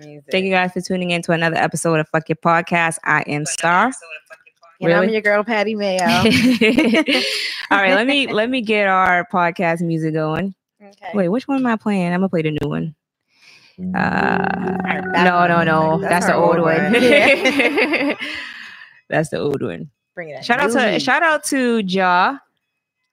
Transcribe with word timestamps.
Thank 0.00 0.44
you 0.44 0.50
guys 0.50 0.70
for 0.72 0.80
tuning 0.80 1.10
in 1.10 1.22
to 1.22 1.32
another 1.32 1.56
episode 1.56 1.98
of 1.98 2.08
Fuck 2.10 2.28
Your 2.28 2.36
Podcast. 2.36 2.98
I 3.02 3.22
am 3.22 3.44
Star. 3.44 3.86
And 3.86 3.92
Really? 4.80 5.06
I'm 5.08 5.12
your 5.12 5.22
girl 5.22 5.42
Patty 5.42 5.74
Mayo. 5.74 5.98
All 7.72 7.78
right, 7.78 7.96
let 7.96 8.06
me 8.06 8.32
let 8.32 8.48
me 8.48 8.60
get 8.60 8.86
our 8.86 9.26
podcast 9.32 9.80
music 9.80 10.14
going. 10.14 10.54
okay. 10.80 11.10
Wait, 11.14 11.30
which 11.30 11.48
one 11.48 11.58
am 11.58 11.66
I 11.66 11.74
playing? 11.74 12.12
I'm 12.12 12.20
gonna 12.20 12.28
play 12.28 12.42
the 12.42 12.52
new 12.52 12.68
one. 12.68 12.94
Uh, 13.92 14.76
no, 15.16 15.48
no, 15.48 15.56
one. 15.56 15.66
no. 15.66 16.00
That's, 16.00 16.26
the 16.26 16.34
our 16.34 16.44
old 16.44 16.60
one. 16.60 16.94
Yeah. 17.02 18.14
That's 19.08 19.30
the 19.30 19.38
old 19.40 19.60
one. 19.60 19.90
Bring 20.14 20.28
it 20.28 20.34
up. 20.34 20.44
Shout 20.44 20.60
out 20.60 20.70
to 20.70 21.00
shout 21.00 21.24
out 21.24 21.42
to 21.46 21.78
Ja, 21.78 22.38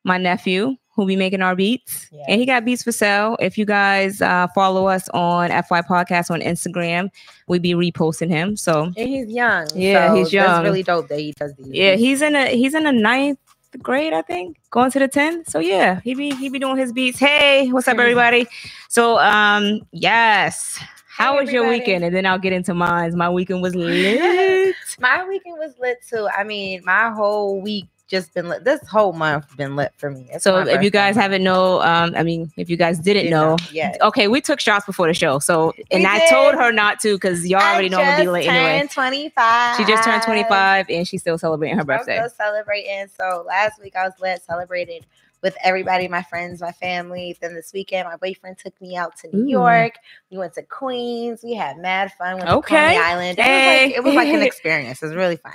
my 0.04 0.20
nephew, 0.20 0.76
who 0.96 1.06
be 1.06 1.16
making 1.16 1.42
our 1.42 1.56
beats. 1.56 2.08
Yeah. 2.12 2.24
And 2.30 2.40
he 2.40 2.46
got 2.46 2.64
beats 2.66 2.84
for 2.84 2.92
sale. 2.92 3.36
If 3.40 3.58
you 3.58 3.66
guys 3.66 4.22
uh, 4.22 4.48
follow 4.56 4.88
us 4.88 5.10
on 5.10 5.50
FY 5.50 5.82
Podcast 5.82 6.32
on 6.32 6.40
Instagram, 6.42 7.10
we 7.48 7.60
be 7.60 7.74
reposting 7.74 8.30
him. 8.30 8.56
So 8.56 8.86
And 8.86 8.96
he's 8.98 9.28
young. 9.28 9.68
Yeah, 9.76 10.08
so 10.10 10.16
he's 10.16 10.32
young. 10.34 10.48
That's 10.48 10.64
really 10.64 10.84
dope 10.84 11.08
that 11.10 11.20
he 11.20 11.34
does 11.34 11.54
these. 11.56 11.68
yeah, 11.68 11.96
he's 11.96 12.22
in 12.22 12.36
a 12.36 12.48
he's 12.56 12.74
in 12.74 12.88
a 12.88 12.92
ninth 12.92 13.40
grade, 13.82 14.14
I 14.14 14.22
think, 14.22 14.58
going 14.72 14.90
to 14.92 15.00
the 15.00 15.10
10th. 15.10 15.50
So 15.50 15.60
yeah, 15.60 16.00
he 16.00 16.16
be 16.16 16.34
he 16.36 16.48
be 16.50 16.60
doing 16.60 16.78
his 16.78 16.94
beats. 16.94 17.20
Hey, 17.20 17.68
what's 17.72 17.88
up, 17.90 17.98
everybody? 18.00 18.48
So 18.88 19.20
um, 19.20 19.82
yes. 19.92 20.80
How 21.08 21.34
Hey, 21.34 21.42
was 21.44 21.52
your 21.54 21.70
weekend? 21.70 22.04
And 22.04 22.14
then 22.16 22.26
I'll 22.26 22.40
get 22.40 22.52
into 22.52 22.74
mine. 22.74 23.18
My 23.18 23.30
weekend 23.30 23.62
was 23.62 23.74
lit. 23.76 24.76
my 25.00 25.26
weekend 25.28 25.58
was 25.58 25.74
lit 25.80 25.98
too. 26.10 26.28
I 26.38 26.44
mean, 26.44 26.82
my 26.86 27.10
whole 27.10 27.62
week 27.62 27.88
just 28.08 28.34
been 28.34 28.48
lit. 28.50 28.64
This 28.64 28.86
whole 28.88 29.14
month 29.14 29.56
been 29.58 29.76
lit 29.76 29.92
for 29.98 30.12
me. 30.12 30.28
It's 30.32 30.44
So 30.44 30.60
if 30.60 30.84
you 30.84 30.92
guys 30.92 31.16
haven't 31.16 31.44
know, 31.44 31.82
um, 31.82 32.14
I 32.16 32.24
mean, 32.24 32.52
if 32.58 32.70
you 32.70 32.78
guys 32.78 33.00
didn't 33.00 33.24
Didn't 33.24 33.32
know, 33.32 33.58
yeah. 33.72 33.96
okay, 34.02 34.28
we 34.28 34.42
took 34.42 34.60
shots 34.60 34.86
before 34.86 35.08
the 35.08 35.14
show. 35.14 35.40
So 35.40 35.74
and 35.92 36.02
We 36.02 36.06
I 36.06 36.20
did. 36.20 36.30
told 36.30 36.56
her 36.56 36.72
not 36.72 37.00
to 37.02 37.16
because 37.16 37.48
y'all 37.48 37.62
already 37.62 37.90
know 37.90 37.98
I'm 38.00 38.06
gonna 38.12 38.24
be 38.24 38.30
late 38.30 38.48
anyway. 38.48 38.78
turned 38.80 38.92
25. 38.92 39.78
She 39.78 39.86
just 39.86 40.04
turned 40.04 40.22
25 40.24 40.86
and 40.90 41.08
she's 41.08 41.22
still 41.22 41.38
celebrating 41.38 41.76
her 41.78 41.82
I'm 41.82 41.88
birthday. 41.88 42.18
still 42.18 42.30
celebrating. 42.30 43.08
So 43.20 43.44
last 43.48 43.82
week 43.82 43.96
I 43.96 44.04
was 44.06 44.14
lit, 44.22 44.42
celebrated 44.44 45.06
with 45.42 45.56
everybody, 45.64 46.08
my 46.08 46.24
friends, 46.24 46.62
my 46.62 46.72
family. 46.72 47.38
Then 47.42 47.54
this 47.54 47.72
weekend, 47.74 48.08
my 48.08 48.18
boyfriend 48.18 48.58
took 48.58 48.80
me 48.82 48.96
out 48.96 49.16
to 49.18 49.36
New 49.36 49.46
Ooh. 49.46 49.50
York. 49.50 49.96
We 50.32 50.38
went 50.38 50.54
to 50.54 50.64
Queens. 50.64 51.42
We 51.44 51.54
had 51.54 51.78
mad 51.78 52.12
fun. 52.14 52.36
Went 52.38 52.48
to 52.48 52.56
Okay. 52.58 52.76
Coney 52.76 52.98
Island. 52.98 53.40
It, 53.40 53.42
was 53.42 53.66
like, 53.68 53.98
it 53.98 54.04
was 54.04 54.14
like 54.16 54.28
an 54.30 54.42
experience. 54.44 55.02
It 55.02 55.08
was 55.08 55.16
really 55.16 55.38
fun. 55.38 55.54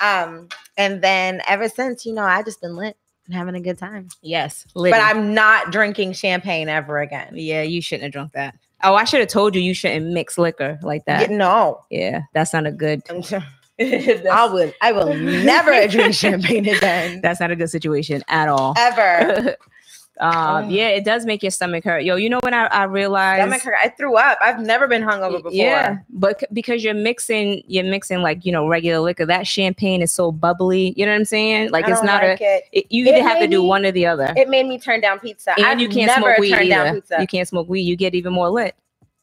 Um, 0.00 0.48
and 0.76 1.02
then 1.02 1.40
ever 1.48 1.68
since, 1.68 2.04
you 2.06 2.12
know, 2.14 2.24
I 2.24 2.42
just 2.42 2.60
been 2.60 2.76
lit 2.76 2.96
and 3.26 3.34
having 3.34 3.54
a 3.54 3.60
good 3.60 3.78
time. 3.78 4.08
Yes, 4.22 4.66
lit. 4.74 4.92
But 4.92 5.00
I'm 5.00 5.34
not 5.34 5.72
drinking 5.72 6.12
champagne 6.12 6.68
ever 6.68 7.00
again. 7.00 7.32
yeah, 7.34 7.62
you 7.62 7.80
shouldn't 7.80 8.04
have 8.04 8.12
drunk 8.12 8.32
that. 8.32 8.56
Oh, 8.82 8.94
I 8.94 9.04
should 9.04 9.20
have 9.20 9.28
told 9.30 9.54
you 9.54 9.62
you 9.62 9.72
shouldn't 9.72 10.06
mix 10.12 10.36
liquor 10.36 10.78
like 10.82 11.06
that. 11.06 11.30
Yeah, 11.30 11.36
no. 11.36 11.80
Yeah, 11.90 12.22
that's 12.34 12.52
not 12.52 12.66
a 12.66 12.72
good. 12.72 13.02
I 13.80 14.48
would 14.52 14.74
I 14.80 14.92
will 14.92 15.14
never 15.14 15.86
drink 15.88 16.14
champagne 16.14 16.68
again. 16.68 17.20
That's 17.22 17.40
not 17.40 17.50
a 17.50 17.56
good 17.56 17.70
situation 17.70 18.22
at 18.28 18.48
all. 18.48 18.74
Ever. 18.78 19.56
um, 20.20 20.32
Oh. 20.66 20.68
yeah, 20.68 20.90
it 20.90 21.04
does 21.04 21.26
make 21.26 21.42
your 21.42 21.50
stomach 21.50 21.82
hurt. 21.82 22.04
Yo, 22.04 22.14
you 22.14 22.30
know 22.30 22.38
when 22.44 22.54
I, 22.54 22.66
I 22.66 22.84
realized 22.84 23.40
Stomach 23.42 23.62
hurt. 23.62 23.74
I 23.82 23.88
threw 23.88 24.16
up. 24.16 24.38
I've 24.40 24.60
never 24.60 24.86
been 24.86 25.02
hungover 25.02 25.38
before. 25.38 25.50
Yeah, 25.50 25.98
but 26.08 26.38
c- 26.38 26.46
because 26.52 26.84
you're 26.84 26.94
mixing, 26.94 27.64
you're 27.66 27.82
mixing 27.82 28.22
like 28.22 28.44
you 28.46 28.52
know 28.52 28.68
regular 28.68 29.00
liquor. 29.00 29.26
That 29.26 29.44
champagne 29.44 30.02
is 30.02 30.12
so 30.12 30.30
bubbly. 30.30 30.94
You 30.96 31.04
know 31.04 31.10
what 31.10 31.18
I'm 31.18 31.24
saying? 31.24 31.72
Like 31.72 31.86
I 31.86 31.90
it's 31.90 32.00
don't 32.00 32.06
like 32.06 32.40
a. 32.40 32.44
it. 32.58 32.64
It, 32.70 32.86
you 32.92 33.06
It 33.06 33.16
either 33.16 33.22
have 33.28 33.40
to 33.40 33.48
do 33.48 33.60
me- 33.62 33.68
one 33.68 33.84
or 33.84 33.90
the 33.90 34.06
other. 34.06 34.32
It 34.36 34.48
made 34.48 34.66
me 34.68 34.78
turn 34.78 35.00
down 35.00 35.18
pizza. 35.18 35.52
and 35.56 35.66
I've 35.66 35.80
you 35.80 35.88
can't 35.88 36.06
never 36.06 36.20
smoke 36.36 36.38
weed 36.38 36.68
down 36.68 36.86
either. 36.86 36.94
pizza. 37.00 37.16
You 37.20 37.26
can't 37.26 37.48
smoke 37.48 37.68
weed. 37.68 37.80
You 37.82 37.96
get 37.96 38.14
even 38.14 38.32
more 38.32 38.50
lit. 38.50 38.76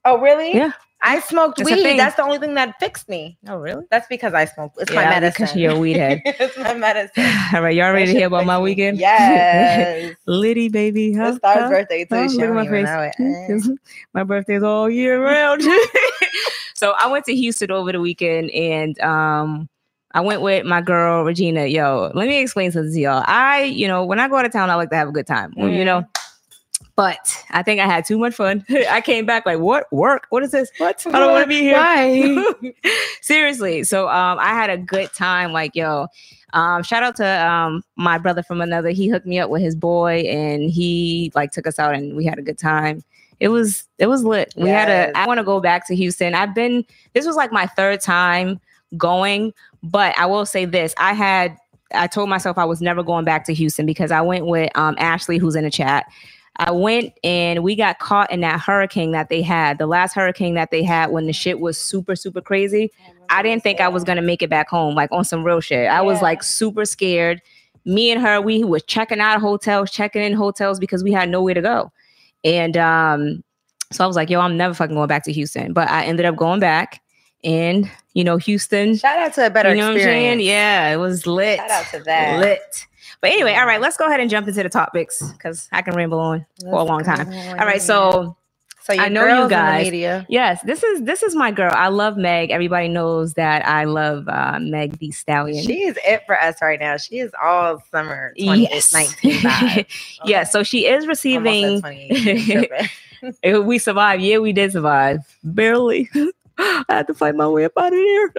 oh, 0.03 0.19
really? 0.19 0.53
Yeah. 0.53 0.73
I 1.03 1.19
smoked 1.21 1.59
a 1.59 1.63
weed. 1.63 1.97
That's 1.97 2.16
the 2.16 2.23
only 2.23 2.38
thing 2.38 2.53
that 2.55 2.80
fixed 2.80 3.09
me. 3.09 3.38
Oh, 3.47 3.57
really? 3.57 3.85
That's 3.89 4.07
because 4.07 4.33
I 4.33 4.45
smoke. 4.45 4.73
It's 4.77 4.91
my 4.91 5.03
medicine. 5.09 5.45
because 5.45 5.55
you're 5.55 5.73
a 5.73 5.77
weed 5.77 5.97
head. 5.97 6.21
it's 6.25 6.57
my 6.57 6.73
medicine. 6.75 7.23
All 7.55 7.61
right, 7.63 7.75
y'all 7.75 7.91
ready 7.91 8.13
to 8.13 8.17
hear 8.17 8.27
about 8.27 8.45
my 8.45 8.59
weekend? 8.59 8.99
Yes. 8.99 10.16
Liddy, 10.28 10.69
baby. 10.69 11.13
Huh? 11.13 11.29
It's 11.29 11.38
Star's 11.38 11.63
Huh? 11.63 11.69
birthday 11.69 12.06
too. 12.06 12.16
Oh, 12.16 12.28
She 12.28 12.38
look 12.38 12.50
at 12.50 12.53
my 12.53 12.67
face. 12.67 13.69
My 14.13 14.23
birthday's 14.23 14.63
all 14.63 14.89
year 14.89 15.23
round. 15.23 15.63
so 16.75 16.91
I 16.97 17.07
went 17.07 17.25
to 17.25 17.35
Houston 17.35 17.72
over 17.72 17.91
the 17.91 18.00
weekend 18.01 18.51
and 18.51 19.00
um 19.01 19.69
I 20.13 20.19
went 20.22 20.41
with 20.41 20.66
my 20.66 20.81
girl 20.81 21.23
Regina. 21.23 21.66
Yo, 21.68 22.12
let 22.13 22.28
me 22.28 22.39
explain 22.41 22.72
something 22.72 22.94
to 22.94 23.00
y'all. 23.00 23.23
I, 23.25 23.63
you 23.63 23.88
know, 23.88 24.03
when 24.06 24.19
I 24.19 24.28
go 24.28 24.35
out 24.35 24.45
of 24.45 24.51
town, 24.51 24.69
I 24.69 24.75
like 24.75 24.89
to 24.89 24.95
have 24.97 25.07
a 25.07 25.12
good 25.13 25.25
time. 25.28 25.53
You 25.57 25.63
Mhm. 25.63 25.85
know. 25.85 26.03
But 26.96 27.46
I 27.52 27.63
think 27.63 27.79
I 27.79 27.85
had 27.85 28.06
too 28.06 28.18
much 28.18 28.35
fun. 28.35 28.66
I 28.90 29.02
came 29.02 29.25
back 29.25 29.46
like, 29.46 29.59
what 29.59 29.91
work? 29.91 30.28
What 30.29 30.44
is 30.44 30.52
this? 30.52 30.69
What? 30.78 31.06
I 31.07 31.19
don't 31.19 31.31
want 31.31 31.44
to 31.44 31.47
be 31.47 31.62
here. 31.62 31.78
Why? 31.78 32.74
Seriously. 33.22 33.84
So 33.84 34.07
um 34.09 34.40
I 34.40 34.50
had 34.50 34.69
a 34.69 34.78
good 34.78 35.12
time. 35.13 35.51
Like, 35.53 35.75
yo, 35.75 36.07
um, 36.53 36.84
shout 36.84 37.03
out 37.03 37.16
to 37.18 37.47
um 37.47 37.84
my 37.96 38.18
brother 38.18 38.44
from 38.44 38.62
another. 38.62 38.90
He 38.90 39.07
hooked 39.07 39.25
me 39.25 39.40
up 39.40 39.50
with 39.50 39.62
his 39.62 39.75
boy 39.75 40.19
and 40.28 40.69
he 40.69 41.31
like 41.34 41.51
took 41.51 41.68
us 41.68 41.80
out 41.80 41.96
and 41.96 42.16
we 42.16 42.25
had 42.25 42.38
a 42.40 42.41
good 42.41 42.57
time. 42.57 43.03
It 43.40 43.47
was 43.47 43.88
it 43.97 44.07
was 44.07 44.24
lit. 44.24 44.53
We 44.56 44.69
had 44.69 44.90
a 44.90 45.18
I 45.18 45.25
want 45.28 45.40
to 45.40 45.44
go 45.44 45.59
back 45.59 45.88
to 45.88 45.96
Houston. 45.96 46.35
I've 46.35 46.53
been 46.53 46.85
this 47.13 47.25
was 47.25 47.35
like 47.35 47.51
my 47.51 47.66
third 47.66 48.01
time 48.01 48.59
going, 48.97 49.53
but 49.81 50.18
I 50.19 50.25
will 50.25 50.46
say 50.46 50.66
this. 50.66 50.94
I 50.97 51.13
had 51.13 51.57
I 51.94 52.07
told 52.07 52.30
myself 52.30 52.57
I 52.57 52.66
was 52.66 52.81
never 52.81 53.01
going 53.01 53.25
back 53.25 53.46
to 53.46 53.53
Houston 53.53 53.85
because 53.85 54.12
I 54.12 54.22
went 54.22 54.46
with 54.46 54.69
um 54.75 54.96
Ashley 55.00 55.38
who's 55.38 55.56
in 55.56 55.63
the 55.63 55.72
chat. 55.72 56.06
I 56.57 56.72
went 56.72 57.13
and 57.23 57.63
we 57.63 57.75
got 57.75 58.00
caught 58.00 58.31
in 58.31 58.41
that 58.41 58.59
hurricane 58.59 59.12
that 59.12 59.29
they 59.29 59.41
had, 59.41 59.78
the 59.78 59.88
last 59.88 60.13
hurricane 60.13 60.53
that 60.56 60.69
they 60.69 60.84
had 60.84 61.12
when 61.12 61.25
the 61.25 61.34
shit 61.34 61.59
was 61.59 61.78
super, 61.78 62.16
super 62.16 62.41
crazy. 62.41 62.91
I 63.29 63.41
didn't 63.41 63.63
think 63.63 63.79
I 63.79 63.88
was 63.88 64.03
gonna 64.03 64.22
make 64.22 64.41
it 64.41 64.50
back 64.50 64.69
home, 64.69 64.94
like 64.94 65.12
on 65.12 65.23
some 65.23 65.44
real 65.44 65.62
shit. 65.62 65.88
I 65.89 66.01
was 66.01 66.17
Yeah. 66.17 66.23
like 66.23 66.44
super 66.44 66.85
scared. 66.85 67.41
Me 67.85 68.12
and 68.12 68.22
her, 68.22 68.39
we 68.41 68.63
was 68.63 68.84
checking 68.84 69.19
out 69.19 69.38
of 69.38 69.41
hotels, 69.41 69.89
checking 69.89 70.22
in 70.22 70.34
hotels 70.34 70.79
because 70.79 71.03
we 71.03 71.12
had 71.12 71.29
nowhere 71.29 71.53
to 71.56 71.62
go. 71.62 71.91
And 72.44 72.75
um, 72.78 73.44
so 73.91 74.03
I 74.03 74.07
was 74.07 74.16
like, 74.16 74.29
yo, 74.29 74.39
I'm 74.39 74.57
never 74.57 74.73
fucking 74.73 74.95
going 74.95 75.07
back 75.07 75.23
to 75.25 75.31
Houston. 75.31 75.73
But 75.73 75.89
I 75.89 76.03
ended 76.06 76.25
up 76.25 76.35
going 76.35 76.59
back 76.59 77.01
and 77.44 77.89
you 78.13 78.23
know, 78.25 78.35
Houston. 78.38 78.97
Shout 78.97 79.18
out 79.18 79.33
to 79.35 79.47
a 79.47 79.50
better 79.50 79.69
you 79.69 79.78
know 79.78 79.88
what 79.88 79.94
I'm 79.95 80.00
saying? 80.01 80.39
experience. 80.39 80.44
Yeah, 80.44 80.89
it 80.94 80.97
was 80.97 81.25
lit. 81.25 81.57
Shout 81.59 81.72
out 81.72 81.85
to 81.91 82.00
that. 82.03 82.39
Lit. 82.39 82.85
But 83.21 83.31
anyway, 83.31 83.53
all 83.53 83.65
right, 83.67 83.79
let's 83.79 83.97
go 83.97 84.07
ahead 84.07 84.19
and 84.19 84.29
jump 84.29 84.47
into 84.47 84.63
the 84.63 84.69
topics 84.69 85.21
because 85.33 85.69
I 85.71 85.81
can 85.83 85.95
ramble 85.95 86.19
on 86.19 86.45
for 86.61 86.79
a 86.79 86.83
long 86.83 87.03
time. 87.03 87.27
All 87.59 87.65
right, 87.67 87.81
so 87.81 88.35
so 88.81 88.93
I 88.93 89.09
know 89.09 89.21
you 89.21 89.27
girls 89.27 89.43
in 89.43 89.49
the 89.49 89.55
guys- 89.55 89.85
media. 89.85 90.25
Yes, 90.27 90.61
this 90.63 90.81
is 90.83 91.03
this 91.03 91.21
is 91.21 91.35
my 91.35 91.51
girl. 91.51 91.71
I 91.71 91.89
love 91.89 92.17
Meg. 92.17 92.49
Everybody 92.49 92.87
knows 92.87 93.35
that 93.35 93.65
I 93.67 93.83
love 93.83 94.27
uh, 94.27 94.57
Meg 94.59 94.97
Thee 94.97 95.11
Stallion. 95.11 95.63
She 95.63 95.83
is 95.83 95.99
it 96.03 96.23
for 96.25 96.39
us 96.39 96.55
right 96.63 96.79
now. 96.79 96.97
She 96.97 97.19
is 97.19 97.31
all 97.41 97.81
summer 97.91 98.33
2019 98.39 99.39
vibe. 99.41 99.85
yeah, 100.25 100.43
so 100.43 100.63
she 100.63 100.88
is 100.88 101.05
receiving. 101.05 101.79
said 101.81 101.93
2018, 102.09 102.67
tripping. 102.67 103.65
We 103.67 103.77
survived. 103.77 104.23
Yeah, 104.23 104.39
we 104.39 104.51
did 104.51 104.71
survive. 104.71 105.19
Barely. 105.43 106.09
I 106.57 106.83
had 106.89 107.07
to 107.07 107.13
fight 107.13 107.35
my 107.35 107.47
way 107.47 107.65
up 107.65 107.73
out 107.77 107.93
of 107.93 107.99
here. 107.99 108.33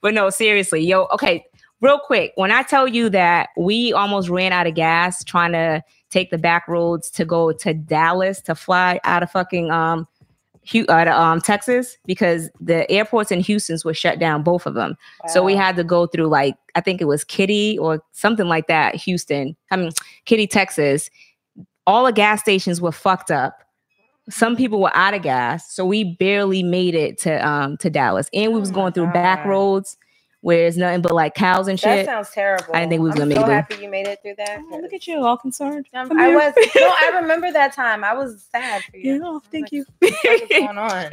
But 0.00 0.14
no, 0.14 0.30
seriously, 0.30 0.84
yo. 0.84 1.06
Okay, 1.12 1.46
real 1.82 1.98
quick. 1.98 2.32
When 2.36 2.50
I 2.50 2.62
tell 2.62 2.88
you 2.88 3.10
that 3.10 3.50
we 3.56 3.92
almost 3.92 4.30
ran 4.30 4.52
out 4.52 4.66
of 4.66 4.74
gas 4.74 5.22
trying 5.22 5.52
to 5.52 5.82
take 6.08 6.30
the 6.30 6.38
back 6.38 6.66
roads 6.68 7.10
to 7.10 7.26
go 7.26 7.52
to 7.52 7.74
Dallas 7.74 8.40
to 8.42 8.54
fly 8.54 8.98
out 9.04 9.22
of 9.22 9.30
fucking 9.30 9.70
um. 9.70 10.08
Out 10.88 11.08
of, 11.08 11.14
um, 11.14 11.40
Texas 11.40 11.98
because 12.06 12.48
the 12.60 12.88
airports 12.88 13.32
in 13.32 13.40
Houston's 13.40 13.84
were 13.84 13.92
shut 13.92 14.20
down, 14.20 14.44
both 14.44 14.64
of 14.64 14.74
them. 14.74 14.96
So 15.26 15.42
we 15.42 15.56
had 15.56 15.74
to 15.74 15.82
go 15.82 16.06
through 16.06 16.28
like 16.28 16.54
I 16.76 16.80
think 16.80 17.00
it 17.00 17.06
was 17.06 17.24
Katy 17.24 17.78
or 17.78 18.00
something 18.12 18.46
like 18.46 18.68
that, 18.68 18.94
Houston. 18.94 19.56
I 19.72 19.76
mean 19.76 19.90
Katy, 20.24 20.46
Texas. 20.46 21.10
All 21.84 22.04
the 22.04 22.12
gas 22.12 22.42
stations 22.42 22.80
were 22.80 22.92
fucked 22.92 23.32
up. 23.32 23.58
Some 24.30 24.54
people 24.54 24.80
were 24.80 24.94
out 24.94 25.14
of 25.14 25.22
gas, 25.22 25.74
so 25.74 25.84
we 25.84 26.14
barely 26.14 26.62
made 26.62 26.94
it 26.94 27.18
to 27.22 27.44
um 27.44 27.76
to 27.78 27.90
Dallas. 27.90 28.30
And 28.32 28.52
we 28.52 28.58
Oh 28.58 28.60
was 28.60 28.70
my 28.70 28.76
going 28.76 28.92
through 28.92 29.08
back 29.08 29.44
roads 29.44 29.96
where 30.42 30.66
it's 30.66 30.76
nothing 30.76 31.00
but 31.00 31.12
like 31.12 31.34
cows 31.34 31.68
and 31.68 31.78
shit. 31.80 32.04
That 32.04 32.06
sounds 32.06 32.30
terrible. 32.30 32.74
I 32.74 32.80
didn't 32.80 32.90
think 32.90 33.02
we 33.02 33.08
was 33.10 33.20
I'm 33.20 33.28
gonna 33.28 33.34
so 33.36 33.40
make 33.40 33.42
it. 33.42 33.42
I'm 33.42 33.48
so 33.48 33.52
happy 33.74 33.84
you 33.84 33.90
made 33.90 34.06
it 34.08 34.18
through 34.22 34.34
that. 34.38 34.58
Oh, 34.70 34.78
look 34.82 34.92
at 34.92 35.06
you, 35.06 35.24
all 35.24 35.36
concerned. 35.36 35.86
Um, 35.94 36.08
Come 36.08 36.20
I 36.20 36.26
here. 36.26 36.34
was 36.36 36.52
no, 36.76 36.92
I 37.00 37.10
remember 37.20 37.50
that 37.52 37.72
time. 37.72 38.02
I 38.04 38.12
was 38.12 38.44
sad 38.50 38.82
for 38.84 38.96
you. 38.96 39.14
Yeah, 39.14 39.20
oh, 39.24 39.40
I 39.44 39.48
thank 39.50 39.64
like, 39.66 39.72
you. 39.72 39.84
What 40.00 40.10
the 40.10 40.16
fuck 40.38 40.42
is 40.42 40.48
going 40.58 40.78
on? 40.78 41.10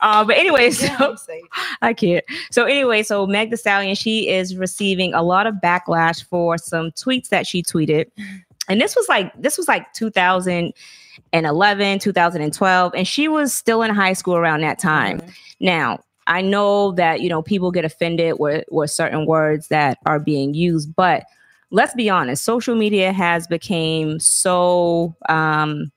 uh, 0.00 0.24
but 0.24 0.36
anyway, 0.36 0.70
so 0.70 0.86
Yeah, 0.86 0.96
I'm 1.00 1.16
safe. 1.16 1.44
I 1.82 1.92
can't. 1.92 2.24
So 2.52 2.64
anyway, 2.64 3.02
so 3.02 3.26
Meg 3.26 3.50
Thee 3.50 3.56
Stallion, 3.56 3.96
she 3.96 4.28
is 4.28 4.56
receiving 4.56 5.12
a 5.14 5.22
lot 5.22 5.46
of 5.48 5.56
backlash 5.56 6.24
for 6.24 6.56
some 6.56 6.92
tweets 6.92 7.28
that 7.30 7.46
she 7.46 7.62
tweeted. 7.62 8.06
And 8.68 8.80
this 8.80 8.94
was 8.94 9.08
like 9.08 9.32
this 9.40 9.58
was 9.58 9.66
like 9.66 9.92
2011, 9.94 11.98
2012 11.98 12.92
and 12.94 13.08
she 13.08 13.26
was 13.28 13.52
still 13.52 13.82
in 13.82 13.92
high 13.92 14.12
school 14.12 14.36
around 14.36 14.60
that 14.62 14.78
time. 14.78 15.20
Mhm. 15.20 15.32
Now, 15.60 15.98
I 16.30 16.42
know 16.42 16.92
that 16.92 17.20
you 17.20 17.28
know 17.28 17.42
people 17.42 17.72
get 17.72 17.84
offended 17.84 18.36
with 18.38 18.64
with 18.70 18.90
certain 18.90 19.26
words 19.26 19.68
that 19.68 19.98
are 20.06 20.20
being 20.20 20.54
used, 20.54 20.94
but 20.94 21.24
let's 21.70 21.92
be 21.94 22.08
honest, 22.08 22.44
social 22.44 22.76
media 22.76 23.12
has 23.12 23.46
become 23.48 24.20
so 24.20 25.14
um 25.28 25.90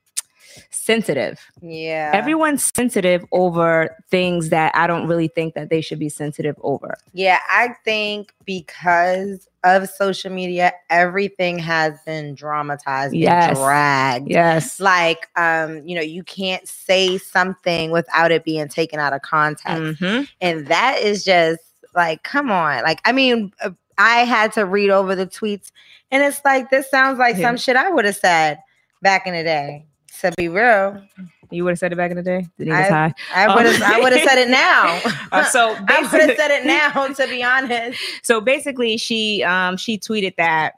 sensitive. 0.70 1.40
Yeah. 1.62 2.10
Everyone's 2.14 2.70
sensitive 2.74 3.24
over 3.32 3.96
things 4.10 4.50
that 4.50 4.72
I 4.74 4.86
don't 4.86 5.06
really 5.06 5.28
think 5.28 5.54
that 5.54 5.70
they 5.70 5.80
should 5.80 5.98
be 5.98 6.08
sensitive 6.08 6.56
over. 6.62 6.96
Yeah, 7.12 7.38
I 7.48 7.74
think 7.84 8.32
because 8.44 9.48
of 9.64 9.88
social 9.88 10.30
media, 10.30 10.72
everything 10.90 11.58
has 11.58 11.94
been 12.04 12.34
dramatized 12.34 13.14
Yes. 13.14 13.56
dragged. 13.58 14.28
Yes. 14.30 14.78
Like, 14.78 15.28
um, 15.36 15.86
you 15.86 15.94
know, 15.94 16.02
you 16.02 16.22
can't 16.22 16.68
say 16.68 17.16
something 17.18 17.90
without 17.90 18.30
it 18.30 18.44
being 18.44 18.68
taken 18.68 19.00
out 19.00 19.12
of 19.14 19.22
context. 19.22 20.00
Mhm. 20.02 20.28
And 20.40 20.66
that 20.66 20.98
is 21.00 21.24
just 21.24 21.60
like, 21.94 22.22
come 22.24 22.50
on. 22.50 22.82
Like, 22.82 23.00
I 23.04 23.12
mean, 23.12 23.52
uh, 23.62 23.70
I 23.96 24.24
had 24.24 24.52
to 24.54 24.66
read 24.66 24.90
over 24.90 25.14
the 25.14 25.26
tweets, 25.26 25.70
and 26.10 26.22
it's 26.22 26.44
like, 26.44 26.68
this 26.68 26.90
sounds 26.90 27.18
like 27.18 27.36
Yeah. 27.36 27.46
some 27.48 27.56
shit 27.56 27.76
I 27.76 27.88
would 27.90 28.04
have 28.04 28.16
said 28.16 28.58
back 29.02 29.26
in 29.26 29.34
the 29.34 29.44
day. 29.44 29.86
To 30.20 30.32
be 30.36 30.48
real, 30.48 31.02
You 31.50 31.64
would 31.64 31.70
have 31.70 31.78
said 31.78 31.92
it 31.92 31.96
back 31.96 32.10
in 32.10 32.16
the 32.16 32.22
day. 32.22 32.46
High. 32.70 33.12
I 33.34 33.54
would 33.54 33.66
have. 33.66 33.82
I 33.82 34.00
would 34.00 34.12
have 34.12 34.28
said 34.28 34.38
it 34.38 34.48
now. 34.48 35.00
Uh, 35.32 35.44
so 35.46 35.74
I 35.88 36.02
would 36.02 36.20
have 36.20 36.36
said 36.36 36.52
it 36.52 36.64
now. 36.64 37.08
To 37.08 37.26
be 37.26 37.42
honest, 37.42 37.98
so 38.22 38.40
basically, 38.40 38.96
she 38.96 39.42
um 39.42 39.76
she 39.76 39.98
tweeted 39.98 40.36
that 40.36 40.74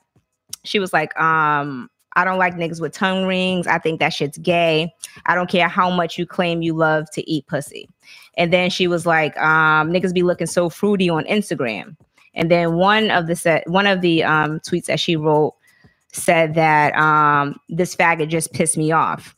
she 0.65 0.79
was 0.79 0.93
like 0.93 1.19
um. 1.21 1.91
I 2.19 2.25
don't 2.25 2.39
like 2.39 2.55
niggas 2.55 2.81
with 2.81 2.95
tongue 2.95 3.27
rings. 3.27 3.67
I 3.67 3.79
think 3.79 4.01
that 4.01 4.09
shit's 4.09 4.39
gay. 4.39 4.91
I 5.27 5.35
don't 5.35 5.51
care 5.51 5.69
how 5.69 5.91
much 5.91 6.17
you 6.17 6.25
claim 6.25 6.63
you 6.63 6.73
love 6.73 7.11
to 7.11 7.31
eat 7.31 7.47
pussy. 7.47 7.91
And 8.39 8.51
then 8.51 8.71
she 8.71 8.89
was 8.89 9.05
like, 9.05 9.37
um, 9.37 9.93
niggas 9.93 10.15
be 10.15 10.23
looking 10.23 10.47
so 10.47 10.71
fruity 10.71 11.11
on 11.11 11.25
Instagram. 11.25 11.95
And 12.33 12.51
then 12.51 12.77
one 12.77 13.11
of 13.11 13.27
the 13.27 13.37
set 13.37 13.69
one 13.69 13.87
of 13.87 14.01
the 14.01 14.25
um 14.25 14.61
tweets 14.61 14.87
that 14.87 14.99
she 14.99 15.17
wrote 15.17 15.55
said 16.17 16.55
that 16.55 16.97
um 16.97 17.59
this 17.69 17.95
faggot 17.95 18.29
just 18.29 18.53
pissed 18.53 18.77
me 18.77 18.93
off. 18.93 19.37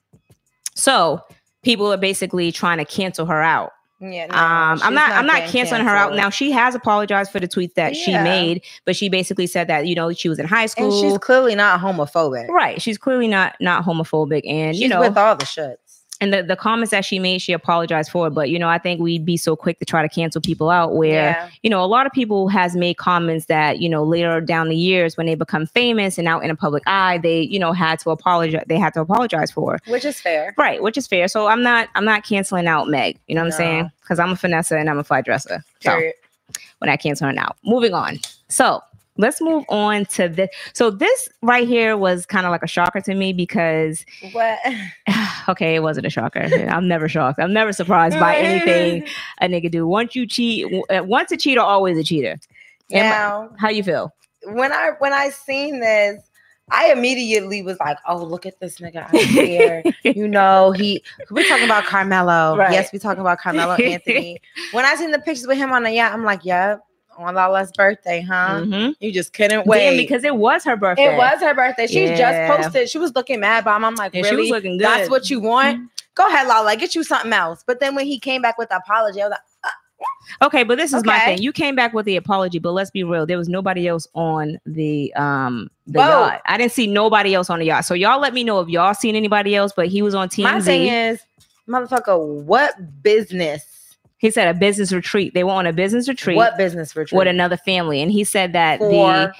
So 0.74 1.20
people 1.62 1.92
are 1.92 1.96
basically 1.98 2.52
trying 2.52 2.78
to 2.78 2.84
cancel 2.84 3.26
her 3.26 3.42
out. 3.42 3.72
yeah. 4.00 4.26
no, 4.26 4.36
um, 4.36 4.80
I'm 4.82 4.94
not, 4.94 5.10
I'm 5.10 5.26
not 5.26 5.48
canceling 5.48 5.82
her 5.82 5.94
out. 5.94 6.14
Now 6.14 6.30
she 6.30 6.52
has 6.52 6.74
apologized 6.76 7.32
for 7.32 7.40
the 7.40 7.48
tweet 7.48 7.74
that 7.74 7.96
she 7.96 8.12
made, 8.12 8.62
but 8.84 8.94
she 8.94 9.08
basically 9.08 9.46
said 9.48 9.66
that 9.68 9.86
you 9.86 9.94
know 9.94 10.12
she 10.12 10.28
was 10.28 10.38
in 10.38 10.46
high 10.46 10.62
and 10.62 10.70
school. 10.70 11.02
she's 11.02 11.18
clearly 11.18 11.54
not 11.54 11.80
homophobic. 11.80 12.48
right. 12.48 12.80
She's 12.80 12.96
clearly 12.96 13.26
not 13.28 13.56
not 13.60 13.84
homophobic, 13.84 14.42
and 14.46 14.76
She's 14.76 14.82
you 14.82 14.88
know, 14.88 15.00
with 15.00 15.18
all 15.18 15.34
the 15.36 15.44
shits. 15.44 15.76
And 16.20 16.32
the, 16.32 16.42
the 16.42 16.56
comments 16.56 16.90
that 16.90 17.04
she 17.04 17.18
made, 17.18 17.40
she 17.40 17.52
apologized 17.52 18.10
for. 18.10 18.28
But 18.30 18.50
you 18.50 18.58
know, 18.58 18.68
I 18.68 18.78
think 18.78 19.00
we'd 19.00 19.24
be 19.24 19.36
so 19.36 19.54
quick 19.56 19.78
to 19.78 19.84
try 19.84 20.02
to 20.02 20.08
cancel 20.08 20.40
people 20.40 20.68
out 20.70 20.94
where 20.96 21.12
Yeah. 21.30 21.50
you 21.62 21.70
know, 21.70 21.82
a 21.82 21.86
lot 21.86 22.06
of 22.06 22.12
people 22.12 22.48
has 22.48 22.74
made 22.74 22.96
comments 22.96 23.46
that, 23.46 23.78
you 23.80 23.88
know, 23.88 24.02
later 24.02 24.40
down 24.40 24.68
the 24.68 24.76
years 24.76 25.16
when 25.16 25.26
they 25.26 25.34
become 25.34 25.66
famous 25.66 26.18
and 26.18 26.26
out 26.26 26.44
in 26.44 26.50
a 26.50 26.56
public 26.56 26.82
eye, 26.86 27.18
they, 27.18 27.42
you 27.42 27.58
know, 27.58 27.72
had 27.72 27.98
to 28.00 28.10
apologize. 28.10 28.64
They 28.66 28.78
had 28.78 28.94
to 28.94 29.00
apologize 29.00 29.50
for. 29.50 29.78
Which 29.86 30.04
is 30.04 30.20
fair. 30.20 30.54
Right, 30.58 30.82
which 30.82 30.96
is 30.96 31.06
fair. 31.06 31.28
So 31.28 31.46
I'm 31.46 31.62
not 31.62 31.88
I'm 31.94 32.04
not 32.04 32.24
canceling 32.24 32.66
out 32.66 32.88
Meg. 32.88 33.18
You 33.28 33.34
know 33.34 33.42
what 33.42 33.46
I'm 33.46 33.52
saying? 33.52 33.90
Because 34.00 34.18
I'm 34.18 34.30
a 34.30 34.36
finesse 34.36 34.72
and 34.72 34.88
I'm 34.90 34.98
a 34.98 35.04
fly 35.04 35.20
dresser. 35.20 35.62
So 35.80 35.90
Period. 35.90 36.14
when 36.78 36.88
I 36.88 36.96
cancel 36.96 37.28
her 37.28 37.38
out. 37.38 37.56
Moving 37.64 37.94
on. 37.94 38.18
So 38.48 38.80
let's 39.18 39.40
move 39.40 39.64
on 39.68 40.06
to 40.06 40.28
this. 40.28 40.48
So 40.72 40.90
this 40.90 41.28
right 41.42 41.68
here 41.68 41.96
was 41.96 42.24
kind 42.24 42.46
of 42.46 42.50
like 42.50 42.62
a 42.62 42.66
shocker 42.68 43.00
to 43.02 43.14
me 43.14 43.32
because 43.32 44.06
What? 44.32 44.58
okay, 45.48 45.74
it 45.74 45.82
wasn't 45.82 46.06
a 46.06 46.10
shocker. 46.10 46.40
I'm 46.70 46.88
never 46.88 47.08
shocked. 47.08 47.38
I'm 47.40 47.52
never 47.52 47.72
surprised 47.72 48.18
by 48.18 48.36
anything 48.36 49.06
a 49.40 49.46
nigga 49.48 49.70
do. 49.70 49.86
Once 49.86 50.14
you 50.16 50.26
cheat, 50.26 50.72
uh, 50.90 51.02
once 51.04 51.30
a 51.32 51.36
cheater, 51.36 51.60
always 51.60 51.98
a 51.98 52.04
cheater. 52.04 52.36
I- 52.94 53.48
How 53.58 53.68
you 53.68 53.82
feel? 53.82 54.14
when 54.44 54.72
I 54.72 54.92
when 55.00 55.12
I 55.12 55.30
seen 55.30 55.80
this, 55.80 56.22
I 56.70 56.92
immediately 56.92 57.60
was 57.62 57.76
like, 57.80 57.98
"Oh, 58.06 58.22
look 58.22 58.46
at 58.46 58.60
this 58.60 58.78
nigga 58.78 58.96
out 59.04 59.14
here." 59.16 59.82
you 60.04 60.28
know, 60.28 60.70
he 60.72 61.02
we're 61.30 61.46
talking 61.48 61.64
about 61.64 61.84
Carmelo. 61.84 62.56
Right. 62.56 62.72
Yes, 62.72 62.90
we're 62.92 62.98
talking 63.00 63.20
about 63.20 63.38
Carmelo 63.38 63.74
Anthony. 63.94 64.40
When 64.72 64.84
I 64.84 64.94
seen 64.94 65.10
the 65.10 65.18
pictures 65.18 65.46
with 65.46 65.58
him 65.58 65.72
on 65.72 65.82
the 65.82 65.90
yacht, 65.90 66.12
I'm 66.12 66.24
like, 66.24 66.44
"Yep, 66.44 66.80
on 67.18 67.34
Lala's 67.34 67.70
birthday, 67.72 68.20
huh?" 68.22 68.62
Mhm. 68.64 68.94
You 69.00 69.12
just 69.12 69.32
couldn't 69.34 69.58
Damn, 69.60 69.66
wait 69.66 69.96
because 69.96 70.24
it 70.24 70.36
was 70.36 70.64
her 70.64 70.76
birthday. 70.76 71.14
it 71.14 71.16
was 71.18 71.40
her 71.40 71.54
birthday. 71.54 71.86
She 71.86 72.06
Yeah. 72.06 72.16
just 72.16 72.56
posted. 72.62 72.88
She 72.88 72.98
was 72.98 73.14
looking 73.14 73.40
mad, 73.40 73.64
but 73.64 73.72
I'm 73.72 73.94
like, 73.96 74.14
And 74.14 74.24
"Really? 74.24 74.28
she 74.28 74.36
was 74.36 74.50
looking 74.50 74.78
good. 74.78 74.86
That's 74.86 75.10
what 75.10 75.28
you 75.28 75.40
want? 75.40 75.90
Go 76.14 76.26
ahead, 76.26 76.46
Lala. 76.48 76.76
Get 76.76 76.94
you 76.94 77.04
something 77.04 77.32
else." 77.32 77.62
But 77.66 77.80
then 77.80 77.94
when 77.94 78.06
he 78.06 78.18
came 78.18 78.40
back 78.42 78.56
with 78.58 78.70
the 78.70 78.76
apology, 78.76 79.20
I 79.20 79.26
was 79.26 79.30
like, 79.32 79.40
Okay, 80.42 80.62
but 80.62 80.78
this 80.78 80.92
is 80.92 81.04
my 81.04 81.18
thing. 81.20 81.42
You 81.42 81.52
came 81.52 81.74
back 81.74 81.92
with 81.92 82.06
the 82.06 82.14
apology, 82.14 82.60
but 82.60 82.70
let's 82.70 82.90
be 82.90 83.02
real. 83.02 83.26
There 83.26 83.38
was 83.38 83.48
nobody 83.48 83.88
else 83.88 84.06
on 84.14 84.58
the 84.66 85.12
um 85.14 85.68
the 85.88 85.94
Boat. 85.94 86.08
yacht. 86.08 86.42
I 86.46 86.56
didn't 86.56 86.70
see 86.72 86.86
nobody 86.86 87.34
else 87.34 87.50
on 87.50 87.58
the 87.58 87.64
yacht. 87.64 87.84
So 87.84 87.94
y'all 87.94 88.20
let 88.20 88.32
me 88.34 88.44
know 88.44 88.60
if 88.60 88.68
y'all 88.68 88.94
seen 88.94 89.16
anybody 89.16 89.56
else, 89.56 89.72
but 89.74 89.88
he 89.88 90.02
was 90.02 90.14
on 90.14 90.28
TMZ. 90.28 90.44
"My 90.44 90.60
thing 90.60 90.86
is, 90.86 91.20
motherfucker, 91.68 92.16
what 92.44 93.02
business? 93.02 93.64
He 94.18 94.30
said 94.30 94.54
a 94.54 94.58
business 94.58 94.92
retreat. 94.92 95.34
They 95.34 95.44
were 95.44 95.52
on 95.52 95.66
a 95.66 95.72
business 95.72 96.08
retreat 96.08 96.36
What 96.36 96.56
business 96.58 96.94
retreat? 96.94 97.16
with 97.16 97.28
another 97.28 97.56
family. 97.56 98.02
And 98.02 98.10
he 98.10 98.24
said 98.24 98.52
that 98.52 98.80
the 98.80 98.86
For 98.88 99.32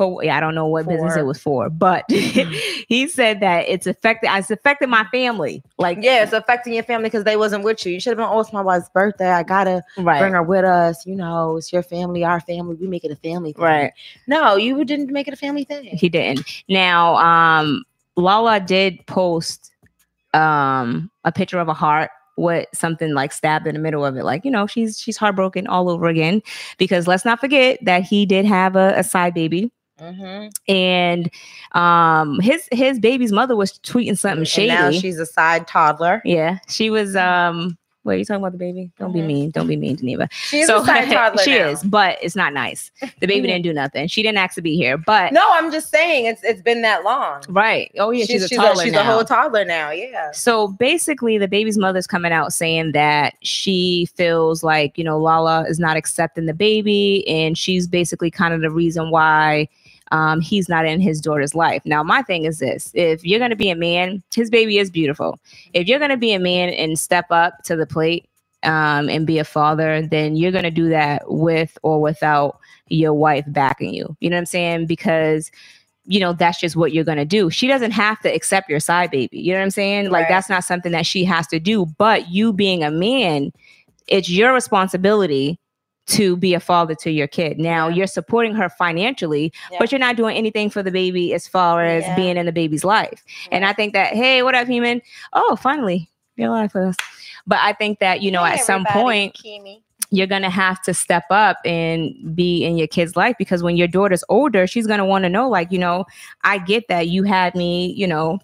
for 0.00 0.24
yeah, 0.24 0.34
I 0.34 0.40
don't 0.40 0.54
know 0.54 0.66
what 0.66 0.88
business 0.88 1.14
it 1.14 1.26
was 1.26 1.38
for, 1.38 1.68
but 1.68 2.06
he 2.08 3.06
said 3.06 3.40
that 3.40 3.68
it's 3.68 3.86
affected 3.86 4.30
it's 4.32 4.50
affected 4.50 4.88
my 4.88 5.04
family. 5.12 5.62
Like 5.76 5.98
yeah, 6.00 6.22
it's 6.22 6.32
affecting 6.32 6.72
your 6.72 6.84
family 6.84 7.08
because 7.08 7.24
they 7.24 7.36
wasn't 7.36 7.64
with 7.64 7.84
you. 7.84 7.92
You 7.92 8.00
should 8.00 8.12
have 8.12 8.16
been, 8.16 8.26
oh, 8.26 8.40
it's 8.40 8.50
my 8.50 8.62
wife's 8.62 8.88
birthday. 8.88 9.30
I 9.30 9.42
gotta 9.42 9.82
right. 9.98 10.18
bring 10.18 10.32
her 10.32 10.42
with 10.42 10.64
us. 10.64 11.04
You 11.04 11.16
know, 11.16 11.58
it's 11.58 11.70
your 11.70 11.82
family, 11.82 12.24
our 12.24 12.40
family. 12.40 12.76
We 12.76 12.86
make 12.86 13.04
it 13.04 13.10
a 13.10 13.16
family 13.16 13.52
thing. 13.52 13.62
Right. 13.62 13.92
No, 14.26 14.56
you 14.56 14.82
didn't 14.86 15.12
make 15.12 15.28
it 15.28 15.34
a 15.34 15.36
family 15.36 15.64
thing. 15.64 15.84
He 15.84 16.08
didn't. 16.08 16.46
Now, 16.66 17.16
um, 17.16 17.84
Lala 18.16 18.58
did 18.58 19.06
post 19.06 19.70
um 20.32 21.10
a 21.24 21.32
picture 21.32 21.58
of 21.58 21.68
a 21.68 21.74
heart 21.74 22.10
with 22.40 22.66
something 22.72 23.14
like 23.14 23.32
stabbed 23.32 23.66
in 23.66 23.74
the 23.74 23.80
middle 23.80 24.04
of 24.04 24.16
it. 24.16 24.24
Like, 24.24 24.44
you 24.44 24.50
know, 24.50 24.66
she's 24.66 24.98
she's 24.98 25.16
heartbroken 25.16 25.66
all 25.66 25.88
over 25.88 26.06
again. 26.06 26.42
Because 26.78 27.06
let's 27.06 27.24
not 27.24 27.40
forget 27.40 27.78
that 27.84 28.02
he 28.02 28.26
did 28.26 28.44
have 28.44 28.76
a, 28.76 28.94
a 28.96 29.04
side 29.04 29.34
baby. 29.34 29.72
Mm-hmm. 30.00 30.48
And 30.72 31.30
um 31.72 32.40
his 32.40 32.66
his 32.72 32.98
baby's 32.98 33.32
mother 33.32 33.54
was 33.54 33.78
tweeting 33.80 34.18
something 34.18 34.44
shady. 34.44 34.70
And 34.70 34.94
now 34.94 34.98
she's 34.98 35.18
a 35.18 35.26
side 35.26 35.68
toddler. 35.68 36.22
yeah, 36.24 36.58
she 36.68 36.88
was 36.88 37.14
um 37.16 37.76
wait, 38.10 38.18
you 38.18 38.24
talking 38.24 38.42
about 38.42 38.52
the 38.52 38.58
baby? 38.58 38.90
Don't 38.98 39.12
be 39.12 39.20
Mhm. 39.20 39.26
mean. 39.26 39.50
Don't 39.50 39.66
be 39.66 39.76
mean, 39.76 39.96
Geneva. 39.96 40.28
She's 40.32 40.68
a 40.68 40.84
side 40.84 41.08
toddler. 41.12 41.42
she 41.42 41.58
now. 41.58 41.68
is, 41.68 41.82
but 41.82 42.18
it's 42.22 42.36
not 42.36 42.52
nice. 42.52 42.90
The 43.20 43.26
baby 43.26 43.46
didn't 43.48 43.62
do 43.62 43.72
nothing. 43.72 44.08
She 44.08 44.22
didn't 44.22 44.38
ask 44.38 44.54
to 44.56 44.62
be 44.62 44.76
here. 44.76 44.98
But 44.98 45.32
No, 45.32 45.44
I'm 45.52 45.70
just 45.72 45.90
saying 45.90 46.26
it's 46.26 46.42
it's 46.44 46.60
been 46.62 46.82
that 46.82 47.04
long. 47.04 47.42
right. 47.48 47.90
Oh 47.98 48.10
yeah, 48.10 48.24
she's, 48.26 48.42
she's, 48.48 48.52
a 48.52 48.56
toddler 48.56 48.84
she's 48.84 48.92
now. 48.92 49.00
a 49.00 49.04
whole 49.04 49.24
toddler 49.24 49.64
now. 49.64 49.90
Yeah. 49.90 50.32
So 50.32 50.68
basically, 50.68 51.38
the 51.38 51.48
baby's 51.48 51.78
mother's 51.78 52.06
coming 52.06 52.32
out 52.32 52.52
saying 52.52 52.92
that 52.92 53.34
she 53.42 54.08
feels 54.16 54.62
like, 54.62 54.98
you 54.98 55.04
know, 55.04 55.18
Lala 55.18 55.64
is 55.68 55.78
not 55.78 55.96
accepting 55.96 56.46
the 56.46 56.54
baby, 56.54 57.26
and 57.28 57.56
she's 57.56 57.86
basically 57.86 58.30
kind 58.30 58.52
of 58.52 58.60
the 58.60 58.70
reason 58.70 59.10
why 59.10 59.68
um, 60.10 60.40
he's 60.40 60.68
not 60.68 60.86
in 60.86 61.00
his 61.00 61.20
daughter's 61.20 61.54
life. 61.54 61.82
Now, 61.84 62.02
my 62.02 62.22
thing 62.22 62.44
is 62.44 62.58
this 62.58 62.90
if 62.94 63.24
you're 63.24 63.38
going 63.38 63.50
to 63.50 63.56
be 63.56 63.70
a 63.70 63.76
man, 63.76 64.22
his 64.34 64.50
baby 64.50 64.78
is 64.78 64.90
beautiful. 64.90 65.38
If 65.72 65.86
you're 65.86 65.98
going 65.98 66.10
to 66.10 66.16
be 66.16 66.32
a 66.32 66.40
man 66.40 66.70
and 66.70 66.98
step 66.98 67.26
up 67.30 67.62
to 67.64 67.76
the 67.76 67.86
plate 67.86 68.28
um, 68.62 69.08
and 69.08 69.26
be 69.26 69.38
a 69.38 69.44
father, 69.44 70.02
then 70.02 70.36
you're 70.36 70.52
going 70.52 70.64
to 70.64 70.70
do 70.70 70.88
that 70.88 71.22
with 71.26 71.78
or 71.82 72.00
without 72.00 72.58
your 72.88 73.14
wife 73.14 73.44
backing 73.48 73.94
you. 73.94 74.16
You 74.20 74.30
know 74.30 74.36
what 74.36 74.40
I'm 74.40 74.46
saying? 74.46 74.86
Because 74.86 75.50
you 76.06 76.18
know 76.18 76.32
that's 76.32 76.58
just 76.58 76.76
what 76.76 76.92
you're 76.92 77.04
going 77.04 77.18
to 77.18 77.26
do 77.26 77.50
she 77.50 77.66
doesn't 77.68 77.90
have 77.90 78.18
to 78.20 78.34
accept 78.34 78.70
your 78.70 78.80
side 78.80 79.10
baby 79.10 79.38
you 79.38 79.52
know 79.52 79.58
what 79.58 79.64
i'm 79.64 79.70
saying 79.70 80.06
like 80.06 80.22
Right. 80.22 80.28
that's 80.30 80.48
not 80.48 80.64
something 80.64 80.92
that 80.92 81.04
she 81.04 81.24
has 81.24 81.46
to 81.48 81.60
do 81.60 81.84
but 81.98 82.30
you 82.30 82.54
being 82.54 82.82
a 82.82 82.90
man 82.90 83.52
it's 84.08 84.28
your 84.30 84.52
responsibility 84.54 85.58
to 86.06 86.36
be 86.36 86.54
a 86.54 86.60
father 86.60 86.94
to 86.96 87.10
your 87.10 87.26
kid 87.26 87.58
now 87.58 87.88
Yeah. 87.88 87.94
you're 87.96 88.06
supporting 88.06 88.54
her 88.54 88.68
financially 88.68 89.52
Yeah. 89.70 89.78
but 89.78 89.92
you're 89.92 89.98
not 89.98 90.16
doing 90.16 90.36
anything 90.36 90.70
for 90.70 90.82
the 90.82 90.90
baby 90.90 91.32
as 91.34 91.46
far 91.46 91.84
as 91.84 92.04
Yeah. 92.04 92.16
being 92.16 92.36
in 92.36 92.46
the 92.46 92.52
baby's 92.52 92.84
life 92.84 93.22
and 93.52 93.64
i 93.64 93.72
think 93.72 93.92
that 93.92 94.14
hey 94.14 94.42
what 94.42 94.54
up 94.54 94.66
human 94.66 95.02
oh 95.34 95.56
finally 95.56 96.08
you're 96.36 96.48
alive 96.48 96.72
for 96.72 96.86
us 96.86 96.96
but 97.46 97.58
i 97.62 97.72
think 97.72 97.98
that 98.00 98.22
you 98.22 98.30
know 98.30 98.44
at 98.44 98.60
some 98.60 98.84
point 98.90 99.34
Kimi. 99.34 99.82
you're 100.10 100.26
going 100.26 100.42
to 100.42 100.50
have 100.50 100.80
to 100.82 100.92
step 100.94 101.24
up 101.30 101.58
and 101.64 102.34
be 102.34 102.64
in 102.64 102.76
your 102.76 102.86
kid's 102.88 103.14
life 103.14 103.36
because 103.38 103.62
when 103.62 103.76
your 103.76 103.86
daughter's 103.86 104.24
older, 104.28 104.66
she's 104.66 104.86
going 104.88 104.98
to 104.98 105.04
want 105.04 105.22
to 105.22 105.28
know, 105.28 105.48
like, 105.48 105.70
you 105.70 105.78
know, 105.78 106.04
I 106.42 106.58
get 106.58 106.88
that 106.88 107.06
you 107.06 107.22
had 107.22 107.54
me, 107.54 107.92
you 107.92 108.08
know, 108.08 108.40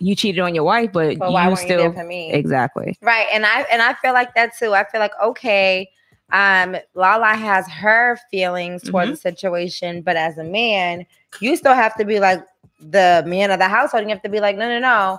you 0.00 0.16
cheated 0.16 0.40
on 0.40 0.56
your 0.56 0.64
wife, 0.64 0.90
but, 0.92 1.16
But 1.20 1.30
why 1.30 1.44
you 1.44 1.50
weren't 1.54 1.68
you 1.70 1.76
there 1.76 1.92
for 1.92 2.02
me? 2.02 2.32
exactly. 2.32 2.98
Right. 3.00 3.28
And 3.32 3.46
I 3.46 3.60
and 3.70 3.80
I 3.80 3.94
feel 3.94 4.12
like 4.12 4.34
that 4.34 4.56
too. 4.58 4.74
I 4.74 4.82
feel 4.90 5.00
like 5.00 5.12
okay, 5.22 5.88
um, 6.32 6.76
Lala 6.94 7.34
has 7.34 7.68
her 7.68 8.18
feelings 8.30 8.82
towards 8.82 9.06
Mm-hmm. 9.06 9.12
the 9.12 9.16
situation, 9.16 10.02
but 10.02 10.16
as 10.16 10.36
a 10.38 10.44
man, 10.44 11.06
you 11.40 11.56
still 11.56 11.74
have 11.74 11.94
to 11.96 12.04
be 12.04 12.20
like 12.20 12.44
the 12.80 13.22
man 13.26 13.50
of 13.50 13.58
the 13.58 13.68
household. 13.68 14.04
You 14.04 14.10
have 14.10 14.22
to 14.22 14.28
be 14.28 14.40
like, 14.40 14.56
no, 14.56 14.68
no, 14.68 14.78
no. 14.78 15.18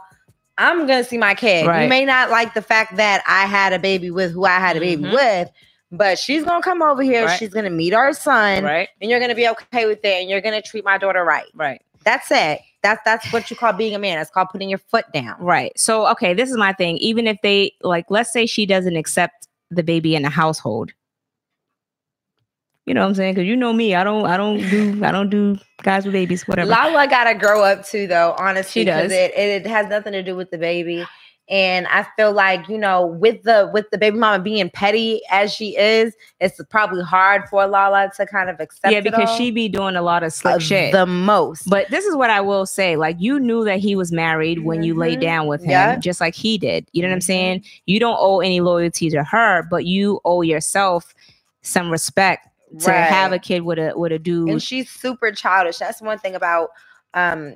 I'm 0.58 0.88
gonna 0.88 1.04
see 1.04 1.18
my 1.18 1.36
kid. 1.36 1.68
Right. 1.68 1.84
You 1.84 1.90
may 1.90 2.06
not 2.06 2.30
like 2.30 2.54
the 2.54 2.62
fact 2.62 2.96
that 2.98 3.24
I 3.28 3.46
had 3.46 3.74
a 3.74 3.80
baby 3.80 4.10
with 4.10 4.32
who 4.32 4.46
I 4.46 4.58
had 4.60 4.78
a 4.78 4.80
baby 4.80 5.04
Mhm. 5.04 5.12
with, 5.14 5.50
but 5.92 6.18
she's 6.18 6.44
gonna 6.46 6.62
come 6.64 6.82
over 6.82 7.02
here. 7.04 7.26
Right. 7.26 7.38
She's 7.38 7.54
gonna 7.54 7.70
meet 7.70 7.94
our 7.94 8.14
son, 8.14 8.64
Right. 8.64 8.88
and 9.02 9.12
you're 9.12 9.20
gonna 9.20 9.36
be 9.36 9.48
okay 9.50 9.86
with 9.86 10.00
it, 10.06 10.22
and 10.22 10.30
you're 10.30 10.40
gonna 10.42 10.62
treat 10.62 10.86
my 10.86 10.98
daughter 10.98 11.24
right. 11.26 11.46
Right. 11.54 11.82
That's 12.06 12.32
it. 12.32 12.60
that's 12.84 13.02
that's 13.04 13.34
what 13.34 13.50
you 13.50 13.56
call 13.58 13.74
being 13.74 13.96
a 13.96 14.00
man. 14.00 14.20
It's 14.20 14.30
called 14.30 14.50
putting 14.50 14.70
your 14.70 14.78
foot 14.78 15.06
down. 15.12 15.36
Right. 15.40 15.72
So, 15.78 16.06
okay, 16.12 16.34
this 16.36 16.52
is 16.52 16.56
my 16.58 16.72
thing. 16.72 16.98
Even 16.98 17.26
if 17.28 17.38
they 17.42 17.74
like, 17.82 18.06
let's 18.10 18.32
say 18.32 18.46
she 18.46 18.66
doesn't 18.68 18.96
accept 18.96 19.48
the 19.72 19.82
baby 19.84 20.16
in 20.16 20.22
the 20.22 20.30
household. 20.30 20.94
You 22.86 22.94
know 22.94 23.02
what 23.02 23.08
I'm 23.08 23.16
saying? 23.16 23.34
Because 23.34 23.48
you 23.48 23.56
know 23.56 23.74
me, 23.74 23.96
I 23.96 24.04
don't, 24.04 24.26
I 24.28 24.38
don't 24.38 24.70
do, 24.70 25.04
I 25.04 25.12
don't 25.12 25.30
do 25.30 25.58
guys 25.82 26.06
with 26.06 26.14
babies, 26.14 26.48
whatever. 26.48 26.70
Lala 26.70 27.08
gotta 27.08 27.34
grow 27.34 27.64
up 27.64 27.84
too, 27.86 28.06
though. 28.08 28.36
Honestly, 28.38 28.82
She 28.82 28.86
does. 28.86 29.12
It, 29.12 29.32
it 29.36 29.66
it 29.66 29.68
has 29.68 29.88
nothing 29.88 30.14
to 30.14 30.22
do 30.22 30.36
with 30.36 30.52
the 30.52 30.60
baby, 30.60 31.04
and 31.50 31.88
I 31.88 32.06
feel 32.16 32.32
like 32.32 32.70
you 32.70 32.78
know, 32.78 33.08
with 33.08 33.42
the 33.42 33.72
with 33.74 33.90
the 33.92 33.98
baby 33.98 34.20
mama 34.20 34.44
being 34.44 34.70
petty 34.70 35.22
as 35.32 35.52
she 35.52 35.76
is, 35.76 36.14
it's 36.40 36.62
probably 36.70 37.02
hard 37.04 37.50
for 37.50 37.66
Lala 37.66 38.12
to 38.18 38.26
kind 38.28 38.52
of 38.52 38.60
accept. 38.60 38.92
yeah, 38.94 39.02
because 39.02 39.32
she 39.32 39.50
be 39.50 39.68
doing 39.68 39.96
a 39.96 40.04
lot 40.04 40.22
of 40.22 40.32
slick 40.32 40.62
shit. 40.62 40.92
the 40.92 41.08
most. 41.08 41.68
But 41.68 41.90
this 41.90 42.06
is 42.06 42.16
what 42.16 42.30
I 42.30 42.40
will 42.42 42.68
say: 42.68 42.98
like 42.98 43.16
you 43.20 43.40
knew 43.40 43.66
that 43.66 43.80
he 43.80 43.96
was 43.96 44.12
married 44.12 44.60
when 44.60 44.84
you 44.84 44.94
laid 44.94 45.18
Mhm. 45.18 45.22
down 45.24 45.48
with 45.48 45.62
him, 45.64 45.72
Yeah. 45.72 45.96
just 45.98 46.22
like 46.22 46.36
he 46.36 46.60
did. 46.60 46.88
You 46.94 47.02
know 47.02 47.08
what 47.08 47.14
I'm 47.16 47.20
Mhm. 47.22 47.24
saying? 47.24 47.64
You 47.88 48.00
don't 48.00 48.18
owe 48.20 48.42
any 48.42 48.62
loyalty 48.62 49.10
to 49.10 49.24
her, 49.24 49.64
but 49.72 49.86
you 49.86 50.20
owe 50.24 50.44
yourself 50.44 51.16
some 51.64 51.90
respect 51.90 52.48
to 52.82 52.92
have 52.92 53.32
a 53.32 53.40
kid 53.40 53.62
with 53.62 53.80
a 53.80 53.94
with 53.96 54.12
a 54.12 54.20
dude. 54.20 54.50
and 54.50 54.62
she's 54.62 54.90
super 54.90 55.32
childish. 55.32 55.78
That's 55.78 56.02
one 56.02 56.20
thing 56.20 56.36
about 56.36 56.70
um 57.14 57.56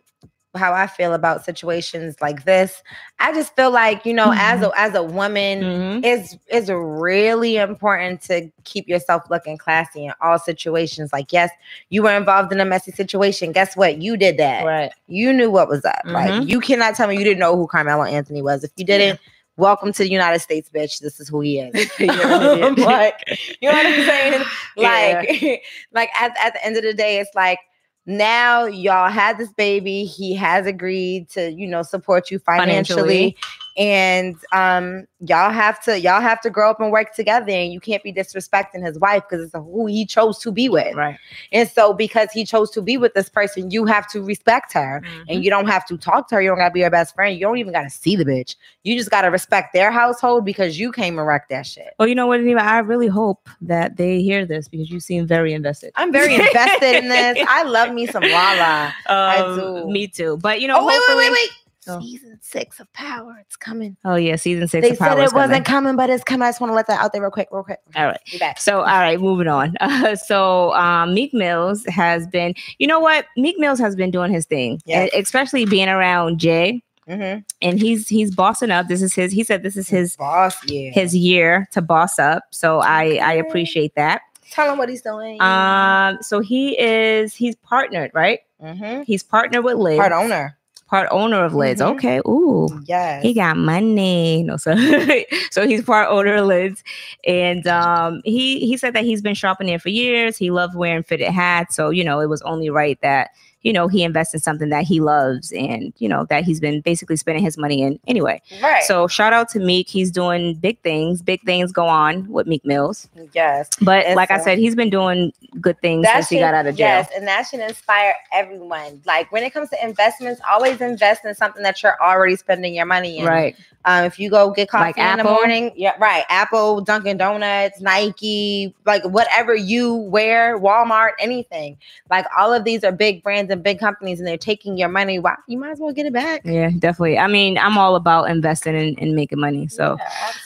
how 0.56 0.74
I 0.74 0.88
feel 0.88 1.14
about 1.14 1.46
situations 1.46 2.16
like 2.22 2.44
this. 2.44 2.82
I 3.20 3.32
just 3.34 3.56
feel 3.56 3.70
like, 3.70 4.04
you 4.04 4.16
know, 4.16 4.34
as 4.36 4.64
a 4.64 4.72
as 4.76 4.96
a 4.96 5.04
woman, 5.04 5.62
Mhm. 5.62 6.02
it's 6.04 6.38
it's 6.48 6.70
really 6.70 7.58
important 7.58 8.22
to 8.24 8.50
keep 8.64 8.88
yourself 8.88 9.22
looking 9.30 9.60
classy 9.60 10.06
in 10.06 10.14
all 10.22 10.40
situations. 10.40 11.14
Like, 11.14 11.32
yes, 11.32 11.52
you 11.90 12.02
were 12.02 12.16
involved 12.18 12.52
in 12.52 12.60
a 12.60 12.66
messy 12.66 12.92
situation. 12.92 13.52
Guess 13.52 13.78
what? 13.78 14.02
You 14.02 14.18
did 14.18 14.38
that. 14.38 14.66
Right. 14.66 14.92
You 15.06 15.32
knew 15.34 15.52
what 15.52 15.70
was 15.70 15.86
up. 15.86 16.02
Mhm. 16.04 16.14
Like, 16.14 16.48
you 16.50 16.60
cannot 16.62 16.96
tell 16.96 17.08
me 17.08 17.16
you 17.16 17.24
didn't 17.24 17.40
know 17.40 17.56
who 17.56 17.68
Carmelo 17.68 18.04
Anthony 18.06 18.42
was. 18.42 18.64
If 18.64 18.72
you 18.76 18.86
didn't, 18.86 19.20
welcome 19.60 19.92
to 19.94 20.04
the 20.04 20.10
United 20.10 20.40
States, 20.40 20.70
bitch. 20.74 21.00
This 21.00 21.20
is 21.20 21.28
who 21.28 21.42
he 21.42 21.60
is. 21.60 21.92
You're 22.00 22.12
an 22.12 22.76
like, 22.76 23.40
you 23.62 23.70
know 23.70 23.76
what 23.76 23.86
I'm 23.86 24.06
saying? 24.06 24.44
Yeah. 24.78 25.24
Like, 25.30 25.64
like 25.92 26.10
at, 26.20 26.36
at 26.40 26.54
the 26.54 26.66
end 26.66 26.78
of 26.78 26.84
the 26.84 26.94
day, 26.94 27.20
it's 27.20 27.36
like 27.36 27.60
now 28.06 28.66
y'all 28.66 29.10
had 29.10 29.38
this 29.38 29.52
baby. 29.52 30.06
He 30.06 30.34
has 30.36 30.66
agreed 30.66 31.30
to, 31.32 31.52
you 31.52 31.68
know, 31.68 31.84
support 31.84 32.32
you 32.32 32.40
financially. 32.40 33.02
Financially. 33.02 33.38
And 33.80 34.36
um, 34.52 35.08
y'all 35.22 35.52
have 35.52 35.82
to 35.86 35.98
y'all 35.98 36.20
have 36.20 36.42
to 36.42 36.50
grow 36.50 36.70
up 36.70 36.82
and 36.82 36.92
work 36.92 37.16
together. 37.16 37.50
And 37.50 37.72
you 37.72 37.80
can't 37.80 38.04
be 38.04 38.12
disrespecting 38.12 38.86
his 38.86 39.00
wife 39.00 39.24
because 39.30 39.46
it's 39.46 39.54
who 39.54 39.86
he 39.86 40.06
chose 40.06 40.38
to 40.40 40.52
be 40.52 40.68
with. 40.68 40.94
Right. 40.96 41.18
And 41.54 41.70
so 41.70 41.94
because 41.94 42.30
he 42.34 42.44
chose 42.44 42.70
to 42.72 42.82
be 42.82 42.98
with 42.98 43.14
this 43.14 43.30
person, 43.30 43.72
you 43.72 43.86
have 43.86 44.06
to 44.12 44.22
respect 44.22 44.74
her. 44.74 45.02
Mm-hmm. 45.06 45.24
And 45.30 45.44
you 45.46 45.50
don't 45.50 45.68
have 45.68 45.86
to 45.88 45.98
talk 45.98 46.28
to 46.28 46.36
her. 46.36 46.42
You 46.42 46.50
don't 46.50 46.58
gotta 46.58 46.74
be 46.74 46.82
her 46.82 46.90
best 46.90 47.16
friend. 47.16 47.34
You 47.40 47.46
don't 47.46 47.58
even 47.58 47.72
gotta 47.72 47.90
see 47.90 48.18
the 48.18 48.26
bitch. 48.26 48.58
You 48.84 48.98
just 48.98 49.12
gotta 49.12 49.32
respect 49.32 49.72
their 49.72 49.92
household 49.92 50.44
because 50.44 50.78
you 50.78 50.92
came 50.92 51.18
and 51.18 51.26
wrecked 51.26 51.50
that 51.50 51.66
shit. 51.66 51.94
Well, 51.98 52.10
you 52.10 52.16
know 52.16 52.28
what, 52.28 52.42
Anita? 52.42 52.62
I 52.62 52.80
really 52.80 53.08
hope 53.08 53.48
that 53.62 53.96
they 53.96 54.22
hear 54.22 54.46
this 54.46 54.68
because 54.68 54.90
you 54.90 55.00
seem 55.00 55.26
very 55.26 55.54
invested. 55.54 55.94
I'm 55.96 56.12
very 56.12 56.36
invested 56.36 56.96
in 56.96 57.08
this. 57.08 57.48
I 57.50 57.64
love 57.64 57.94
me 57.94 58.08
some 58.08 58.24
Lala. 58.24 58.94
I 59.08 59.38
Um, 59.40 59.56
do. 59.58 59.88
Me 59.88 60.08
too. 60.08 60.38
But 60.42 60.60
you 60.60 60.68
know, 60.68 60.80
Oh 60.80 60.86
wait, 60.86 61.00
wait, 61.08 61.18
wait, 61.18 61.32
wait. 61.32 61.50
Oh. 61.90 62.00
Season 62.02 62.38
six 62.42 62.80
of 62.80 62.92
Power. 62.94 63.38
It's 63.42 63.56
coming. 63.56 63.98
Oh 64.06 64.16
yeah, 64.16 64.36
season 64.36 64.68
six. 64.68 64.84
They 64.86 64.92
of 64.92 64.98
said 64.98 65.08
Power 65.10 65.20
it 65.20 65.24
is 65.26 65.32
coming. 65.32 65.50
wasn't 65.50 65.66
coming, 65.66 65.96
but 65.96 66.10
it's 66.10 66.24
coming. 66.24 66.46
I 66.46 66.50
just 66.50 66.62
want 66.62 66.72
to 66.72 66.76
let 66.76 66.88
that 66.88 67.00
out 67.02 67.12
there 67.14 67.22
real 67.22 67.32
quick, 67.32 67.50
real 67.52 67.64
quick. 67.64 67.80
All 67.96 68.06
right. 68.06 68.20
Be 68.32 68.38
back. 68.38 68.60
So, 68.60 68.80
all 68.80 68.86
right, 68.86 69.20
moving 69.20 69.48
on. 69.48 69.76
Uh, 69.80 70.16
so, 70.16 70.74
um, 70.74 71.14
Meek 71.14 71.34
Mills 71.34 71.86
has 71.86 72.28
been, 72.28 72.54
you 72.78 72.88
know 72.88 73.00
what? 73.00 73.26
Meek 73.38 73.58
Mills 73.60 73.80
has 73.80 73.96
been 73.96 74.12
doing 74.12 74.32
his 74.32 74.46
thing, 74.46 74.82
Yes. 74.86 75.10
especially 75.16 75.66
being 75.66 75.90
around 75.90 76.40
Jay, 76.40 76.82
Mm-hmm. 77.08 77.40
and 77.64 77.80
he's 77.80 78.08
he's 78.08 78.34
bossing 78.36 78.70
up. 78.70 78.88
This 78.88 79.02
is 79.02 79.16
his. 79.16 79.32
He 79.32 79.44
said 79.44 79.64
this 79.64 79.76
is 79.76 79.90
his 79.90 80.16
boss. 80.16 80.56
Yeah. 80.70 80.92
his 80.92 81.16
year 81.16 81.68
to 81.72 81.82
boss 81.82 82.20
up. 82.20 82.44
So 82.52 82.82
I 82.82 83.16
I 83.24 83.34
appreciate 83.34 83.96
that. 83.96 84.22
Tell 84.52 84.72
him 84.72 84.78
what 84.78 84.90
he's 84.90 85.02
doing. 85.02 85.42
Um, 85.42 86.20
so 86.22 86.40
he 86.40 86.80
is 86.80 87.34
he's 87.36 87.56
partnered, 87.56 88.12
right? 88.14 88.42
mm-hmm. 88.62 89.02
He's 89.04 89.24
partnered 89.24 89.64
with 89.64 89.78
Lids, 89.78 89.98
Part 90.00 90.12
owner. 90.12 90.56
Part 90.90 91.08
owner 91.12 91.44
of 91.46 91.54
Lids. 91.54 91.82
Mhm. 91.82 91.92
Okay, 91.92 92.20
ooh. 92.28 92.68
Yes. 92.86 93.22
He 93.24 93.34
got 93.34 93.58
money. 93.58 94.44
No, 94.44 94.58
so 94.58 94.76
so 95.52 95.68
he's 95.68 95.84
part 95.84 96.10
owner 96.10 96.36
of 96.36 96.46
Lids. 96.48 96.84
And 97.26 97.66
um 97.68 98.22
he 98.26 98.60
he 98.66 98.76
said 98.78 98.94
that 98.96 99.04
he's 99.06 99.22
been 99.22 99.36
shopping 99.36 99.68
there 99.68 99.80
for 99.80 99.90
years. 99.90 100.38
He 100.38 100.50
loved 100.52 100.76
wearing 100.76 101.04
fitted 101.04 101.28
hats. 101.30 101.76
So, 101.76 101.90
you 101.92 102.04
know, 102.04 102.20
it 102.20 102.28
was 102.28 102.42
only 102.42 102.70
right 102.70 103.00
that, 103.02 103.30
you 103.62 103.74
know, 103.74 103.88
he 103.88 104.04
invests 104.04 104.34
in 104.34 104.40
something 104.40 104.70
that 104.70 104.86
he 104.86 105.02
loves 105.02 105.52
and, 105.52 105.94
you 105.98 106.08
know, 106.08 106.26
that 106.30 106.46
he's 106.46 106.60
been 106.60 106.82
basically 106.82 107.18
spending 107.18 107.44
his 107.44 107.58
money 107.58 107.82
in 107.82 108.00
anyway. 108.08 108.42
right. 108.62 108.84
So 108.84 109.08
shout 109.08 109.34
out 109.34 109.50
to 109.50 109.60
Meek. 109.60 109.90
He's 109.90 110.12
doing 110.12 110.56
big 110.56 110.82
things. 110.82 111.22
Big 111.22 111.42
things 111.44 111.72
go 111.72 111.86
on 111.86 112.28
with 112.30 112.48
Meek 112.48 112.66
Mills. 112.66 113.10
yes. 113.34 113.70
But 113.82 114.06
And 114.06 114.16
like 114.16 114.32
I 114.32 114.40
said, 114.40 114.58
he's 114.60 114.76
been 114.76 114.90
doing 114.90 115.34
good 115.60 115.80
things 115.82 116.08
since 116.08 116.30
he 116.30 116.40
got 116.40 116.54
out 116.54 116.68
of 116.68 116.76
jail. 116.76 116.88
Yes, 116.88 117.10
and 117.16 117.28
that 117.28 117.48
should 117.48 117.60
inspire 117.60 118.16
everyone. 118.32 119.02
Like 119.06 119.32
when 119.32 119.44
it 119.44 119.54
comes 119.54 119.70
to 119.72 119.86
investments, 119.86 120.42
always 120.50 120.80
invest 120.80 121.26
in 121.26 121.36
something 121.36 121.64
that 121.64 121.84
you're 121.84 122.02
already 122.02 122.36
spending 122.38 122.74
your 122.74 122.86
money 122.86 123.18
in. 123.18 123.26
Right. 123.26 123.56
Um, 123.86 124.04
if 124.04 124.20
you 124.20 124.30
go 124.30 124.52
get 124.52 124.70
coffee 124.70 124.88
Like 124.88 124.98
in 124.98 125.18
the 125.18 125.24
morning, 125.24 125.72
yeah, 125.76 125.96
right. 126.00 126.26
Apple, 126.30 126.82
Dunkin' 126.82 127.18
Donuts, 127.18 127.80
Nike, 127.80 128.76
like 128.86 129.04
whatever 129.06 129.56
you 129.56 129.96
wear, 129.96 130.60
Walmart, 130.60 131.12
anything. 131.18 131.78
Like 132.10 132.26
all 132.38 132.54
of 132.54 132.66
these 132.66 132.84
are 132.84 132.92
big 132.92 133.24
brands 133.24 133.49
and 133.50 133.64
big 133.64 133.80
companies, 133.80 134.20
and 134.20 134.28
they're 134.28 134.38
taking 134.38 134.78
your 134.78 134.90
money. 134.90 135.20
Wow, 135.20 135.36
you 135.48 135.58
might 135.58 135.72
as 135.72 135.80
well 135.80 135.92
get 135.94 136.06
it 136.06 136.14
back. 136.14 136.42
Yeah, 136.46 136.70
definitely. 136.78 137.18
I 137.18 137.28
mean, 137.28 137.58
I'm 137.58 137.78
all 137.78 137.96
about 137.96 138.30
investing 138.30 138.76
and, 138.76 138.98
and 139.00 139.16
making 139.16 139.40
money. 139.40 139.68
So 139.68 139.98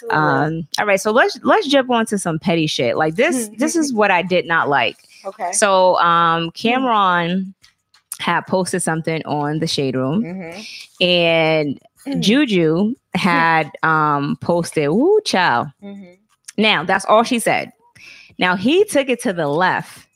Yeah. 0.09 0.43
Um, 0.45 0.67
all 0.79 0.85
right, 0.85 0.99
so 0.99 1.11
let's 1.11 1.39
let's 1.43 1.67
jump 1.67 1.89
on 1.89 2.05
to 2.07 2.17
some 2.17 2.39
petty 2.39 2.67
shit. 2.67 2.97
Like 2.97 3.15
this, 3.15 3.49
this 3.57 3.75
is 3.75 3.93
what 3.93 4.11
I 4.11 4.21
did 4.21 4.45
not 4.45 4.69
like. 4.69 4.97
okay. 5.25 5.51
So 5.53 5.97
um 5.97 6.51
Cam'ron 6.51 7.53
had 8.19 8.41
posted 8.47 8.81
something 8.81 9.21
on 9.25 9.59
the 9.59 9.67
shade 9.67 9.95
room 9.95 10.23
Mm-hmm. 10.23 11.03
and 11.03 11.79
Juju 12.21 12.95
had 13.15 13.71
um 13.83 14.37
posted 14.41 14.89
woo 14.89 15.19
chow. 15.25 15.67
Mhm. 15.83 16.17
Now 16.57 16.83
that's 16.83 17.05
all 17.05 17.23
she 17.23 17.39
said. 17.39 17.71
Now 18.39 18.55
he 18.55 18.83
took 18.85 19.09
it 19.09 19.21
to 19.23 19.33
the 19.33 19.47
left 19.47 20.07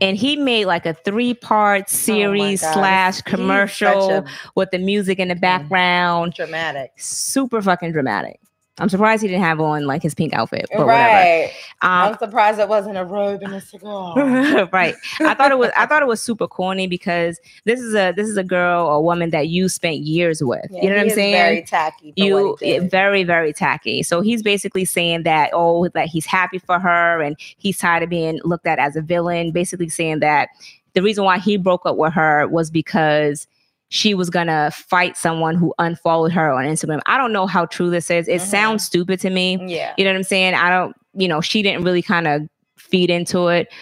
and 0.00 0.16
he 0.16 0.36
made 0.36 0.66
like 0.66 0.86
a 0.86 0.94
three-part 0.94 1.88
series 1.88 2.62
Oh 2.64 2.72
slash 2.72 3.20
commercial 3.22 4.08
such 4.08 4.26
with 4.54 4.70
the 4.70 4.78
music 4.78 5.18
in 5.18 5.28
the 5.28 5.34
background. 5.34 6.34
dramatic. 6.34 6.92
Super 6.96 7.62
fucking 7.62 7.92
dramatic. 7.92 8.40
I'm 8.78 8.88
surprised 8.88 9.22
he 9.22 9.28
didn't 9.28 9.44
have 9.44 9.60
on 9.60 9.86
like 9.86 10.02
his 10.02 10.16
pink 10.16 10.32
outfit, 10.32 10.66
but 10.72 10.86
whatever. 10.86 11.12
Right. 11.12 11.52
Um, 11.82 11.90
I'm 11.90 12.18
surprised 12.18 12.58
it 12.58 12.68
wasn't 12.68 12.96
a 12.96 13.04
robe 13.04 13.42
and 13.42 13.54
a 13.54 13.60
cigar. 13.60 14.16
right. 14.72 14.96
I 15.20 15.34
thought 15.34 15.52
it 15.52 15.58
was 15.58 15.70
I 15.76 15.86
thought 15.86 16.02
it 16.02 16.08
was 16.08 16.20
super 16.20 16.48
corny 16.48 16.88
because 16.88 17.38
this 17.64 17.78
is 17.78 17.94
a 17.94 18.12
this 18.16 18.28
is 18.28 18.36
a 18.36 18.42
girl 18.42 18.84
or 18.86 19.04
woman 19.04 19.30
that 19.30 19.46
you 19.46 19.68
spent 19.68 19.98
years 19.98 20.42
with. 20.42 20.66
Yeah, 20.70 20.82
you 20.82 20.90
know 20.90 20.96
what 20.96 21.02
I'm 21.02 21.10
saying? 21.10 21.34
Very 21.34 21.62
tacky. 21.62 22.14
you 22.16 22.34
what 22.34 22.60
he 22.60 22.80
did. 22.80 22.90
very 22.90 23.22
very 23.22 23.52
tacky. 23.52 24.02
So 24.02 24.22
he's 24.22 24.42
basically 24.42 24.84
saying 24.84 25.22
that 25.22 25.50
oh 25.52 25.86
that 25.90 26.08
he's 26.08 26.26
happy 26.26 26.58
for 26.58 26.80
her 26.80 27.22
and 27.22 27.36
he's 27.38 27.78
tired 27.78 28.02
of 28.02 28.08
being 28.08 28.40
looked 28.42 28.66
at 28.66 28.80
as 28.80 28.96
a 28.96 29.02
villain. 29.02 29.52
Basically 29.52 29.88
saying 29.88 30.18
that 30.18 30.48
the 30.94 31.02
reason 31.02 31.22
why 31.22 31.38
he 31.38 31.56
broke 31.56 31.86
up 31.86 31.96
with 31.96 32.12
her 32.12 32.48
was 32.48 32.72
because 32.72 33.46
she 33.94 34.12
was 34.12 34.28
gonna 34.28 34.72
fight 34.72 35.16
someone 35.16 35.54
who 35.54 35.72
unfollowed 35.78 36.32
her 36.32 36.50
on 36.50 36.64
Instagram. 36.64 37.00
I 37.06 37.16
don't 37.16 37.32
know 37.32 37.46
how 37.46 37.64
true 37.66 37.90
this 37.90 38.10
is. 38.10 38.26
It 38.26 38.40
Mhm. 38.40 38.44
sounds 38.44 38.84
stupid 38.84 39.20
to 39.20 39.30
me. 39.30 39.56
yeah. 39.68 39.92
You 39.96 40.04
know 40.04 40.10
what 40.10 40.16
I'm 40.16 40.24
saying? 40.24 40.54
I 40.54 40.68
don't, 40.68 40.96
you 41.14 41.28
know, 41.28 41.40
she 41.40 41.62
didn't 41.62 41.84
really 41.84 42.02
kind 42.02 42.26
of 42.26 42.42
feed 42.76 43.08
into 43.08 43.46
it. 43.46 43.72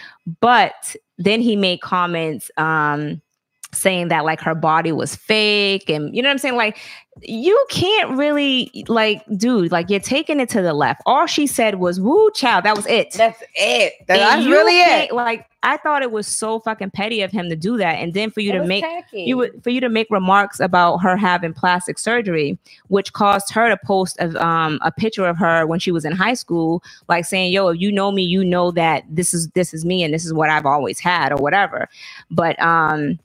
But 0.42 0.94
then 1.16 1.40
he 1.40 1.56
made 1.56 1.80
comments 1.80 2.50
um 2.58 3.22
saying 3.74 4.08
that 4.08 4.24
like 4.24 4.40
her 4.40 4.54
body 4.54 4.92
was 4.92 5.16
fake 5.16 5.88
and 5.88 6.14
you 6.14 6.22
know 6.22 6.28
what 6.28 6.32
I'm 6.32 6.38
saying? 6.38 6.56
Like 6.56 6.78
you 7.20 7.66
can't 7.70 8.10
really 8.16 8.84
like 8.88 9.22
dude, 9.36 9.70
like 9.72 9.90
you're 9.90 10.00
taking 10.00 10.40
it 10.40 10.48
to 10.50 10.62
the 10.62 10.72
left. 10.74 11.02
All 11.06 11.26
she 11.26 11.46
said 11.46 11.76
was 11.76 12.00
woo 12.00 12.30
child. 12.32 12.64
That 12.64 12.76
was 12.76 12.86
it. 12.86 13.12
That's 13.12 13.42
it. 13.54 13.94
That's 14.06 14.46
really 14.46 14.78
it. 14.78 15.12
Like 15.12 15.46
I 15.62 15.76
thought 15.76 16.02
it 16.02 16.10
was 16.10 16.26
so 16.26 16.58
fucking 16.60 16.90
petty 16.90 17.22
of 17.22 17.30
him 17.30 17.48
to 17.48 17.56
do 17.56 17.76
that. 17.76 17.96
And 17.96 18.14
then 18.14 18.30
for 18.30 18.40
you 18.40 18.52
It 18.52 18.58
to 18.58 18.66
make 18.66 18.82
tacky. 18.82 19.22
you 19.22 19.36
would 19.36 19.62
for 19.62 19.70
you 19.70 19.80
to 19.80 19.88
make 19.88 20.08
remarks 20.10 20.58
about 20.58 20.98
her 20.98 21.16
having 21.16 21.52
plastic 21.52 21.98
surgery, 21.98 22.58
which 22.88 23.12
caused 23.12 23.52
her 23.52 23.68
to 23.68 23.76
post 23.84 24.16
a, 24.18 24.44
um, 24.44 24.78
a 24.82 24.90
picture 24.90 25.26
of 25.26 25.36
her 25.38 25.66
when 25.66 25.78
she 25.80 25.92
was 25.92 26.04
in 26.04 26.12
high 26.12 26.34
school, 26.34 26.82
like 27.08 27.24
saying, 27.24 27.52
"Yo, 27.52 27.68
if 27.68 27.80
you 27.80 27.92
know 27.92 28.10
me, 28.10 28.22
you 28.22 28.44
know 28.44 28.70
that 28.72 29.04
this 29.08 29.32
is 29.32 29.48
this 29.50 29.72
is 29.72 29.84
me 29.84 30.02
and 30.02 30.12
this 30.12 30.24
is 30.24 30.32
what 30.32 30.50
I've 30.50 30.66
always 30.66 30.98
had 30.98 31.30
or 31.32 31.36
whatever." 31.36 31.88
But 32.30 32.60
um, 32.60 33.18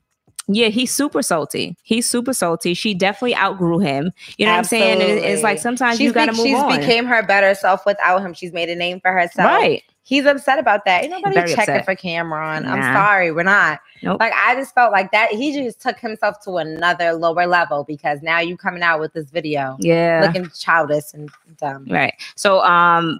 Yeah, 0.48 0.70
he's 0.70 0.94
super 0.94 1.22
salty. 1.22 1.76
He's 1.84 2.10
super 2.10 2.34
salty. 2.34 2.74
She 2.74 2.94
definitely 2.94 3.36
outgrew 3.36 3.80
him. 3.80 4.12
You 4.38 4.46
know 4.46 4.54
what 4.54 4.58
I'm 4.60 4.64
saying? 4.64 4.98
It's 5.02 5.44
like 5.44 5.60
sometimes 5.60 5.98
She's, 5.98 6.06
you 6.06 6.14
gotta 6.14 6.32
be- 6.32 6.38
move 6.38 6.46
she's 6.48 6.58
on. 6.58 6.80
became 6.80 7.06
her 7.06 7.22
better 7.26 7.54
self 7.54 7.86
without 7.86 8.22
him. 8.22 8.34
She's 8.34 8.54
made 8.54 8.70
a 8.70 8.76
name 8.76 9.00
for 9.02 9.12
herself. 9.12 9.48
right. 9.48 9.84
He's 10.04 10.26
upset 10.26 10.58
about 10.58 10.86
that. 10.86 11.02
Ain't 11.04 11.12
nobody 11.12 11.36
Very 11.36 11.50
checking 11.54 11.76
upset. 11.76 11.84
for 11.84 11.94
Cam'ron. 11.94 12.66
I'm 12.66 12.82
sorry, 12.96 13.30
we're 13.34 13.44
not. 13.44 13.82
Nope. 14.02 14.22
Like 14.22 14.32
I 14.34 14.56
just 14.56 14.74
felt 14.74 14.94
like 14.94 15.12
that. 15.12 15.32
He 15.34 15.52
just 15.52 15.82
took 15.82 16.00
himself 16.00 16.40
to 16.46 16.56
another 16.60 17.12
lower 17.12 17.46
level 17.46 17.84
because 17.84 18.22
now 18.22 18.40
you 18.40 18.56
coming 18.56 18.84
out 18.84 19.02
with 19.02 19.12
this 19.12 19.30
video 19.30 19.76
Yeah. 19.82 20.22
looking 20.26 20.50
childish 20.58 21.14
and 21.14 21.30
dumb. 21.60 21.88
Right. 21.90 22.14
So 22.38 22.62
um 22.62 23.20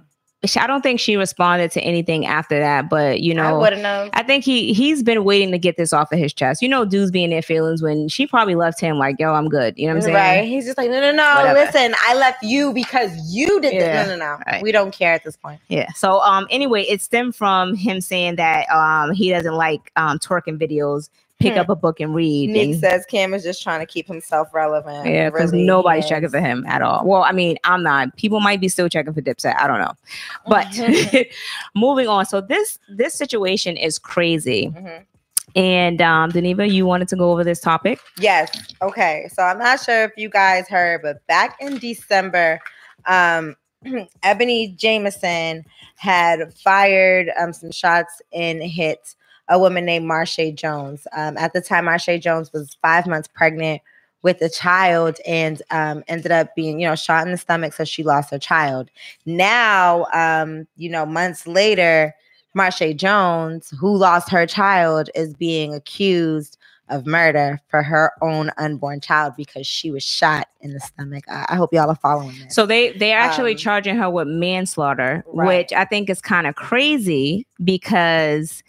I 0.56 0.68
don't 0.68 0.82
think 0.82 1.00
she 1.00 1.16
responded 1.16 1.72
to 1.72 1.80
anything 1.80 2.24
after 2.24 2.60
that, 2.60 2.88
but 2.88 3.20
you 3.20 3.32
I 3.32 3.36
know, 3.36 3.60
have. 3.60 4.10
I 4.12 4.22
think 4.22 4.44
he 4.44 4.72
he's 4.72 5.02
been 5.02 5.24
waiting 5.24 5.50
to 5.50 5.58
get 5.58 5.76
this 5.76 5.92
off 5.92 6.12
of 6.12 6.18
his 6.18 6.32
chest. 6.32 6.62
You 6.62 6.68
know, 6.68 6.84
dudes 6.84 7.10
being 7.10 7.30
their 7.30 7.42
feelings 7.42 7.82
when 7.82 8.08
she 8.08 8.24
probably 8.24 8.54
left 8.54 8.80
him 8.80 8.98
like, 8.98 9.16
yo, 9.18 9.32
I'm 9.32 9.48
good. 9.48 9.74
You 9.76 9.88
know 9.88 9.94
what 9.94 9.96
I'm 9.96 10.02
saying? 10.02 10.14
Right. 10.14 10.44
He's 10.48 10.64
just 10.64 10.78
like, 10.78 10.90
no, 10.90 11.00
no, 11.00 11.10
no. 11.10 11.34
Whatever. 11.34 11.58
Listen, 11.58 11.92
I 12.06 12.14
left 12.14 12.44
you 12.44 12.72
because 12.72 13.10
you 13.34 13.60
did 13.60 13.74
Yeah. 13.74 14.04
this. 14.04 14.08
No, 14.08 14.16
no, 14.16 14.36
no. 14.36 14.42
Right. 14.46 14.62
We 14.62 14.70
don't 14.70 14.92
care 14.92 15.12
at 15.12 15.24
this 15.24 15.36
point. 15.36 15.60
Yeah. 15.68 15.92
So 15.94 16.20
um 16.20 16.46
anyway, 16.50 16.82
it 16.84 17.02
stemmed 17.02 17.34
from 17.34 17.74
him 17.74 18.00
saying 18.00 18.36
that 18.36 18.70
um 18.70 19.10
he 19.12 19.30
doesn't 19.30 19.54
like 19.54 19.90
um 19.96 20.20
twerking 20.20 20.56
videos, 20.56 21.08
pick 21.38 21.54
Hmm. 21.54 21.60
up 21.60 21.68
a 21.68 21.76
book 21.76 22.00
and 22.00 22.14
read. 22.14 22.50
Nick 22.50 22.70
and- 22.70 22.80
says 22.80 23.06
Cam 23.06 23.32
is 23.32 23.42
just 23.44 23.62
trying 23.62 23.80
to 23.80 23.86
keep 23.86 24.06
himself 24.08 24.52
relevant. 24.52 25.06
yeah, 25.06 25.30
because 25.30 25.52
Really, 25.52 25.64
nobody's 25.64 26.04
he 26.04 26.10
checking 26.10 26.28
for 26.30 26.40
him 26.40 26.64
at 26.66 26.82
all. 26.82 27.04
Well, 27.06 27.22
I 27.22 27.32
mean, 27.32 27.58
I'm 27.64 27.82
not. 27.82 28.16
People 28.16 28.40
might 28.40 28.60
be 28.60 28.68
still 28.68 28.88
checking 28.88 29.12
for 29.12 29.20
Dipset. 29.22 29.54
I 29.56 29.66
don't 29.66 29.78
know. 29.78 29.92
But 30.46 30.66
moving 31.74 32.08
on. 32.08 32.26
So 32.26 32.40
this 32.40 32.78
this 32.88 33.14
situation 33.14 33.76
is 33.76 33.98
crazy. 33.98 34.72
Mhm. 34.74 35.04
And 35.56 36.02
um, 36.02 36.30
Deneva, 36.30 36.70
you 36.70 36.84
wanted 36.86 37.08
to 37.08 37.16
go 37.16 37.32
over 37.32 37.42
this 37.42 37.60
topic. 37.60 38.00
Yes. 38.18 38.50
Okay. 38.82 39.28
So 39.32 39.42
I'm 39.42 39.58
not 39.58 39.80
sure 39.82 40.04
if 40.04 40.12
you 40.16 40.28
guys 40.28 40.68
heard, 40.68 41.00
but 41.02 41.26
back 41.26 41.56
in 41.60 41.78
December, 41.78 42.60
um, 43.06 43.56
Ebony 44.22 44.74
Jemison 44.76 45.64
had 45.96 46.52
fired 46.54 47.30
um, 47.40 47.52
some 47.52 47.72
shots 47.72 48.20
and 48.32 48.62
hit 48.62 49.14
a 49.48 49.58
woman 49.58 49.84
named 49.84 50.08
Marsha 50.08 50.54
Jones. 50.54 51.06
Um, 51.12 51.36
at 51.36 51.52
the 51.52 51.60
time, 51.60 51.86
Marsha 51.86 52.20
Jones 52.20 52.52
was 52.52 52.76
five 52.82 53.06
months 53.06 53.28
pregnant 53.28 53.82
with 54.22 54.42
a 54.42 54.48
child 54.48 55.18
and 55.26 55.62
um, 55.70 56.02
ended 56.08 56.32
up 56.32 56.54
being, 56.56 56.80
you 56.80 56.88
know, 56.88 56.96
shot 56.96 57.24
in 57.24 57.30
the 57.32 57.38
stomach, 57.38 57.72
so 57.72 57.84
she 57.84 58.02
lost 58.02 58.30
her 58.30 58.38
child. 58.38 58.90
Now, 59.26 60.06
um, 60.12 60.66
you 60.76 60.90
know, 60.90 61.06
months 61.06 61.46
later, 61.46 62.14
Marsha 62.56 62.96
Jones, 62.96 63.72
who 63.78 63.96
lost 63.96 64.28
her 64.30 64.44
child, 64.46 65.08
is 65.14 65.34
being 65.34 65.72
accused 65.72 66.56
of 66.88 67.06
murder 67.06 67.60
for 67.68 67.82
her 67.82 68.12
own 68.22 68.50
unborn 68.56 69.00
child 69.00 69.34
because 69.36 69.66
she 69.66 69.90
was 69.90 70.02
shot 70.02 70.48
in 70.62 70.72
the 70.72 70.80
stomach. 70.80 71.22
I, 71.30 71.44
I 71.50 71.56
hope 71.56 71.72
y'all 71.72 71.90
are 71.90 71.94
following 71.94 72.34
this. 72.42 72.54
So 72.54 72.64
they 72.66 72.92
they're 72.92 73.18
actually 73.18 73.52
Um, 73.52 73.58
charging 73.58 73.96
her 73.96 74.10
with 74.10 74.26
manslaughter, 74.26 75.22
Right. 75.26 75.46
which 75.58 75.72
I 75.74 75.84
think 75.84 76.08
is 76.10 76.20
kind 76.22 76.46
of 76.46 76.54
crazy 76.56 77.46
because 77.62 78.62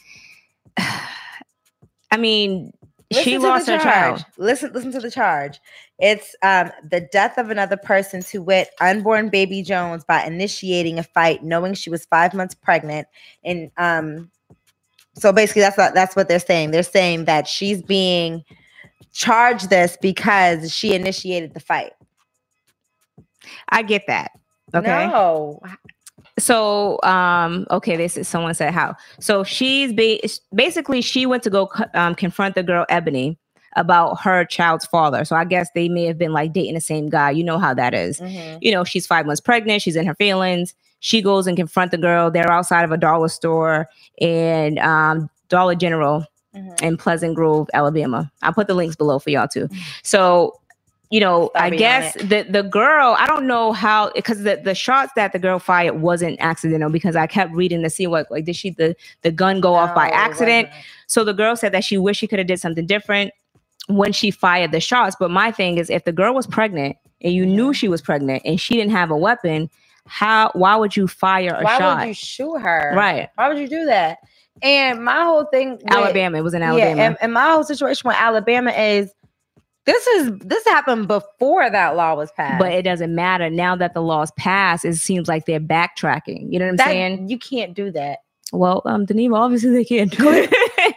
I 2.11 2.17
mean 2.17 2.73
she 3.11 3.37
Listen 3.37 3.41
to 3.41 3.47
lost 3.47 3.67
her 3.67 3.77
charge. 3.79 3.83
child. 3.83 4.25
Listen, 4.37 4.71
listen 4.73 4.91
to 4.91 4.99
the 4.99 5.09
charge. 5.09 5.59
It's 5.97 6.35
um, 6.43 6.71
the 6.91 7.01
death 7.11 7.37
of 7.39 7.49
another 7.49 7.77
person 7.77 8.21
to 8.23 8.41
wit 8.41 8.69
unborn 8.79 9.29
baby 9.29 9.63
Jones 9.63 10.03
by 10.03 10.23
initiating 10.23 10.99
a 10.99 11.03
fight, 11.03 11.43
knowing 11.43 11.73
she 11.73 11.89
was 11.89 12.05
five 12.05 12.35
months 12.35 12.53
pregnant, 12.53 13.07
and 13.43 13.71
um, 13.77 14.29
so 15.15 15.33
basically 15.33 15.63
that's 15.63 15.77
what 15.77 15.95
that's 15.95 16.15
what 16.15 16.27
they're 16.27 16.39
saying. 16.39 16.69
They're 16.71 16.83
saying 16.83 17.25
that 17.25 17.47
she's 17.47 17.81
being 17.81 18.43
charged 19.11 19.71
this 19.71 19.97
because 19.99 20.71
she 20.71 20.93
initiated 20.93 21.55
the 21.55 21.59
fight. 21.59 21.93
I 23.69 23.81
get 23.81 24.03
that. 24.05 24.31
Okay. 24.73 25.07
No, 25.07 25.59
So 26.39 26.99
um 27.03 27.67
okay, 27.71 27.95
this 27.95 28.17
is 28.17 28.27
someone 28.27 28.53
said 28.53 28.73
how. 28.73 28.95
So 29.19 29.43
she's 29.43 29.93
ba- 29.93 30.19
basically 30.53 31.01
she 31.01 31.25
went 31.25 31.43
to 31.43 31.49
go 31.49 31.69
um, 31.93 32.15
confront 32.15 32.55
the 32.55 32.63
girl 32.63 32.85
Ebony 32.89 33.37
about 33.75 34.19
her 34.21 34.45
child's 34.45 34.85
father. 34.85 35.23
So 35.25 35.35
I 35.35 35.45
guess 35.45 35.69
they 35.75 35.89
may 35.89 36.05
have 36.05 36.17
been 36.17 36.33
like 36.33 36.53
dating 36.53 36.73
the 36.73 36.81
same 36.81 37.07
guy. 37.09 37.29
You 37.31 37.43
know 37.43 37.59
how 37.59 37.73
that 37.75 37.93
is. 37.93 38.19
Mhm. 38.19 38.57
you 38.61 38.71
know, 38.71 38.83
she's 38.83 39.05
five 39.05 39.25
months 39.25 39.41
pregnant, 39.41 39.81
she's 39.81 39.95
in 39.95 40.05
her 40.07 40.15
feelings. 40.15 40.73
She 41.01 41.21
goes 41.21 41.47
and 41.47 41.55
confront 41.55 41.91
the 41.91 41.97
girl. 41.97 42.29
They're 42.31 42.51
outside 42.51 42.83
of 42.83 42.91
a 42.91 42.97
dollar 42.97 43.29
store 43.29 43.87
in 44.19 44.79
um, 44.79 45.29
Dollar 45.47 45.75
General 45.75 46.25
Mhm. 46.55 46.81
in 46.81 46.97
Pleasant 46.97 47.35
Grove, 47.35 47.69
Alabama. 47.73 48.31
I'll 48.41 48.53
put 48.53 48.67
the 48.67 48.73
links 48.73 48.95
below 48.95 49.19
for 49.19 49.29
y'all 49.29 49.47
too. 49.47 49.69
So, 50.03 50.58
you 51.09 51.19
know, 51.19 51.49
I'll 51.55 51.73
I 51.73 51.75
guess 51.75 52.13
the 52.15 52.45
the 52.47 52.61
girl, 52.61 53.15
I 53.17 53.25
don't 53.25 53.47
know 53.47 53.71
how 53.73 54.11
because 54.13 54.43
the, 54.43 54.61
the 54.63 54.75
shots 54.75 55.11
that 55.15 55.33
the 55.33 55.39
girl 55.39 55.57
fired 55.57 56.01
wasn't 56.01 56.37
accidental 56.39 56.89
because 56.89 57.15
I 57.15 57.25
kept 57.25 57.53
reading 57.53 57.81
to 57.81 57.89
see 57.89 58.05
what 58.05 58.29
like 58.29 58.45
did 58.45 58.55
she 58.55 58.71
the 58.71 58.95
the 59.23 59.31
gun 59.31 59.59
go 59.59 59.73
off 59.73 59.95
by 59.95 60.09
accident? 60.09 60.69
So 61.07 61.23
the 61.23 61.33
girl 61.33 61.55
said 61.55 61.71
that 61.71 61.83
she 61.83 61.97
wished 61.97 62.19
she 62.19 62.27
could 62.27 62.37
have 62.37 62.47
did 62.47 62.59
something 62.59 62.85
different 62.85 63.33
when 63.87 64.11
she 64.11 64.29
fired 64.29 64.71
the 64.71 64.79
shots. 64.79 65.15
But 65.19 65.31
my 65.31 65.51
thing 65.51 65.79
is, 65.79 65.89
if 65.89 66.05
the 66.05 66.11
girl 66.11 66.35
was 66.35 66.45
pregnant 66.45 66.95
and 67.21 67.33
you 67.33 67.43
knew 67.43 67.65
mm-hmm. 67.65 67.71
she 67.71 67.87
was 67.87 68.01
pregnant 68.01 68.43
and 68.45 68.61
she 68.61 68.75
didn't 68.75 68.91
have 68.91 69.09
a 69.09 69.17
weapon, 69.17 69.67
how? 70.05 70.51
Why 70.53 70.75
would 70.75 70.95
you 70.95 71.07
fire 71.07 71.55
a 71.59 71.63
Why 71.63 71.77
shot? 71.79 71.99
would 71.99 72.07
you 72.09 72.13
shoot 72.13 72.59
her? 72.59 72.93
right, 72.95 73.29
Why 73.33 73.47
would 73.47 73.57
you 73.57 73.67
do 73.67 73.85
that? 73.85 74.19
And 74.61 75.03
my 75.03 75.23
whole 75.23 75.45
thing, 75.45 75.71
with- 75.71 75.91
Alabama. 75.91 76.37
It 76.37 76.41
was 76.41 76.53
in 76.53 76.61
Alabama. 76.61 76.95
Yeah, 76.95 77.07
and, 77.07 77.17
and 77.21 77.33
my 77.33 77.51
whole 77.51 77.63
situation 77.63 78.07
with 78.07 78.17
Alabama 78.17 78.71
is 78.71 79.11
this 79.91 80.07
is 80.07 80.31
this 80.39 80.63
happened 80.65 81.07
before 81.07 81.69
that 81.69 81.95
law 81.95 82.13
was 82.15 82.31
passed. 82.31 82.59
but 82.59 82.71
it 82.71 82.83
doesn't 82.83 83.13
matter 83.15 83.49
now 83.49 83.75
that 83.75 83.93
the 83.93 84.01
law's 84.01 84.31
passed. 84.37 84.85
It 84.85 84.95
seems 84.95 85.27
like 85.27 85.45
they're 85.45 85.59
backtracking. 85.59 86.51
You 86.51 86.59
know 86.59 86.65
what 86.65 86.71
I'm 86.71 86.75
that, 86.77 86.87
saying? 86.87 87.29
you 87.29 87.39
can't 87.39 87.73
do 87.73 87.91
that. 87.91 88.19
Well, 88.51 88.81
um, 88.85 89.05
Deneva, 89.05 89.35
obviously 89.37 89.71
they 89.71 89.85
can't 89.85 90.11
do 90.15 90.27
it. 90.31 90.49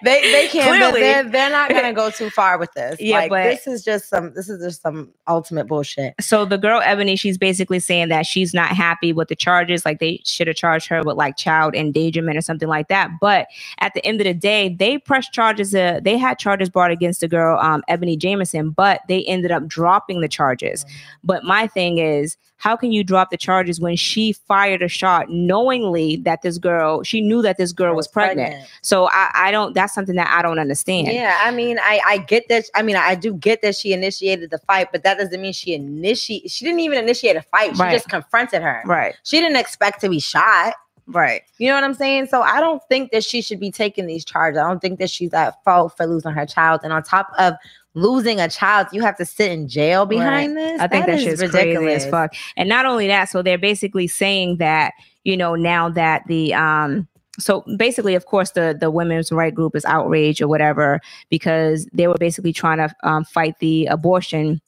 They 0.03 0.21
they 0.33 0.49
can't. 0.49 0.81
But 0.81 0.91
Clearly. 0.91 1.01
they're, 1.01 1.25
they're 1.25 1.51
not 1.51 1.71
gonna 1.71 1.93
go 2.03 2.11
too 2.11 2.31
far 2.31 2.59
with 2.59 2.73
this. 2.73 3.01
Yeah, 3.01 3.19
like, 3.19 3.31
but- 3.31 3.45
this 3.45 3.67
is 3.67 3.85
just 3.85 4.09
some. 4.09 4.33
This 4.35 4.49
is 4.49 4.63
just 4.65 4.83
some 4.83 5.13
ultimate 5.29 5.67
bullshit. 5.67 6.15
so 6.21 6.45
the 6.45 6.59
girl 6.59 6.81
Ebony, 6.85 7.17
she's 7.17 7.39
basically 7.39 7.81
saying 7.81 8.09
that 8.09 8.27
she's 8.27 8.53
not 8.53 8.69
happy 8.69 9.13
with 9.13 9.29
the 9.29 9.37
charges. 9.37 9.85
Like 9.85 9.99
they 9.99 10.21
should 10.25 10.47
have 10.47 10.57
charged 10.57 10.89
her 10.89 11.03
with 11.03 11.17
like 11.17 11.37
child 11.37 11.75
endangerment 11.75 12.37
or 12.37 12.43
something 12.43 12.69
like 12.69 12.89
that. 12.89 13.11
But 13.21 13.47
at 13.79 13.95
the 13.95 14.05
end 14.05 14.21
of 14.21 14.25
the 14.25 14.35
day, 14.35 14.69
they 14.69 14.99
pressed 14.99 15.33
charges. 15.33 15.75
Uh, 15.75 16.01
they 16.03 16.17
had 16.17 16.39
charges 16.39 16.69
brought 16.69 16.91
against 16.91 17.21
the 17.21 17.29
girl 17.29 17.59
um, 17.61 17.83
Ebony 17.89 18.17
Jemison, 18.17 18.75
but 18.75 19.01
they 19.09 19.25
ended 19.25 19.51
up 19.51 19.67
dropping 19.67 20.21
the 20.21 20.29
charges. 20.29 20.85
But 21.25 21.45
my 21.45 21.67
thing 21.67 21.99
is, 21.99 22.37
how 22.57 22.77
can 22.77 22.93
you 22.93 23.03
drop 23.03 23.31
the 23.31 23.37
charges 23.37 23.81
when 23.81 23.97
she 23.97 24.33
fired 24.33 24.83
a 24.83 24.89
shot 24.89 25.29
knowingly 25.29 26.17
that 26.19 26.43
this 26.43 26.59
girl, 26.59 27.03
she 27.03 27.21
knew 27.21 27.43
that 27.43 27.57
this 27.57 27.73
girl 27.73 27.97
was 27.97 28.07
pregnant? 28.07 28.55
So 28.83 29.09
I, 29.09 29.31
I 29.35 29.51
don't. 29.51 29.75
That's 29.75 29.92
something 29.93 30.17
that 30.17 30.33
I 30.37 30.43
don't 30.43 30.59
understand. 30.59 31.09
Yeah, 31.09 31.39
I 31.43 31.51
mean, 31.51 31.79
I 31.81 32.01
I 32.07 32.19
get 32.19 32.49
that. 32.49 32.65
I 32.75 32.83
mean, 32.83 32.97
I 32.97 33.15
do 33.15 33.35
get 33.35 33.63
that 33.63 33.77
she 33.77 33.93
initiated 33.93 34.51
the 34.51 34.59
fight, 34.59 34.89
but 34.93 35.03
that 35.05 35.19
doesn't 35.19 35.41
mean 35.41 35.53
she 35.53 35.75
initiate. 35.75 36.51
She 36.51 36.65
didn't 36.65 36.81
even 36.81 36.99
initiate 36.99 37.37
a 37.37 37.43
fight. 37.43 37.77
She 37.77 37.83
Right. 37.83 37.93
just 37.93 38.09
confronted 38.09 38.63
her. 38.63 38.83
Right. 38.85 39.15
She 39.23 39.41
didn't 39.41 39.57
expect 39.57 40.01
to 40.03 40.09
be 40.09 40.21
shot. 40.21 40.75
Right. 41.09 41.43
You 41.59 41.69
know 41.69 41.75
what 41.75 41.85
I'm 41.85 41.95
saying? 41.95 42.27
So 42.27 42.43
I 42.43 42.61
don't 42.61 42.81
think 42.89 43.11
that 43.11 43.25
she 43.25 43.43
should 43.43 43.59
be 43.59 43.71
taking 43.73 44.07
these 44.07 44.25
charges. 44.25 44.59
I 44.61 44.69
don't 44.69 44.81
think 44.81 44.99
that 45.01 45.11
she's 45.11 45.35
at 45.35 45.63
fault 45.65 45.97
for 45.97 46.07
losing 46.07 46.33
her 46.33 46.47
child. 46.47 46.81
And 46.85 46.93
on 46.93 47.03
top 47.03 47.33
of 47.39 47.55
losing 47.95 48.41
a 48.41 48.49
child, 48.49 48.87
you 48.93 49.03
have 49.03 49.17
to 49.17 49.25
sit 49.27 49.51
in 49.51 49.69
jail 49.69 50.07
behind 50.07 50.57
this. 50.57 50.81
I 50.81 50.87
think 50.87 51.07
that, 51.07 51.19
is 51.19 51.25
shit's 51.25 51.51
crazy 51.51 51.87
as 51.89 52.07
fuck. 52.07 52.33
And 52.57 52.69
not 52.69 52.87
only 52.87 53.09
that, 53.09 53.29
so 53.29 53.43
they're 53.43 53.59
basically 53.59 54.07
saying 54.07 54.59
that 54.59 54.93
you 55.25 55.37
know 55.37 55.55
now 55.55 55.89
that 55.89 56.23
the 56.29 56.55
um 56.55 57.07
so 57.39 57.65
basically 57.77 58.15
of 58.15 58.27
course 58.27 58.51
the 58.53 58.77
the 58.79 58.91
women's 58.91 59.33
right 59.33 59.55
group 59.55 59.75
is 59.75 59.85
outraged 59.87 60.43
or 60.43 60.49
whatever 60.49 61.01
because 61.31 61.87
they 61.93 62.07
were 62.07 62.19
basically 62.19 62.53
trying 62.53 62.79
to 62.79 62.95
um, 63.05 63.25
fight 63.25 63.59
the 63.59 63.87
abortion 63.87 64.61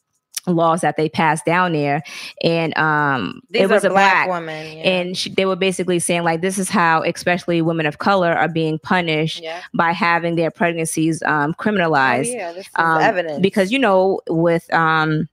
laws 0.46 0.82
that 0.82 0.96
they 0.98 1.08
passed 1.08 1.46
down 1.46 1.72
there 1.72 2.02
and 2.42 2.76
um 2.76 3.40
These 3.50 3.62
it 3.62 3.70
was 3.70 3.82
a 3.84 3.88
black, 3.88 4.28
woman. 4.28 4.76
Yeah. 4.76 4.82
and 4.82 5.16
she, 5.16 5.30
they 5.30 5.46
were 5.46 5.56
basically 5.56 5.98
saying 5.98 6.22
like 6.22 6.42
this 6.42 6.58
is 6.58 6.68
how 6.68 7.02
especially 7.02 7.62
women 7.62 7.86
of 7.86 7.96
color 7.98 8.30
are 8.30 8.48
being 8.48 8.78
punished 8.78 9.40
yeah. 9.42 9.62
by 9.72 9.92
having 9.92 10.36
their 10.36 10.50
pregnancies 10.50 11.22
um 11.22 11.54
Oh, 11.58 11.62
criminalized 11.62 12.32
yeah, 12.34 12.52
this 12.52 12.66
is 12.66 12.72
um, 12.76 13.00
evidence. 13.00 13.40
because 13.40 13.72
you 13.72 13.78
know 13.78 14.20
with 14.28 14.70
um 14.74 15.28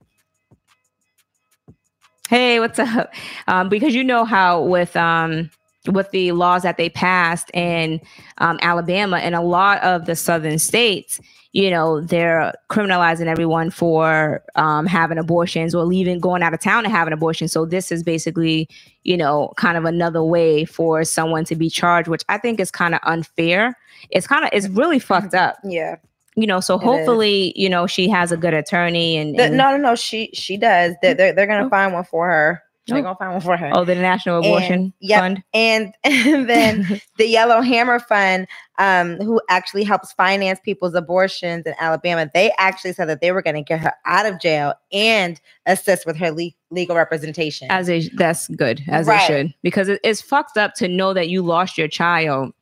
hey 2.30 2.58
what's 2.60 2.78
up 2.78 3.12
um 3.48 3.68
because 3.68 3.94
you 3.94 4.04
know 4.04 4.24
how 4.24 4.62
with 4.62 4.96
um 4.96 5.50
with 5.90 6.10
the 6.12 6.32
laws 6.32 6.62
that 6.62 6.76
they 6.76 6.88
passed 6.88 7.50
in 7.54 8.00
um, 8.38 8.58
Alabama 8.62 9.16
and 9.18 9.34
a 9.34 9.40
lot 9.40 9.82
of 9.82 10.06
the 10.06 10.14
southern 10.14 10.58
states, 10.58 11.20
you 11.52 11.70
know, 11.70 12.00
they're 12.00 12.52
criminalizing 12.70 13.26
everyone 13.26 13.70
for 13.70 14.42
um, 14.54 14.86
having 14.86 15.18
abortions 15.18 15.74
or 15.74 15.84
leaving, 15.84 16.18
going 16.20 16.42
out 16.42 16.54
of 16.54 16.60
town 16.60 16.84
and 16.84 16.92
having 16.94 17.12
abortions. 17.12 17.52
So 17.52 17.66
this 17.66 17.90
is 17.92 18.02
basically, 18.02 18.68
you 19.02 19.16
know, 19.16 19.52
kind 19.56 19.76
of 19.76 19.84
another 19.84 20.22
way 20.22 20.64
for 20.64 21.04
someone 21.04 21.44
to 21.46 21.56
be 21.56 21.68
charged, 21.68 22.08
which 22.08 22.22
I 22.28 22.38
think 22.38 22.58
is 22.60 22.70
kind 22.70 22.94
of 22.94 23.00
unfair. 23.02 23.76
It's 24.10 24.26
kind 24.26 24.44
of, 24.44 24.50
it's 24.52 24.68
really 24.68 24.98
fucked 24.98 25.34
up. 25.34 25.56
yeah. 25.64 25.96
you 26.36 26.46
know, 26.46 26.60
so 26.60 26.78
hopefully, 26.78 27.52
you 27.56 27.68
know, 27.68 27.86
she 27.86 28.08
has 28.08 28.32
a 28.32 28.36
good 28.38 28.54
attorney 28.54 29.16
and, 29.18 29.38
The- 29.38 29.44
and- 29.44 29.56
no, 29.58 29.72
no, 29.72 29.76
no. 29.76 29.94
She 29.94 30.30
she 30.32 30.56
does. 30.56 30.94
They're 31.02 31.12
they're, 31.14 31.32
they're 31.34 31.46
gonna 31.46 31.66
Oh. 31.66 31.70
find 31.70 31.92
one 31.92 32.04
for 32.04 32.26
her. 32.28 32.62
They're 32.88 32.98
Oh. 32.98 33.02
gonna 33.02 33.16
find 33.16 33.32
one 33.32 33.40
for 33.40 33.56
her. 33.56 33.70
oh, 33.74 33.84
the 33.84 33.94
National 33.94 34.38
Abortion 34.40 34.92
yep. 35.00 35.20
Fund. 35.20 35.42
And 35.54 35.94
and 36.04 36.48
then 36.50 37.00
the 37.18 37.26
Yellowhammer 37.28 38.00
Fund, 38.00 38.48
um, 38.78 39.18
who 39.18 39.40
actually 39.48 39.84
helps 39.84 40.12
finance 40.14 40.58
people's 40.64 40.94
abortions 40.94 41.64
in 41.66 41.74
Alabama, 41.78 42.28
they 42.34 42.52
actually 42.58 42.92
said 42.92 43.08
that 43.08 43.20
they 43.20 43.30
were 43.30 43.42
to 43.42 43.62
get 43.62 43.78
her 43.80 43.92
out 44.04 44.26
of 44.26 44.40
jail 44.40 44.74
and 44.92 45.40
assist 45.66 46.06
with 46.06 46.16
her 46.16 46.32
le- 46.32 46.50
legal 46.70 46.96
representation. 46.96 47.68
as 47.70 47.88
a 47.88 48.08
that's 48.16 48.48
good 48.48 48.82
as 48.88 49.06
Right. 49.06 49.22
it 49.22 49.26
should 49.26 49.54
because 49.62 49.88
it, 49.88 50.00
it's 50.02 50.20
fucked 50.20 50.56
up 50.56 50.74
to 50.74 50.88
know 50.88 51.14
that 51.14 51.28
you 51.28 51.42
lost 51.42 51.78
your 51.78 51.88
child 51.88 52.52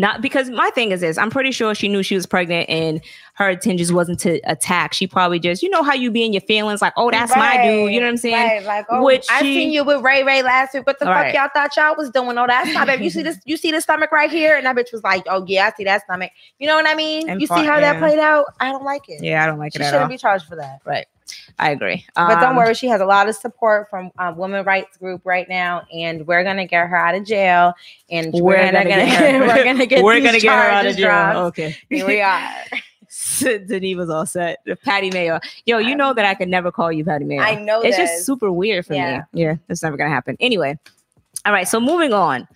not 0.00 0.20
because 0.22 0.50
my 0.50 0.70
thing 0.70 0.92
is 0.92 1.00
this 1.00 1.18
i'm 1.18 1.30
pretty 1.30 1.50
sure 1.50 1.74
she 1.74 1.88
knew 1.88 2.02
she 2.02 2.14
was 2.14 2.26
pregnant 2.26 2.68
and 2.68 3.00
her 3.34 3.50
intentions 3.50 3.92
wasn't 3.92 4.18
to 4.18 4.40
attack 4.44 4.92
she 4.94 5.06
probably 5.06 5.38
just 5.38 5.62
you 5.62 5.68
know 5.70 5.82
how 5.82 5.92
you 5.94 6.10
be 6.10 6.24
in 6.24 6.32
your 6.32 6.40
feelings 6.42 6.80
like 6.82 6.92
oh 6.96 7.10
that's 7.10 7.34
my 7.36 7.56
dude 7.64 7.92
you 7.92 8.00
know 8.00 8.06
what 8.06 8.10
i'm 8.10 8.16
saying 8.16 8.34
Right, 8.34 8.64
like, 8.64 8.86
oh, 8.90 9.02
Which 9.04 9.26
I 9.30 9.42
she- 9.42 9.54
seen 9.54 9.70
you 9.70 9.84
with 9.84 10.02
Ray 10.02 10.22
Ray 10.22 10.42
last 10.42 10.74
week. 10.74 10.86
What 10.86 10.98
the 10.98 11.06
Right. 11.06 11.32
fuck 11.32 11.34
y'all 11.54 11.62
thought 11.62 11.76
y'all 11.76 11.94
was 11.96 12.10
doing? 12.10 12.36
Oh, 12.38 12.46
that's 12.46 12.72
not 12.72 12.86
baby. 12.86 13.04
You 13.04 13.10
see 13.10 13.22
this? 13.22 13.38
You 13.44 13.56
see 13.56 13.70
the 13.72 13.80
stomach 13.80 14.12
right 14.12 14.30
here? 14.30 14.56
And 14.56 14.66
that 14.66 14.74
bitch 14.76 14.92
was 14.92 15.02
like, 15.02 15.24
oh 15.28 15.44
yeah, 15.46 15.66
I 15.66 15.76
see 15.76 15.84
that 15.84 16.02
stomach. 16.04 16.30
You 16.58 16.66
know 16.66 16.74
what 16.76 16.86
I 16.86 16.94
mean? 16.94 17.28
And 17.28 17.40
you 17.40 17.46
see 17.46 17.64
how 17.64 17.78
that 17.80 17.98
played 17.98 18.18
out? 18.18 18.46
I 18.60 18.70
don't 18.72 18.84
like 18.84 19.08
it. 19.08 19.22
yeah 19.22 19.42
i 19.42 19.46
don't 19.46 19.58
like 19.58 19.72
she 19.72 19.78
it 19.78 19.82
at 19.82 19.86
shouldn't 19.88 20.02
all 20.02 20.08
be 20.08 20.18
charged 20.18 20.46
for 20.46 20.56
that. 20.56 20.80
I 21.58 21.70
agree 21.70 22.04
But 22.14 22.40
don't 22.40 22.50
Um, 22.50 22.56
worry, 22.56 22.74
she 22.74 22.86
has 22.88 23.00
a 23.00 23.06
lot 23.06 23.28
of 23.28 23.34
support 23.36 23.88
from 23.90 24.10
um, 24.18 24.36
women 24.36 24.64
rights 24.64 24.96
group 24.96 25.22
right 25.24 25.48
now, 25.48 25.82
and 25.92 26.26
we're 26.26 26.44
gonna 26.44 26.66
get 26.66 26.86
her 26.86 26.96
out 26.96 27.14
of 27.14 27.24
jail. 27.24 27.72
And 28.10 28.32
we're, 28.32 28.42
we're, 28.42 28.72
gonna, 28.72 28.84
get 28.84 29.08
her 29.08 29.40
we're 29.46 29.64
gonna 29.64 29.86
get 29.86 30.04
we're 30.04 30.20
gonna 30.20 30.38
get 30.40 30.52
her 30.56 30.70
out 30.70 30.86
of 30.86 30.96
jail 30.96 31.06
dropped. 31.08 31.36
okay 31.58 31.76
Here 31.90 32.06
we 32.06 32.20
are. 32.20 32.50
Denise 33.66 33.96
was 33.96 34.10
all 34.10 34.26
set. 34.26 34.58
Patty 34.84 35.10
Mayo. 35.10 35.40
Yo, 35.64 35.78
you 35.78 35.94
know 35.94 36.12
that 36.12 36.24
I 36.24 36.34
could 36.34 36.48
never 36.48 36.70
call 36.70 36.92
you 36.92 37.04
Patty 37.04 37.24
Mayo. 37.24 37.40
I 37.40 37.54
know 37.54 37.80
it's 37.80 37.96
this. 37.96 38.10
just 38.10 38.26
super 38.26 38.52
weird 38.52 38.84
for 38.86 38.94
Yeah. 38.94 39.24
me. 39.32 39.42
Yeah, 39.42 39.56
it's 39.68 39.82
never 39.82 39.96
gonna 39.96 40.10
happen. 40.10 40.36
Anyway, 40.40 40.78
all 41.44 41.52
right. 41.52 41.66
So 41.66 41.80
moving 41.80 42.12
on. 42.12 42.46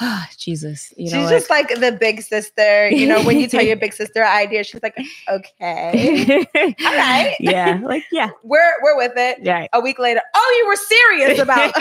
Jesus, 0.38 0.92
you 0.96 1.10
know 1.10 1.18
she's 1.18 1.24
what? 1.24 1.30
just 1.30 1.50
like 1.50 1.68
the 1.80 1.96
big 1.98 2.22
sister. 2.22 2.88
You 2.88 3.06
know, 3.06 3.22
when 3.24 3.38
you 3.40 3.48
tell 3.48 3.62
your 3.62 3.76
big 3.84 3.92
sister 3.92 4.24
idea, 4.24 4.62
she's 4.64 4.82
like, 4.82 4.96
"Okay, 5.28 6.46
all 6.54 6.94
right. 6.96 7.36
yeah, 7.40 7.80
like 7.82 8.04
yeah, 8.12 8.30
we're 8.44 8.74
we're 8.82 8.96
with 8.96 9.12
it." 9.16 9.38
yeah. 9.42 9.66
A 9.72 9.80
week 9.80 9.98
later, 9.98 10.20
oh, 10.34 10.56
you 10.62 10.68
were 10.68 10.76
serious 10.76 11.38
about. 11.40 11.74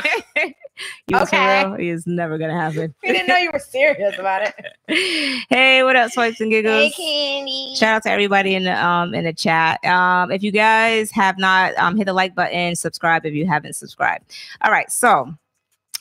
you 1.07 1.17
Okay. 1.17 1.63
for 1.63 1.77
real? 1.77 1.93
It's 1.95 2.07
never 2.07 2.37
gonna 2.39 2.59
happen. 2.59 2.93
we 3.03 3.11
didn't 3.11 3.27
know 3.27 3.37
you 3.37 3.51
were 3.51 3.59
serious 3.59 4.17
about 4.17 4.41
it. 4.43 5.43
hey, 5.49 5.83
what 5.83 5.95
up, 5.95 6.11
swipes 6.11 6.41
and 6.41 6.49
giggles? 6.49 6.93
Hey, 6.95 7.03
Candy. 7.35 7.75
Shout 7.75 7.95
out 7.97 8.03
to 8.03 8.11
everybody 8.11 8.55
in 8.55 8.63
the 8.63 8.83
um 8.83 9.13
in 9.13 9.25
the 9.25 9.33
chat. 9.33 9.83
Um, 9.85 10.31
if 10.31 10.41
you 10.41 10.51
guys 10.51 11.11
have 11.11 11.37
not 11.37 11.77
um 11.77 11.95
hit 11.97 12.05
the 12.05 12.13
like 12.13 12.33
button, 12.33 12.75
subscribe 12.75 13.27
if 13.27 13.33
you 13.35 13.45
haven't 13.45 13.75
subscribed. 13.75 14.33
All 14.61 14.71
right, 14.71 14.91
so 14.91 15.35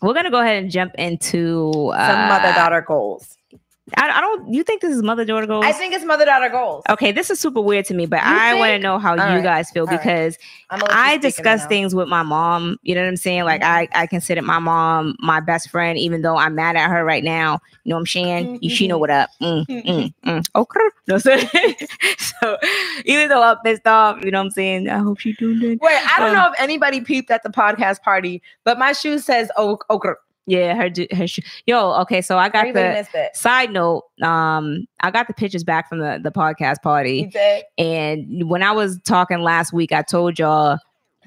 we're 0.03 0.15
gonna 0.15 0.31
go 0.31 0.41
ahead 0.41 0.63
and 0.63 0.71
jump 0.71 0.95
into 0.97 1.91
uh, 1.95 2.07
Some 2.09 2.29
mother 2.29 2.53
daughter 2.55 2.81
goals. 2.87 3.37
I, 3.97 4.09
I 4.11 4.21
don't. 4.21 4.53
You 4.53 4.65
think 4.65 4.81
this 4.83 4.93
is 4.97 5.01
mother 5.03 5.25
daughter 5.25 5.47
goals? 5.47 5.65
I 5.65 5.73
think 5.73 5.95
it's 5.95 6.05
mother 6.05 6.25
daughter 6.25 6.49
goals. 6.49 6.83
okay, 6.91 7.13
this 7.13 7.31
is 7.31 7.39
super 7.39 7.61
weird 7.61 7.85
to 7.87 7.95
me, 7.95 8.07
but 8.07 8.17
You 8.17 8.23
I 8.33 8.55
want 8.55 8.71
to 8.71 8.79
know 8.81 8.99
how 8.99 9.11
All 9.13 9.17
you 9.17 9.23
right. 9.37 9.43
guys 9.45 9.71
feel 9.71 9.85
All 9.85 9.87
right. 9.87 10.01
because 10.01 10.37
I'm 10.71 10.81
gonna 10.81 10.91
let 10.93 10.97
you 10.97 11.01
I 11.01 11.05
speak 11.05 11.15
and 11.15 11.23
then 11.23 11.31
discuss 11.31 11.67
things 11.69 11.95
with 11.95 12.09
my 12.09 12.25
mom. 12.25 12.79
You 12.83 12.97
know 12.97 13.03
what 13.03 13.09
I'm 13.09 13.17
saying? 13.17 13.45
Like 13.45 13.63
I, 13.63 13.87
I 13.95 14.09
consider 14.09 14.43
my 14.43 14.59
mom 14.59 15.15
my 15.21 15.39
best 15.39 15.71
friend, 15.71 15.97
even 15.99 16.23
though 16.23 16.37
I'm 16.37 16.57
mad 16.57 16.75
at 16.75 16.91
her 16.91 17.05
right 17.05 17.23
now. 17.23 17.61
You 17.85 17.91
know 17.91 17.97
what 17.97 18.01
I'm 18.01 18.07
saying? 18.07 18.59
You 18.61 18.71
she 18.71 18.89
know 18.89 18.99
what 18.99 19.11
up. 19.11 19.31
Mm, 19.41 19.65
mm, 19.69 20.13
mm. 20.25 20.45
Okay. 20.57 20.81
No, 21.09 21.19
so, 21.19 21.39
so 22.19 22.59
even 23.05 23.29
though 23.29 23.41
I'm 23.43 23.59
pissed 23.65 23.87
off, 23.87 24.25
you 24.25 24.33
know 24.33 24.41
what 24.41 24.47
I'm 24.47 24.51
saying? 24.51 24.89
I 24.89 24.99
hope 24.99 25.21
she 25.21 25.35
doing 25.35 25.61
good. 25.61 25.79
Wait, 25.81 25.97
I 25.97 26.19
don't 26.19 26.31
Um, 26.31 26.35
know 26.35 26.49
if 26.53 26.61
anybody 26.61 27.01
peeped 27.01 27.31
at 27.31 27.45
the 27.45 27.49
podcast 27.51 28.03
party, 28.03 28.43
but 28.65 28.77
my 28.77 28.93
shoe 28.93 29.21
says 29.21 29.49
oh 29.57 29.79
okra. 29.91 30.17
Yeah, 30.47 30.75
her 30.77 30.91
her 31.13 31.27
yo. 31.67 31.93
Okay, 32.03 32.23
so 32.23 32.39
I 32.39 32.49
got 32.49 32.69
Everybody 32.69 33.09
the 33.13 33.31
side 33.35 33.73
note. 33.73 34.05
Um, 34.23 34.87
I 35.01 35.11
got 35.11 35.27
the 35.27 35.35
pictures 35.35 35.65
back 35.65 35.89
from 35.89 35.99
the 35.99 36.21
the 36.23 36.31
podcast 36.31 36.83
party. 36.83 37.31
And 37.79 38.49
when 38.49 38.63
I 38.63 38.71
was 38.71 39.01
talking 39.05 39.41
last 39.41 39.73
week, 39.73 39.91
I 39.93 40.03
told 40.03 40.39
y'all 40.39 40.79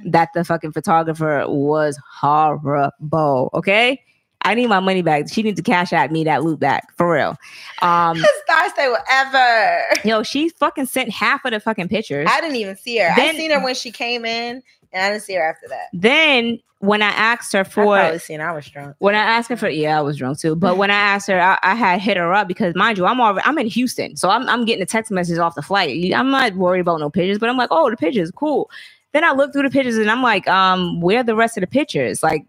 that 0.05 0.29
the 0.33 0.45
fucking 0.45 0.71
photographer 0.71 1.43
was 1.47 1.99
horrible. 2.09 3.49
Okay. 3.53 4.01
I 4.43 4.55
need 4.55 4.67
my 4.67 4.79
money 4.79 5.01
back. 5.01 5.29
She 5.29 5.43
needs 5.43 5.57
to 5.57 5.63
cash 5.63 5.91
out 5.91 6.11
me 6.11 6.23
that 6.23 6.43
loot 6.43 6.61
back 6.61 6.95
for 6.95 7.11
real. 7.11 7.35
Um, 7.81 8.17
Star 8.45 8.73
say 8.73 8.93
ever. 9.11 9.83
yo, 10.05 10.23
she 10.23 10.47
fucking 10.49 10.85
sent 10.85 11.09
half 11.11 11.43
of 11.43 11.51
the 11.51 11.59
fucking 11.59 11.89
pictures. 11.89 12.27
I 12.31 12.39
didn't 12.39 12.55
even 12.55 12.77
see 12.77 12.97
her. 12.99 13.11
I 13.11 13.35
seen 13.35 13.51
her 13.51 13.61
when 13.61 13.75
she 13.75 13.91
came 13.91 14.23
in, 14.23 14.63
and 14.91 15.03
I 15.03 15.09
didn't 15.09 15.23
see 15.23 15.35
her 15.35 15.43
after 15.43 15.67
that. 15.67 15.87
then 15.93 16.59
when 16.79 17.01
I 17.01 17.09
asked 17.09 17.51
her 17.53 17.59
I 17.59 17.63
for 17.63 17.83
probably 17.83 18.19
seen. 18.19 18.39
I 18.39 18.53
was 18.53 18.65
drunk. 18.67 18.95
when 18.99 19.13
I 19.13 19.19
asked 19.19 19.49
her 19.49 19.57
for 19.57 19.67
yeah, 19.69 19.97
I 19.99 20.01
was 20.01 20.17
drunk 20.17 20.39
too. 20.39 20.55
But 20.55 20.77
when 20.77 20.89
I 20.89 20.95
asked 20.95 21.27
her, 21.27 21.39
I, 21.39 21.59
I 21.61 21.75
had 21.75 21.99
hit 21.99 22.15
her 22.15 22.33
up 22.33 22.47
because 22.47 22.73
mind 22.73 22.97
you, 22.97 23.05
I'm 23.05 23.19
already 23.19 23.45
I'm 23.45 23.57
in 23.57 23.67
Houston, 23.67 24.15
so 24.15 24.29
I'm 24.29 24.47
I'm 24.47 24.65
getting 24.65 24.81
a 24.81 24.85
text 24.85 25.11
message 25.11 25.37
off 25.39 25.55
the 25.55 25.61
flight. 25.61 26.13
I'm 26.13 26.31
not 26.31 26.55
worried 26.55 26.79
about 26.79 26.99
no 27.01 27.09
pictures, 27.09 27.37
but 27.37 27.49
I'm 27.49 27.57
like, 27.57 27.69
oh, 27.71 27.89
the 27.89 27.97
pictures, 27.97 28.31
cool. 28.31 28.69
Then 29.11 29.23
I 29.23 29.31
look 29.33 29.51
through 29.51 29.63
the 29.63 29.69
pictures 29.69 29.97
and 29.97 30.09
I'm 30.09 30.21
like, 30.23 30.47
um, 30.47 31.01
where 31.01 31.19
are 31.19 31.23
the 31.23 31.35
rest 31.35 31.57
of 31.57 31.61
the 31.61 31.67
pictures? 31.67 32.21
Like, 32.23 32.45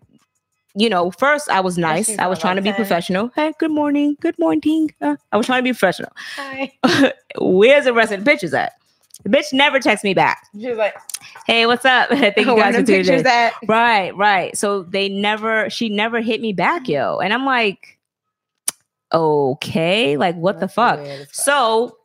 you 0.76 0.88
know, 0.88 1.10
first 1.10 1.48
I 1.48 1.60
was 1.60 1.76
nice. 1.78 2.16
I 2.18 2.26
was 2.28 2.38
trying 2.38 2.56
to 2.56 2.62
be 2.62 2.72
professional. 2.72 3.32
Hey, 3.34 3.52
good 3.58 3.72
morning, 3.72 4.16
good 4.20 4.38
morning. 4.38 4.94
Uh, 5.00 5.16
I 5.32 5.38
was 5.38 5.46
trying 5.46 5.60
to 5.60 5.64
be 5.64 5.72
professional. 5.72 6.12
Hi. 6.36 6.72
Where's 7.40 7.86
the 7.86 7.92
rest 7.92 8.12
of 8.12 8.20
the 8.20 8.30
pictures 8.30 8.54
at? 8.54 8.74
The 9.22 9.28
bitch 9.30 9.52
never 9.52 9.78
texts 9.80 10.04
me 10.04 10.14
back. 10.14 10.46
She 10.58 10.68
was 10.68 10.78
like, 10.78 10.94
Hey, 11.46 11.66
what's 11.66 11.84
up? 11.84 12.08
Thank 12.10 12.36
you 12.38 12.44
guys 12.56 12.74
them 12.74 12.84
for 12.84 12.86
tuning 12.86 13.00
in. 13.00 13.06
pictures 13.06 13.24
at?" 13.26 13.52
Right, 13.66 14.16
right. 14.16 14.56
So 14.56 14.82
they 14.84 15.08
never, 15.08 15.68
she 15.70 15.88
never 15.88 16.20
hit 16.20 16.40
me 16.40 16.52
back, 16.52 16.88
yo. 16.88 17.18
And 17.18 17.32
I'm 17.32 17.44
like, 17.44 17.98
okay, 19.12 20.16
like 20.16 20.36
what 20.36 20.60
the 20.60 20.66
That's 20.66 20.72
as 20.72 20.74
fuck. 20.74 21.00
So 21.32 21.96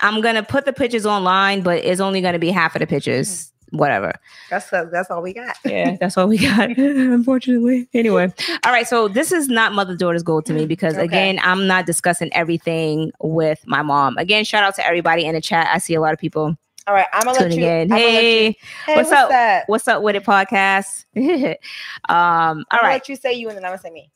I'm 0.00 0.20
gonna 0.20 0.42
put 0.42 0.64
the 0.64 0.72
pictures 0.72 1.06
online, 1.06 1.62
but 1.62 1.84
it's 1.84 2.00
only 2.00 2.20
gonna 2.20 2.38
be 2.38 2.50
half 2.50 2.74
of 2.74 2.80
the 2.80 2.86
pictures. 2.86 3.46
Hmm. 3.46 3.50
Whatever. 3.70 4.12
that's 4.50 4.68
that's 4.70 5.10
all 5.10 5.22
we 5.22 5.32
got. 5.32 5.56
Yeah, 5.64 5.96
that's 6.00 6.16
all 6.18 6.26
we 6.28 6.38
got, 6.38 6.70
unfortunately. 6.78 7.88
Anyway, 7.94 8.32
all 8.64 8.72
right. 8.72 8.86
So 8.86 9.08
this 9.08 9.32
is 9.32 9.48
not 9.48 9.72
mother 9.72 9.96
daughter's 9.96 10.22
goal 10.22 10.42
to 10.42 10.52
me 10.52 10.66
because 10.66 10.94
Okay. 10.94 11.04
again, 11.04 11.38
I'm 11.42 11.66
not 11.66 11.86
discussing 11.86 12.30
everything 12.34 13.12
with 13.20 13.60
my 13.66 13.82
mom. 13.82 14.16
Again, 14.18 14.44
shout 14.44 14.64
out 14.64 14.74
to 14.76 14.86
everybody 14.86 15.24
in 15.24 15.34
the 15.34 15.40
chat. 15.40 15.68
I 15.72 15.78
see 15.78 15.94
a 15.94 16.00
lot 16.00 16.12
of 16.12 16.18
people 16.18 16.56
All 16.86 16.94
right, 16.94 17.06
I'm 17.12 17.22
gonna 17.24 17.38
let 17.38 17.52
you. 17.56 17.64
in. 17.64 17.88
Let 17.88 18.00
you- 18.00 18.06
Hey, 18.08 18.44
hey, 18.86 18.96
what's 18.96 19.10
what's, 19.10 19.12
up? 19.12 19.28
That? 19.30 19.64
what's 19.68 19.86
up 19.88 20.02
with 20.02 20.16
it 20.16 20.24
podcast? 20.24 21.04
um, 22.08 22.64
all 22.70 22.80
right. 22.82 22.92
let 22.94 23.08
you 23.08 23.16
say 23.16 23.32
you, 23.34 23.48
and 23.48 23.56
then 23.56 23.64
I'm 23.64 23.70
gonna 23.70 23.78
say 23.82 23.90
me. 23.90 24.10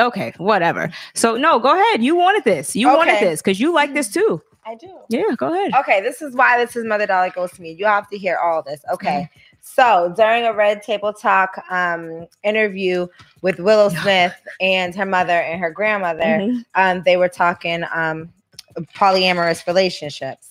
Okay, 0.00 0.32
whatever. 0.38 0.90
So 1.14 1.36
no, 1.36 1.58
go 1.58 1.72
ahead. 1.74 2.02
You 2.02 2.14
wanted 2.16 2.44
this. 2.44 2.76
You 2.76 2.86
wanted 2.88 3.18
this 3.20 3.40
because 3.42 3.58
you 3.60 3.72
like 3.72 3.94
this 3.94 4.08
too. 4.12 4.40
I 4.68 4.74
do. 4.74 4.98
Yeah, 5.08 5.22
go 5.34 5.52
ahead. 5.54 5.72
Okay, 5.80 6.02
this 6.02 6.20
is 6.20 6.34
why 6.34 6.62
this 6.62 6.76
is 6.76 6.84
Mother 6.84 7.06
Dolly 7.06 7.30
goes 7.30 7.50
to 7.52 7.62
me. 7.62 7.72
You 7.72 7.86
have 7.86 8.06
to 8.10 8.18
hear 8.18 8.36
all 8.36 8.62
this. 8.62 8.82
Okay. 8.92 9.30
Mm-hmm. 9.30 9.38
So 9.62 10.12
during 10.14 10.44
a 10.44 10.52
Red 10.52 10.82
Table 10.82 11.12
Talk 11.12 11.58
um, 11.70 12.26
interview 12.42 13.06
with 13.40 13.58
Willow 13.60 13.88
Smith 13.88 14.34
and 14.60 14.94
her 14.94 15.06
mother 15.06 15.32
and 15.32 15.58
her 15.58 15.70
grandmother, 15.70 16.22
Mhm. 16.22 16.64
um, 16.74 17.02
they 17.04 17.16
were 17.16 17.28
talking 17.30 17.82
um, 17.94 18.30
polyamorous 18.94 19.66
relationships. 19.66 20.50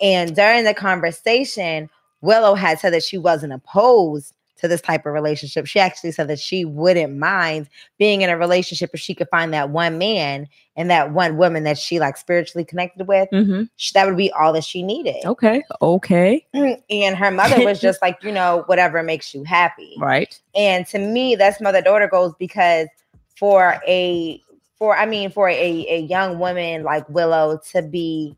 And 0.00 0.34
during 0.34 0.64
the 0.64 0.72
conversation, 0.74 1.90
Willow 2.22 2.54
had 2.54 2.78
said 2.78 2.94
that 2.94 3.02
she 3.04 3.18
wasn't 3.18 3.52
opposed 3.52 4.32
to 4.60 4.68
this 4.68 4.80
type 4.80 5.06
of 5.06 5.12
relationship. 5.12 5.66
She 5.66 5.80
actually 5.80 6.12
said 6.12 6.28
that 6.28 6.38
she 6.38 6.64
wouldn't 6.64 7.16
mind 7.16 7.68
being 7.98 8.22
in 8.22 8.30
a 8.30 8.36
relationship 8.38 8.90
if 8.94 9.00
she 9.00 9.14
could 9.14 9.28
find 9.28 9.52
that 9.52 9.70
one 9.70 9.98
man 9.98 10.48
and 10.76 10.90
that 10.90 11.12
one 11.12 11.36
woman 11.36 11.64
that 11.64 11.78
she 11.78 11.98
like 11.98 12.16
spiritually 12.16 12.64
connected 12.64 13.06
with. 13.08 13.28
Mhm. 13.32 13.68
Sh- 13.76 13.92
That 13.92 14.06
would 14.06 14.16
be 14.16 14.30
all 14.32 14.52
that 14.52 14.64
she 14.64 14.82
needed. 14.82 15.24
Okay. 15.24 15.62
Okay. 15.82 16.46
And 16.90 17.16
her 17.16 17.30
mother 17.30 17.64
was 17.64 17.80
just 17.80 18.00
like, 18.02 18.22
you 18.22 18.32
know, 18.32 18.64
whatever 18.66 19.02
makes 19.02 19.34
you 19.34 19.44
happy. 19.44 19.94
Right. 19.98 20.38
And 20.54 20.86
to 20.88 20.98
me, 20.98 21.34
that's 21.36 21.60
mother 21.60 21.82
daughter 21.82 22.08
goals 22.08 22.34
because 22.38 22.88
for 23.36 23.80
a 23.88 24.40
for 24.76 24.96
I 24.96 25.06
mean 25.06 25.30
for 25.30 25.48
a, 25.48 25.86
a 25.88 26.00
young 26.00 26.38
woman 26.38 26.82
like 26.84 27.08
Willow 27.08 27.60
to 27.72 27.82
be 27.82 28.36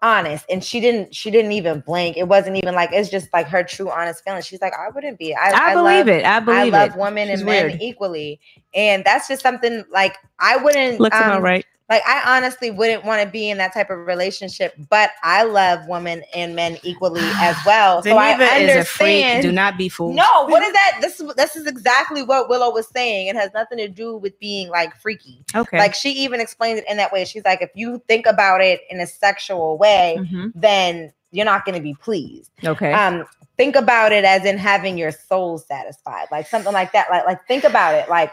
honest 0.00 0.44
and 0.48 0.62
she 0.62 0.80
didn't 0.80 1.14
she 1.14 1.30
didn't 1.30 1.52
even 1.52 1.80
blink. 1.80 2.16
It 2.16 2.28
wasn't 2.28 2.56
even 2.56 2.74
like 2.74 2.90
it's 2.92 3.08
just 3.08 3.32
like 3.32 3.46
her 3.48 3.62
true 3.62 3.90
honest 3.90 4.22
feeling. 4.24 4.42
She's 4.42 4.60
like, 4.60 4.72
I 4.74 4.88
wouldn't 4.90 5.18
be. 5.18 5.34
I, 5.34 5.50
I, 5.50 5.74
believe 5.74 6.06
love, 6.06 6.08
it. 6.08 6.24
I 6.24 6.36
I 6.36 6.40
believe 6.40 6.72
love 6.72 6.90
it. 6.90 6.96
women 6.96 7.28
She's 7.28 7.40
and 7.40 7.46
men 7.46 7.66
weird. 7.68 7.82
equally. 7.82 8.40
And 8.74 9.04
that's 9.04 9.28
just 9.28 9.42
something 9.42 9.84
like 9.90 10.16
I 10.38 10.56
wouldn't 10.56 11.00
Looks 11.00 11.16
um, 11.16 11.22
about 11.22 11.42
right. 11.42 11.66
Like 11.88 12.02
I 12.06 12.36
honestly 12.36 12.70
wouldn't 12.70 13.04
want 13.04 13.22
to 13.22 13.28
be 13.28 13.48
in 13.48 13.56
that 13.58 13.72
type 13.72 13.88
of 13.88 13.98
relationship, 14.06 14.74
but 14.90 15.10
I 15.22 15.44
love 15.44 15.86
women 15.88 16.22
and 16.34 16.54
men 16.54 16.76
equally 16.82 17.22
as 17.22 17.56
well. 17.66 18.02
so 18.02 18.16
I 18.16 18.32
understand. 18.32 18.70
is 18.70 18.76
a 18.76 18.84
freak. 18.84 19.42
Do 19.42 19.52
not 19.52 19.78
be 19.78 19.88
fooled. 19.88 20.14
no, 20.14 20.46
what 20.46 20.62
is 20.62 20.72
that? 20.72 20.98
This 21.00 21.18
is 21.20 21.34
this 21.34 21.56
is 21.56 21.66
exactly 21.66 22.22
what 22.22 22.48
Willow 22.50 22.70
was 22.72 22.88
saying. 22.88 23.28
It 23.28 23.36
has 23.36 23.50
nothing 23.54 23.78
to 23.78 23.88
do 23.88 24.16
with 24.18 24.38
being 24.38 24.68
like 24.68 24.94
freaky. 25.00 25.44
Okay. 25.54 25.78
Like 25.78 25.94
she 25.94 26.10
even 26.10 26.40
explained 26.40 26.78
it 26.80 26.84
in 26.90 26.98
that 26.98 27.10
way. 27.12 27.24
She's 27.24 27.44
like, 27.44 27.62
if 27.62 27.70
you 27.74 28.02
think 28.06 28.26
about 28.26 28.60
it 28.60 28.80
in 28.90 29.00
a 29.00 29.06
sexual 29.06 29.78
way, 29.78 30.16
Mhm. 30.20 30.52
then 30.54 31.12
you're 31.30 31.44
not 31.46 31.64
going 31.64 31.74
to 31.76 31.82
be 31.82 31.94
pleased. 31.94 32.50
Okay. 32.64 32.92
Um, 32.92 33.26
think 33.56 33.76
about 33.76 34.12
it 34.12 34.24
as 34.24 34.44
in 34.44 34.56
having 34.58 34.96
your 34.96 35.10
soul 35.10 35.58
satisfied, 35.58 36.26
like 36.30 36.46
something 36.46 36.72
like 36.72 36.92
that. 36.92 37.10
Like, 37.10 37.26
like 37.26 37.46
think 37.46 37.64
about 37.64 37.94
it 37.94 38.08
like 38.08 38.32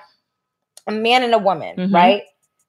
a 0.87 0.91
man 0.91 1.23
and 1.23 1.33
a 1.33 1.37
woman, 1.39 1.75
Mhm. 1.77 1.93
right? 1.93 2.23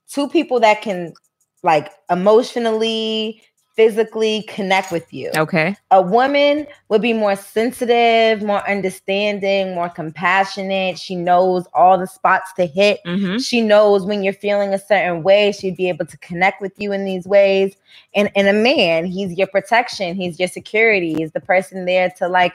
Two 0.08 0.28
people 0.28 0.60
that 0.60 0.82
can 0.82 1.14
like 1.62 1.90
emotionally, 2.10 3.42
physically 3.74 4.42
connect 4.48 4.90
with 4.90 5.12
you. 5.12 5.30
okay. 5.36 5.76
A 5.90 6.00
woman 6.00 6.66
would 6.88 7.02
be 7.02 7.12
more 7.12 7.36
sensitive, 7.36 8.42
more 8.42 8.66
understanding, 8.68 9.74
more 9.74 9.90
compassionate. 9.90 10.98
She 10.98 11.14
knows 11.14 11.66
all 11.74 11.98
the 11.98 12.06
spots 12.06 12.52
to 12.54 12.66
hit. 12.66 13.00
hmm 13.04 13.36
She 13.38 13.60
knows 13.60 14.04
when 14.06 14.22
you're 14.22 14.32
feeling 14.32 14.72
a 14.72 14.78
certain 14.78 15.22
way. 15.22 15.52
She'd 15.52 15.76
be 15.76 15.88
able 15.88 16.06
to 16.06 16.16
connect 16.18 16.62
with 16.62 16.72
you 16.78 16.92
in 16.92 17.04
these 17.04 17.26
ways. 17.26 17.76
And 18.14 18.30
and 18.34 18.48
a 18.48 18.52
man, 18.54 19.04
he's 19.06 19.36
your 19.36 19.48
protection. 19.48 20.14
He's 20.16 20.38
your 20.38 20.48
security. 20.48 21.14
He's 21.14 21.32
the 21.32 21.40
person 21.40 21.84
there 21.84 22.10
to 22.18 22.28
like, 22.28 22.54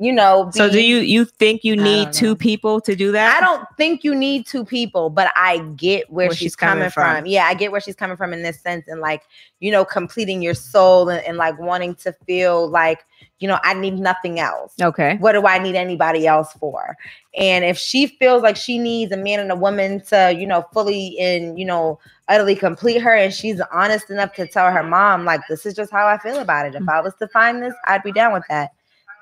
you 0.00 0.12
know. 0.12 0.50
So 0.52 0.70
do 0.70 0.82
you 0.82 0.96
you 0.96 1.24
think 1.24 1.62
you 1.62 1.76
need 1.76 2.12
two 2.12 2.34
people 2.34 2.80
to 2.80 2.96
do 2.96 3.12
that? 3.12 3.36
I 3.36 3.40
don't 3.44 3.64
think 3.76 4.02
you 4.02 4.14
need 4.14 4.46
two 4.46 4.64
people, 4.64 5.10
but 5.10 5.30
I 5.36 5.58
get 5.76 6.10
where, 6.10 6.28
Where 6.28 6.34
she's, 6.34 6.38
she's 6.38 6.56
coming 6.56 6.78
coming, 6.78 6.90
from. 6.90 7.16
from. 7.18 7.26
Yeah, 7.26 7.44
I 7.44 7.54
get 7.54 7.70
where 7.70 7.80
she's 7.80 7.94
coming 7.94 8.16
from 8.16 8.32
in 8.32 8.42
this 8.42 8.58
sense, 8.60 8.88
and 8.88 9.00
like 9.00 9.22
you 9.60 9.70
know, 9.70 9.84
completing 9.84 10.42
your 10.42 10.54
soul 10.54 11.08
and, 11.10 11.24
and 11.24 11.36
like 11.36 11.58
wanting 11.60 11.94
to 11.96 12.12
feel 12.26 12.68
like 12.68 13.04
you 13.40 13.48
know, 13.48 13.58
I 13.62 13.74
need 13.74 13.98
nothing 13.98 14.38
else. 14.38 14.74
Okay. 14.80 15.16
What 15.16 15.32
do 15.32 15.46
I 15.46 15.58
need 15.58 15.74
anybody 15.74 16.26
else 16.26 16.52
for? 16.54 16.96
And 17.36 17.64
if 17.64 17.78
she 17.78 18.06
feels 18.06 18.42
like 18.42 18.56
she 18.56 18.78
needs 18.78 19.12
a 19.12 19.16
man 19.16 19.40
and 19.40 19.50
a 19.50 19.56
woman 19.56 20.02
to, 20.06 20.34
you 20.38 20.46
know, 20.46 20.66
fully 20.74 21.18
and, 21.18 21.58
you 21.58 21.64
know, 21.64 21.98
utterly 22.28 22.54
complete 22.54 23.00
her, 23.00 23.14
and 23.14 23.32
she's 23.32 23.60
honest 23.72 24.10
enough 24.10 24.34
to 24.34 24.46
tell 24.46 24.70
her 24.70 24.82
mom, 24.82 25.24
like, 25.24 25.40
this 25.48 25.64
is 25.64 25.74
just 25.74 25.90
how 25.90 26.06
I 26.06 26.18
feel 26.18 26.38
about 26.38 26.66
it. 26.66 26.74
If 26.74 26.82
mm. 26.82 26.92
I 26.92 27.00
was 27.00 27.14
to 27.14 27.28
find 27.28 27.62
this, 27.62 27.74
I'd 27.86 28.02
be 28.02 28.12
down 28.12 28.34
with 28.34 28.44
that. 28.50 28.72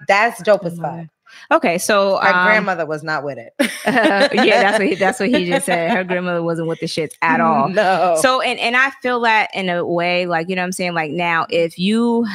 That's 0.06 0.42
dope 0.42 0.64
as 0.64 0.78
fuck. 0.78 1.06
Okay. 1.50 1.78
So 1.78 2.20
um, 2.20 2.44
grandmother 2.44 2.87
was 2.87 3.02
not 3.02 3.24
with 3.24 3.38
it. 3.38 3.52
yeah, 3.87 4.62
that's 4.62 4.78
what 4.78 4.88
he, 4.88 4.94
that's 4.94 5.20
what 5.20 5.28
he 5.28 5.46
just 5.46 5.66
said. 5.66 5.90
Her 5.90 6.04
grandmother 6.04 6.42
wasn't 6.42 6.68
with 6.68 6.80
the 6.80 6.87
shits 6.87 7.12
at 7.22 7.40
all. 7.40 7.68
No. 7.68 8.16
So 8.20 8.40
and 8.40 8.58
and 8.58 8.76
I 8.76 8.90
feel 9.02 9.20
that 9.20 9.50
in 9.54 9.68
a 9.68 9.84
way, 9.84 10.26
like 10.26 10.48
you 10.48 10.56
know 10.56 10.62
what 10.62 10.66
I'm 10.66 10.72
saying. 10.72 10.94
Like 10.94 11.11
now, 11.11 11.46
if 11.50 11.78
you 11.78 12.26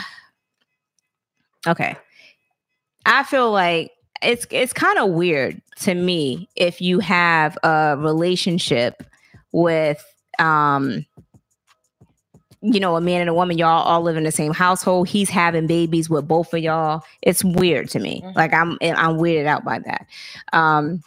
okay, 1.68 1.96
I 3.06 3.24
feel 3.24 3.52
like 3.52 3.92
it's 4.22 4.46
it's 4.52 4.74
kind 4.74 4.98
of 5.00 5.12
weird 5.12 5.62
to 5.82 5.94
me 5.94 6.50
if 6.56 6.82
you 6.82 7.00
have 7.00 7.58
a 7.64 7.96
relationship 7.98 9.04
with 9.52 10.04
um 10.40 11.06
you 12.64 12.80
know 12.80 12.96
a 12.96 13.02
man 13.02 13.22
and 13.22 13.30
a 13.30 13.34
woman 13.34 13.58
y'all 13.58 13.84
all 13.84 14.02
live 14.02 14.16
in 14.18 14.24
the 14.24 14.32
same 14.32 14.54
household 14.54 15.08
he's 15.08 15.30
having 15.30 15.68
babies 15.68 16.10
with 16.10 16.28
both 16.28 16.54
of 16.54 16.60
y'all 16.62 17.04
it's 17.22 17.44
weird 17.44 17.90
to 17.90 18.00
me 18.00 18.22
Mhm. 18.24 18.36
like 18.36 18.54
i'm 18.54 18.78
i'm 18.82 19.18
weirded 19.18 19.46
out 19.46 19.64
by 19.66 19.80
that 19.80 20.08
um 20.54 21.04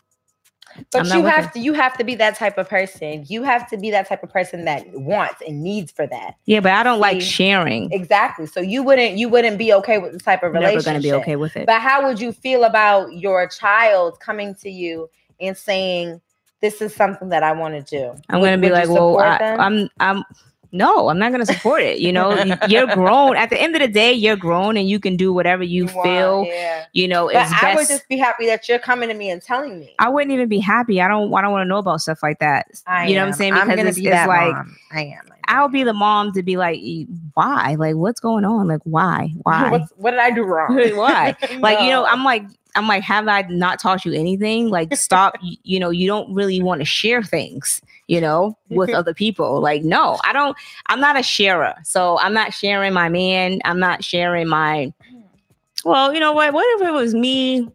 But 0.93 1.11
I'm 1.11 1.19
you 1.19 1.25
have 1.25 1.53
to 1.55 1.59
you 1.59 1.73
have 1.73 1.97
to 1.97 2.05
be 2.05 2.15
that 2.17 2.37
type 2.37 2.59
of 2.59 2.69
person. 2.69 3.25
You 3.27 3.43
have 3.45 3.67
to 3.71 3.79
be 3.79 3.91
that 3.93 4.07
type 4.07 4.23
of 4.23 4.29
person 4.31 4.67
that 4.67 4.85
wants 4.93 5.41
and 5.47 5.63
needs 5.63 5.91
for 5.91 6.07
that. 6.07 6.35
yeah 6.45 6.61
but 6.61 6.73
i 6.73 6.83
don't 6.83 7.01
like 7.01 7.23
sharing 7.23 7.91
Exactly. 7.93 8.45
So 8.47 8.61
you 8.61 8.83
wouldn't 8.83 9.17
you 9.17 9.31
wouldn't 9.31 9.57
be 9.57 9.73
okay 9.73 9.97
with 9.97 10.13
this 10.13 10.23
type 10.23 10.43
of 10.43 10.53
relationship. 10.53 10.85
never 10.87 10.99
gonna 10.99 11.03
be 11.03 11.13
okay 11.23 11.37
with 11.37 11.57
it 11.57 11.65
But 11.67 11.81
how 11.81 12.07
would 12.07 12.21
you 12.21 12.31
feel 12.33 12.65
about 12.65 13.15
your 13.15 13.47
child 13.49 14.21
coming 14.21 14.55
to 14.57 14.69
you 14.71 15.09
and 15.41 15.57
saying, 15.57 16.21
"This 16.61 16.83
is 16.83 16.95
something 16.95 17.31
that 17.31 17.43
I 17.43 17.53
want 17.53 17.73
to 17.75 17.83
do"? 17.99 18.15
I'm 18.29 18.41
Would- 18.41 18.47
gonna 18.49 18.59
be 18.59 18.69
like, 18.71 18.89
well, 18.91 19.19
I. 19.19 19.37
I'm, 19.59 19.89
I'm, 20.01 20.25
no, 20.73 21.09
I'm 21.09 21.19
not 21.19 21.33
gonna 21.33 21.47
support 21.47 21.83
it. 21.83 21.99
You 21.99 22.13
know, 22.13 22.33
you're 22.69 22.87
grown. 22.87 23.37
At 23.37 23.51
the 23.51 23.61
end 23.61 23.75
of 23.75 23.81
the 23.81 23.89
day, 23.89 24.13
you're 24.13 24.37
grown, 24.37 24.77
and 24.77 24.89
you 24.89 24.99
can 25.01 25.17
do 25.17 25.33
whatever 25.33 25.63
you, 25.63 25.89
feel. 25.89 26.45
yeah. 26.47 26.87
You 26.93 27.09
know, 27.09 27.27
But 27.33 27.47
is 27.47 27.53
I 27.63 27.75
would 27.75 27.89
just 27.89 28.09
be 28.09 28.17
happy 28.17 28.47
that 28.47 28.69
you're 28.69 28.79
coming 28.79 29.09
to 29.09 29.15
me 29.15 29.31
and 29.31 29.41
telling 29.43 29.79
me. 29.79 29.95
I 29.99 30.09
wouldn't 30.09 30.33
even 30.33 30.49
be 30.49 30.59
happy. 30.59 31.01
I 31.01 31.09
don't. 31.09 31.33
I 31.35 31.43
don't 31.43 31.53
want 31.53 31.65
to 31.65 31.69
know 31.69 31.79
about 31.79 32.01
stuff 32.01 32.23
like 32.23 32.39
that. 32.41 32.67
I 32.87 33.07
you 33.07 33.15
know 33.15 33.23
what 33.23 33.29
I'm 33.29 33.35
saying? 33.35 33.53
I'm 33.55 33.67
Because 33.67 33.77
gonna 33.77 33.89
it's, 33.91 33.99
be 33.99 34.07
it's 34.07 34.13
that 34.15 34.29
like 34.29 34.53
mom. 34.53 34.77
I 34.93 35.03
am. 35.05 35.27
I'll 35.49 35.69
be 35.69 35.83
the 35.85 35.93
mom 35.93 36.33
to 36.33 36.43
be 36.43 36.57
like, 36.57 36.79
"E- 36.79 37.07
why? 37.35 37.77
Like, 37.79 37.97
what's 37.97 38.21
going 38.21 38.45
on? 38.45 38.69
Like, 38.69 38.81
why? 38.85 39.33
Why? 39.43 39.71
What's, 39.71 39.93
what 39.97 40.11
did 40.13 40.21
I 40.21 40.31
do 40.31 40.43
wrong? 40.43 40.77
Why? 40.97 41.35
like 41.61 41.81
you 41.81 41.89
know 41.91 42.05
i'm 42.07 42.25
like 42.25 42.43
i'm 42.75 42.87
like 42.89 43.03
have 43.03 43.29
i 43.29 43.43
not 43.43 43.79
taught 43.79 44.05
you 44.05 44.13
anything 44.13 44.69
like 44.69 44.95
stop 44.97 45.35
y- 45.43 45.57
you 45.63 45.79
know 45.79 45.91
you 45.91 46.07
don't 46.07 46.33
really 46.35 46.61
want 46.63 46.81
to 46.81 46.85
share 46.85 47.23
things 47.23 47.81
you 48.09 48.21
know 48.21 48.57
with 48.71 48.91
other 48.95 49.15
people 49.15 49.61
like 49.61 49.83
no 49.83 50.19
i 50.25 50.33
don't 50.33 50.57
i'm 50.87 51.01
not 51.01 51.19
a 51.19 51.23
sharer 51.23 51.75
so 51.85 52.19
i'm 52.21 52.33
not 52.35 52.53
sharing 52.53 52.93
my 52.93 53.09
man 53.09 53.61
i'm 53.65 53.79
not 53.79 54.03
sharing 54.05 54.49
my 54.49 54.93
well 55.85 56.13
you 56.13 56.21
know 56.21 56.33
what 56.33 56.53
what 56.53 56.67
if 56.81 56.89
it 56.89 56.93
was 56.93 57.15
me 57.15 57.69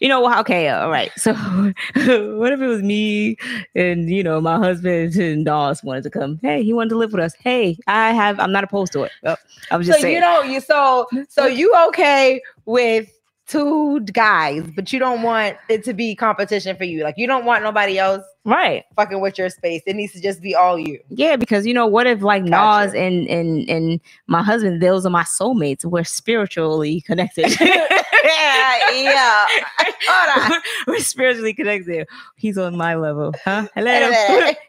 you 0.00 0.08
know 0.08 0.38
okay 0.38 0.68
all 0.68 0.90
right 0.90 1.10
so 1.16 1.32
what 1.94 2.52
if 2.52 2.60
it 2.60 2.66
was 2.66 2.82
me 2.82 3.36
and 3.74 4.10
you 4.10 4.22
know 4.22 4.40
my 4.40 4.56
husband 4.56 5.14
and 5.16 5.44
Dawes 5.44 5.82
wanted 5.82 6.04
to 6.04 6.10
come 6.10 6.38
hey 6.42 6.62
he 6.62 6.72
wanted 6.72 6.90
to 6.90 6.96
live 6.96 7.12
with 7.12 7.22
us 7.22 7.34
hey 7.40 7.76
i 7.86 8.12
have 8.12 8.38
i'm 8.40 8.52
not 8.52 8.64
opposed 8.64 8.92
to 8.92 9.02
it 9.02 9.12
Oh, 9.24 9.36
i 9.70 9.76
was 9.76 9.86
just 9.86 9.98
so 9.98 10.02
saying 10.02 10.14
you 10.14 10.20
don't 10.20 10.50
you 10.50 10.60
so 10.60 11.06
so 11.28 11.46
you 11.46 11.74
okay 11.88 12.40
with 12.64 13.10
two 13.48 14.00
guys, 14.00 14.62
but 14.76 14.92
you 14.92 14.98
don't 14.98 15.22
want 15.22 15.56
it 15.68 15.82
to 15.84 15.94
be 15.94 16.14
competition 16.14 16.76
for 16.76 16.84
you. 16.84 17.02
Like 17.02 17.14
you 17.16 17.26
don't 17.26 17.44
want 17.44 17.64
nobody 17.64 17.98
else 17.98 18.22
right 18.44 18.84
fucking 18.94 19.20
with 19.20 19.38
your 19.38 19.50
space. 19.50 19.82
It 19.86 19.96
needs 19.96 20.12
to 20.12 20.20
just 20.20 20.40
be 20.40 20.54
all 20.54 20.78
you. 20.78 21.00
Yeah, 21.08 21.36
because 21.36 21.66
you 21.66 21.74
know, 21.74 21.86
what 21.86 22.06
if 22.06 22.22
like 22.22 22.44
Gotcha. 22.46 22.86
Nas 22.86 22.94
and 22.94 23.26
and 23.28 23.68
and 23.68 24.00
my 24.26 24.42
husband, 24.42 24.80
those 24.82 25.04
are 25.04 25.10
my 25.10 25.24
soulmates. 25.24 25.84
We're 25.84 26.04
spiritually 26.04 27.00
connected. 27.00 27.46
yeah, 28.28 28.90
yeah. 28.90 29.46
Hold 30.08 30.52
on. 30.54 30.60
We're 30.86 31.00
spiritually 31.00 31.54
connected. 31.54 32.06
He's 32.36 32.58
on 32.58 32.76
my 32.76 32.94
level, 32.94 33.34
huh? 33.44 33.68
Hello, 33.74 34.10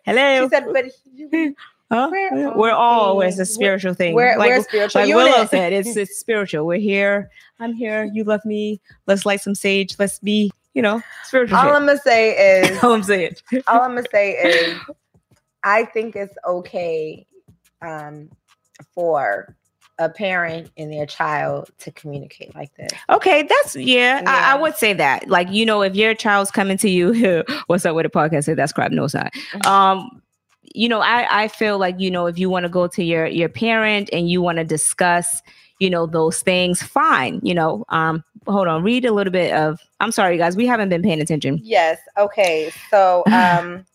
Hello. 0.06 0.44
She 0.46 0.50
said, 0.50 0.66
but 0.72 0.86
you- 1.16 1.56
Huh? 1.92 2.10
we're 2.12 2.56
We're 2.56 2.72
all. 2.72 3.20
It's 3.22 3.40
a 3.40 3.46
spiritual 3.46 3.96
thing. 3.96 4.14
we're, 4.14 4.38
like 4.38 4.50
we're 4.50 4.62
spiritual 4.62 5.02
like 5.02 5.16
Willow 5.16 5.48
said, 5.48 5.74
it's 5.74 5.98
it's 5.98 6.20
spiritual. 6.20 6.68
We're 6.68 6.78
here. 6.78 7.32
I'm 7.60 7.74
here. 7.74 8.04
You 8.14 8.24
love 8.24 8.46
me. 8.46 8.80
Let's 9.08 9.26
light 9.26 9.42
some 9.42 9.56
sage. 9.56 9.96
Let's 9.98 10.20
be, 10.20 10.52
you 10.76 10.84
know, 10.84 11.02
spiritual. 11.24 11.58
all 11.58 11.64
shit. 11.64 11.74
I'm 11.74 11.88
gonna 11.88 11.98
say 11.98 12.62
is 12.62 12.84
all 12.84 12.94
I'm 12.94 13.02
saying. 13.02 13.36
all 13.68 13.82
I'm 13.82 13.96
gonna 13.96 14.04
say 14.12 14.34
is 14.34 14.80
I 15.64 15.86
think 15.86 16.16
it's 16.16 16.36
okay 16.46 17.26
um, 17.82 18.30
for 18.94 19.56
a 20.00 20.10
parent 20.10 20.72
and 20.78 20.92
their 20.92 21.06
child 21.06 21.70
to 21.80 21.92
communicate 21.92 22.56
like 22.56 22.74
this. 22.76 22.90
Okay, 23.10 23.44
that's 23.44 23.76
yeah, 23.76 24.24
I, 24.26 24.32
Yeah. 24.32 24.54
I 24.56 24.62
would 24.62 24.76
say 24.76 24.94
that. 24.94 25.28
Like, 25.28 25.52
you 25.52 25.66
know, 25.66 25.82
if 25.82 25.94
your 25.94 26.16
child's 26.16 26.52
coming 26.52 26.78
to 26.78 26.90
you, 26.90 27.44
what's 27.68 27.86
up 27.86 27.96
with 27.96 28.06
the 28.06 28.10
podcast? 28.10 28.56
That's 28.56 28.72
crap. 28.72 28.92
No, 28.92 29.04
not. 29.04 29.34
Mm-hmm. 29.34 29.68
Um, 29.68 30.22
you 30.74 30.88
know, 30.88 31.02
I 31.02 31.44
I 31.44 31.48
feel 31.48 31.78
like 31.78 32.00
you 32.00 32.10
know 32.10 32.28
if 32.28 32.38
you 32.40 32.50
want 32.50 32.64
to 32.64 32.70
go 32.70 32.88
to 32.88 33.04
your 33.04 33.26
your 33.26 33.50
parent 33.50 34.10
and 34.14 34.30
you 34.30 34.42
want 34.42 34.58
to 34.58 34.64
discuss, 34.64 35.42
you 35.80 35.90
know, 35.90 36.06
those 36.06 36.42
things, 36.42 36.82
fine. 36.82 37.40
You 37.44 37.56
know, 37.56 37.86
um, 37.90 38.24
hold 38.48 38.68
on, 38.68 38.84
read 38.84 39.06
a 39.06 39.12
little 39.12 39.34
bit 39.34 39.54
of. 39.54 39.80
I'm 40.00 40.12
sorry, 40.12 40.38
guys, 40.38 40.56
we 40.56 40.66
haven't 40.66 40.90
been 40.90 41.02
paying 41.02 41.22
attention. 41.22 41.60
Yes. 41.64 42.00
Okay. 42.18 42.72
So 42.90 43.24
um 43.32 43.86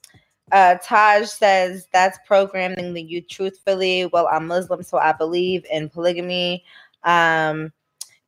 uh 0.55 0.77
Taj 0.83 1.29
says 1.29 1.87
that's 1.93 2.19
programming 2.27 2.95
the 2.95 3.03
youth 3.03 3.29
truthfully. 3.29 4.07
Well, 4.07 4.27
I'm 4.33 4.47
Muslim, 4.47 4.83
so 4.83 4.97
I 4.97 5.13
believe 5.13 5.67
in 5.71 5.91
polygamy. 5.91 6.65
Um 7.03 7.73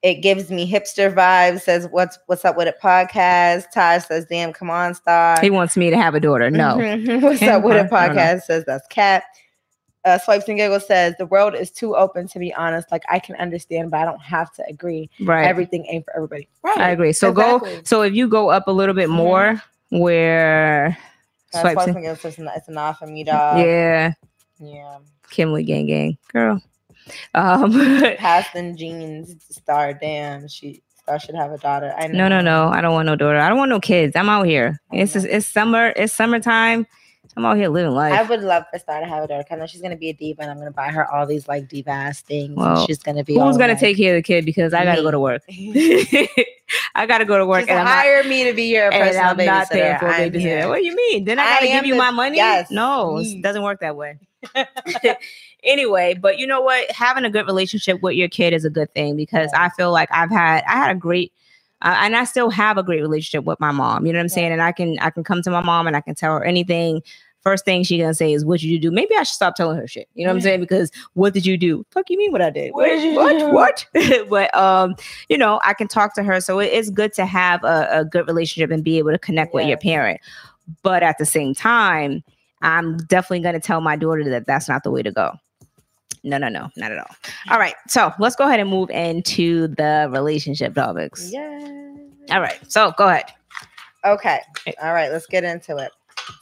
it 0.02 0.16
gives 0.16 0.50
me 0.50 0.70
hipster 0.70 1.12
vibes, 1.12 1.62
says 1.62 1.88
what's 1.90 2.18
what's 2.26 2.44
up 2.44 2.56
with 2.56 2.68
it 2.68 2.76
podcast. 2.82 3.70
Taj 3.72 4.04
says, 4.04 4.26
damn, 4.26 4.52
come 4.52 4.68
on, 4.70 4.94
star. 4.94 5.40
He 5.40 5.48
wants 5.50 5.76
me 5.76 5.88
to 5.90 5.96
have 5.96 6.14
a 6.14 6.20
daughter. 6.20 6.50
No, 6.50 6.76
Mhm. 6.76 7.22
What's 7.22 7.42
up 7.42 7.62
with 7.64 7.76
it? 7.76 7.90
I 7.92 8.06
don't 8.08 8.16
know. 8.16 8.22
Podcast 8.22 8.42
says 8.42 8.64
that's 8.66 8.86
cat. 8.88 9.24
Uh, 10.04 10.18
Swipes 10.18 10.46
and 10.48 10.56
Giggles 10.56 10.86
says 10.86 11.14
the 11.18 11.26
world 11.26 11.54
is 11.56 11.70
too 11.72 11.96
open 11.96 12.28
to 12.28 12.38
be 12.38 12.54
honest. 12.54 12.92
Like 12.92 13.02
I 13.10 13.18
can 13.18 13.34
understand, 13.36 13.90
but 13.90 13.98
I 13.98 14.04
don't 14.04 14.20
have 14.22 14.52
to 14.54 14.64
agree. 14.68 15.10
right. 15.22 15.44
Everything 15.46 15.84
ain't 15.86 16.04
for 16.04 16.14
everybody. 16.14 16.46
Right. 16.62 16.78
I 16.78 16.90
agree. 16.90 17.12
So 17.12 17.32
go. 17.32 17.60
So 17.82 18.02
if 18.02 18.14
you 18.14 18.28
go 18.28 18.50
up 18.50 18.68
a 18.68 18.72
little 18.72 18.94
bit 18.94 19.08
Mhm. 19.08 19.14
more, 19.16 19.62
where 19.90 20.88
Uh, 20.88 21.05
swipes 21.60 21.74
Swipes 21.74 21.86
and- 21.88 21.96
and 21.96 22.04
Giggles 22.04 22.24
it's 22.24 22.38
it's 22.56 22.68
enough 22.68 22.98
for 22.98 23.06
me, 23.06 23.24
dog. 23.24 23.58
yeah, 23.58 24.12
Yeah. 24.58 24.98
Kimberly 25.30 25.64
Gang 25.64 25.86
Gang 25.86 26.18
girl. 26.32 26.62
Um, 27.34 27.72
Paston 28.18 28.76
Jeans 28.76 29.36
star. 29.50 29.92
Damn, 29.94 30.48
she 30.48 30.82
star 30.98 31.18
should 31.20 31.34
have 31.36 31.52
a 31.52 31.58
daughter. 31.58 31.94
I 31.96 32.06
know. 32.08 32.28
no, 32.28 32.28
no, 32.28 32.40
no. 32.40 32.68
I 32.68 32.80
don't 32.80 32.94
want 32.94 33.06
no 33.06 33.14
daughter. 33.16 33.38
I 33.38 33.48
don't 33.48 33.58
want 33.58 33.68
no 33.70 33.78
kids. 33.80 34.16
I'm 34.16 34.28
out 34.28 34.46
here. 34.46 34.80
I 34.92 34.96
It's 34.96 35.12
just, 35.12 35.26
it's 35.26 35.46
summer. 35.46 35.92
It's 35.96 36.12
summertime. 36.12 36.86
I'm 37.36 37.44
out 37.44 37.58
here 37.58 37.68
living 37.68 37.92
life. 37.92 38.14
I 38.14 38.22
would 38.22 38.40
love 38.42 38.64
for 38.72 38.78
Star 38.78 38.98
to 39.00 39.06
have 39.06 39.24
a 39.24 39.26
daughter. 39.28 39.44
I 39.50 39.56
know 39.56 39.66
she's 39.66 39.82
gonna 39.82 39.96
be 39.96 40.08
a 40.08 40.14
diva, 40.14 40.40
and 40.42 40.50
I'm 40.50 40.56
gonna 40.58 40.70
buy 40.70 40.88
her 40.88 41.06
all 41.12 41.26
these 41.26 41.46
like 41.46 41.68
diva 41.68 41.90
ass 41.90 42.22
things. 42.22 42.48
and 42.48 42.56
Well, 42.56 42.86
she's 42.86 42.98
gonna 43.02 43.24
be. 43.24 43.34
Who's 43.34 43.58
gonna 43.58 43.74
like- 43.74 43.80
take 43.80 43.98
care 43.98 44.16
of 44.16 44.18
the 44.18 44.22
kid? 44.26 44.46
Because 44.46 44.72
I 44.72 44.84
gotta 44.84 45.02
Me. 45.02 45.06
go 45.06 45.10
to 45.10 45.20
work. 45.20 45.42
I 46.94 47.06
gotta 47.06 47.24
go 47.26 47.36
to 47.38 47.44
work, 47.46 47.60
Just 47.60 47.70
and 47.70 47.78
I'm 47.80 47.84
not, 47.84 47.92
hire 47.94 48.24
me 48.24 48.44
to 48.44 48.54
be 48.54 48.64
your 48.74 48.90
and 48.90 48.94
personal 48.94 49.24
I'm 49.30 49.36
not 49.36 49.68
paying 49.70 49.84
babysitter. 49.96 50.00
for 50.00 50.06
a 50.08 50.12
babysitter. 50.30 50.40
here. 50.40 50.68
What 50.68 50.78
do 50.78 50.84
you 50.86 50.96
mean? 50.96 51.24
Then 51.24 51.38
I 51.38 51.42
I 51.42 51.46
gotta 51.56 51.66
am 51.66 51.82
give 51.82 51.86
you 51.88 51.94
the- 51.94 51.98
my 51.98 52.10
money? 52.10 52.36
yes, 52.38 52.70
no, 52.70 53.18
it 53.18 53.42
doesn't 53.42 53.62
work 53.62 53.80
that 53.80 53.96
way. 53.96 54.18
anyway, 55.64 56.14
but 56.14 56.38
you 56.38 56.46
know 56.46 56.60
what? 56.60 56.90
Having 56.90 57.24
a 57.24 57.30
good 57.30 57.46
relationship 57.46 58.00
with 58.02 58.14
your 58.14 58.28
kid 58.28 58.52
is 58.52 58.64
a 58.64 58.70
good 58.70 58.92
thing 58.94 59.16
because 59.16 59.50
Yeah. 59.52 59.64
I 59.64 59.68
feel 59.70 59.92
like 59.92 60.08
I've 60.12 60.30
had 60.30 60.64
I 60.66 60.72
had 60.76 60.90
a 60.96 60.98
great 60.98 61.32
uh, 61.82 61.94
and 62.00 62.16
I 62.16 62.24
still 62.24 62.48
have 62.50 62.78
a 62.78 62.82
great 62.82 63.00
relationship 63.02 63.44
with 63.44 63.60
my 63.60 63.70
mom. 63.70 64.06
You 64.06 64.12
know 64.12 64.18
what 64.18 64.22
I'm 64.22 64.26
Yeah. 64.28 64.34
saying? 64.34 64.52
And 64.52 64.62
I 64.62 64.72
can 64.72 64.98
I 65.00 65.10
can 65.10 65.24
come 65.24 65.42
to 65.42 65.50
my 65.50 65.60
mom 65.62 65.86
and 65.86 65.96
I 65.96 66.00
can 66.00 66.14
tell 66.14 66.32
her 66.32 66.44
anything. 66.44 67.02
First 67.46 67.64
thing 67.64 67.84
she 67.84 67.96
gonna 67.96 68.12
say 68.12 68.32
is, 68.32 68.44
"What 68.44 68.58
did 68.58 68.66
you 68.66 68.80
do?" 68.80 68.90
Maybe 68.90 69.14
I 69.14 69.22
should 69.22 69.36
stop 69.36 69.54
telling 69.54 69.78
her 69.78 69.86
shit. 69.86 70.08
You 70.14 70.24
know 70.24 70.32
what 70.32 70.38
I'm 70.38 70.40
saying? 70.40 70.58
Because 70.58 70.90
what 71.12 71.32
did 71.32 71.46
you 71.46 71.56
do? 71.56 71.86
Fuck 71.92 72.10
you 72.10 72.18
mean 72.18 72.32
what 72.32 72.42
I 72.42 72.50
did? 72.50 72.72
What 72.72 72.86
did 72.86 73.14
what? 73.14 73.52
What? 73.94 74.28
but 74.28 74.52
um, 74.52 74.96
you 75.28 75.38
know, 75.38 75.60
I 75.62 75.72
can 75.72 75.86
talk 75.86 76.16
to 76.16 76.24
her, 76.24 76.40
so 76.40 76.58
it's 76.58 76.90
good 76.90 77.12
to 77.12 77.24
have 77.24 77.62
a, 77.62 78.00
a 78.00 78.04
good 78.04 78.26
relationship 78.26 78.72
and 78.72 78.82
be 78.82 78.98
able 78.98 79.12
to 79.12 79.18
connect 79.18 79.54
with 79.54 79.68
your 79.68 79.78
parent. 79.78 80.20
But 80.82 81.04
at 81.04 81.18
the 81.18 81.24
same 81.24 81.54
time, 81.54 82.24
I'm 82.62 82.96
definitely 82.96 83.42
to 83.52 83.60
tell 83.60 83.80
my 83.80 83.94
daughter 83.94 84.28
that 84.28 84.46
that's 84.46 84.68
not 84.68 84.82
the 84.82 84.90
way 84.90 85.04
to 85.04 85.12
go. 85.12 85.32
No, 86.24 86.38
no, 86.38 86.48
no, 86.48 86.68
not 86.76 86.90
at 86.90 86.98
all. 86.98 87.14
All 87.48 87.60
right, 87.60 87.76
so 87.86 88.12
let's 88.18 88.34
go 88.34 88.48
ahead 88.48 88.58
and 88.58 88.68
move 88.68 88.90
into 88.90 89.68
the 89.68 90.08
relationship 90.10 90.74
topics. 90.74 91.30
Yeah. 91.30 91.94
All 92.32 92.40
right, 92.40 92.58
so 92.66 92.92
go 92.98 93.06
ahead. 93.06 93.26
Okay. 94.06 94.40
All 94.82 94.92
right. 94.92 95.10
Let's 95.10 95.26
get 95.26 95.42
into 95.42 95.76
it. 95.78 95.90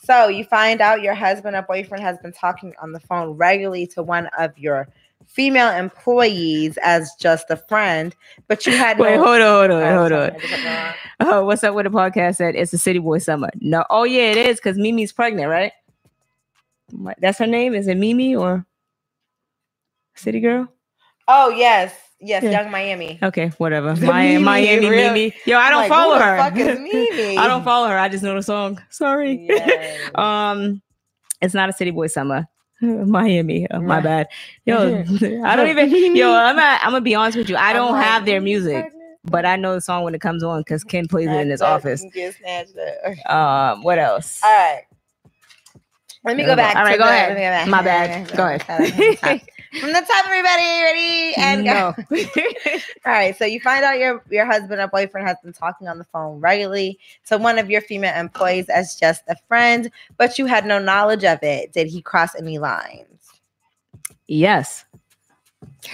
So 0.03 0.29
you 0.29 0.44
find 0.44 0.81
out 0.81 1.03
your 1.03 1.14
husband 1.14 1.57
or 1.57 1.62
boyfriend 1.62 2.03
has 2.03 2.18
been 2.18 2.33
talking 2.33 2.75
on 2.81 2.92
the 2.92 3.01
phone 3.01 3.31
regularly 3.37 3.87
to 3.88 4.03
one 4.03 4.29
of 4.38 4.57
your 4.59 4.88
female 5.27 5.70
employees 5.70 6.77
as 6.83 7.12
just 7.18 7.51
a 7.51 7.57
friend, 7.57 8.14
but 8.47 8.66
you 8.66 8.77
had 8.77 8.99
Wait, 8.99 9.16
no. 9.16 9.25
hold 9.25 9.40
on, 9.40 9.70
hold 9.70 9.83
on, 9.83 9.83
Oh, 9.83 9.99
hold 9.99 10.12
on. 10.12 10.94
Oh, 11.20 11.44
what's 11.44 11.64
up 11.64 11.75
with 11.75 11.85
the 11.85 11.90
podcast? 11.90 12.37
Said 12.37 12.55
it's 12.57 12.73
a 12.73 12.79
city 12.79 12.99
boy 12.99 13.18
summer. 13.18 13.51
No, 13.61 13.85
oh 13.90 14.05
yeah, 14.05 14.31
it 14.33 14.37
is 14.37 14.57
because 14.57 14.77
Mimi's 14.77 15.12
pregnant, 15.12 15.49
right? 15.49 15.73
That's 17.18 17.38
her 17.38 17.47
name. 17.47 17.75
Is 17.75 17.88
it 17.88 17.97
Mimi 17.97 18.37
or 18.37 18.66
City 20.14 20.40
Girl? 20.40 20.68
Oh 21.27 21.49
yes, 21.51 21.94
yes, 22.24 22.42
Yeah. 22.42 22.50
Young 22.62 22.70
Miami. 22.70 23.18
Okay, 23.22 23.48
whatever. 23.58 23.94
The 23.94 24.06
Miami, 24.12 24.32
Mimi, 24.34 24.44
Miami, 24.44 24.88
really? 24.88 25.08
Mimi. 25.30 25.34
Yo, 25.46 25.58
I 25.58 25.70
don't 25.70 25.80
like, 25.80 25.88
follow 25.88 26.14
who 26.14 26.18
the 26.20 26.24
her. 26.24 26.37
fuck 26.38 26.56
is 26.56 26.78
Mimi? 27.18 27.38
I 27.38 27.46
don't 27.46 27.64
follow 27.64 27.88
her. 27.88 27.98
I 27.98 28.08
just 28.08 28.22
know 28.24 28.34
the 28.34 28.42
song. 28.42 28.80
Sorry. 28.90 29.46
Yes. 29.48 30.10
um, 30.16 30.82
it's 31.40 31.54
not 31.54 31.68
a 31.68 31.72
city 31.72 31.90
boy 31.90 32.06
summer. 32.08 32.46
Miami. 32.80 33.66
Oh, 33.70 33.80
my 33.80 34.00
bad. 34.00 34.26
Yo, 34.66 35.04
I 35.44 35.56
don't 35.56 35.68
even. 35.68 36.14
Yo, 36.16 36.32
I'm. 36.34 36.56
Not, 36.56 36.80
I'm 36.82 36.90
gonna 36.90 37.00
be 37.00 37.14
honest 37.14 37.38
with 37.38 37.48
you. 37.48 37.56
I 37.56 37.70
I'm 37.70 37.76
don't 37.76 37.92
like, 37.92 38.04
have 38.04 38.26
their 38.26 38.40
music, 38.42 38.90
but 39.24 39.46
I 39.46 39.56
know 39.56 39.74
the 39.74 39.80
song 39.80 40.02
when 40.04 40.14
it 40.14 40.20
comes 40.20 40.42
on 40.42 40.60
because 40.60 40.84
Ken 40.84 41.06
plays 41.08 41.28
it 41.28 41.32
in 41.40 41.48
his 41.50 41.60
That- 41.60 41.66
that 41.66 41.72
office. 41.72 42.04
get 42.12 42.34
snatched 42.34 42.76
Um, 43.30 43.82
what 43.82 43.98
else? 43.98 44.40
All 44.44 44.50
right. 44.50 44.82
Let 46.24 46.37
me 46.37 46.44
go 46.44 46.56
back. 46.56 46.76
All 46.76 46.82
right, 46.82 46.92
to 46.92 46.98
go 46.98 47.04
the- 47.04 47.10
ahead. 47.10 47.28
let 47.28 47.37
me 47.37 47.42
go 47.42 47.50
back. 47.50 47.68
My 47.68 47.82
bad. 47.82 48.37
Go 48.37 49.24
ahead. 49.24 49.40
From 49.80 49.92
the 49.92 50.00
top, 50.00 50.26
everybody, 50.26 50.82
ready 50.82 51.34
and 51.37 51.64
go. 51.64 51.94
no. 52.10 52.18
All 53.06 53.12
right, 53.12 53.37
so 53.37 53.44
you 53.44 53.60
find 53.60 53.84
out 53.84 53.98
your 53.98 54.22
your 54.30 54.46
husband 54.46 54.80
or 54.80 54.87
boyfriend 54.87 55.26
has 55.26 55.37
been 55.42 55.52
talking 55.52 55.88
on 55.88 55.98
the 55.98 56.04
phone 56.04 56.40
regularly 56.40 56.98
to 57.26 57.38
one 57.38 57.58
of 57.58 57.68
your 57.68 57.80
female 57.80 58.14
employees 58.14 58.68
as 58.68 58.94
just 58.94 59.24
a 59.28 59.37
friend, 59.48 59.90
but 60.16 60.38
you 60.38 60.46
had 60.46 60.64
no 60.64 60.78
knowledge 60.78 61.24
of 61.24 61.42
it. 61.42 61.72
Did 61.72 61.88
he 61.88 62.02
cross 62.02 62.34
any 62.37 62.58
lines? 62.58 63.06
yes. 64.26 64.84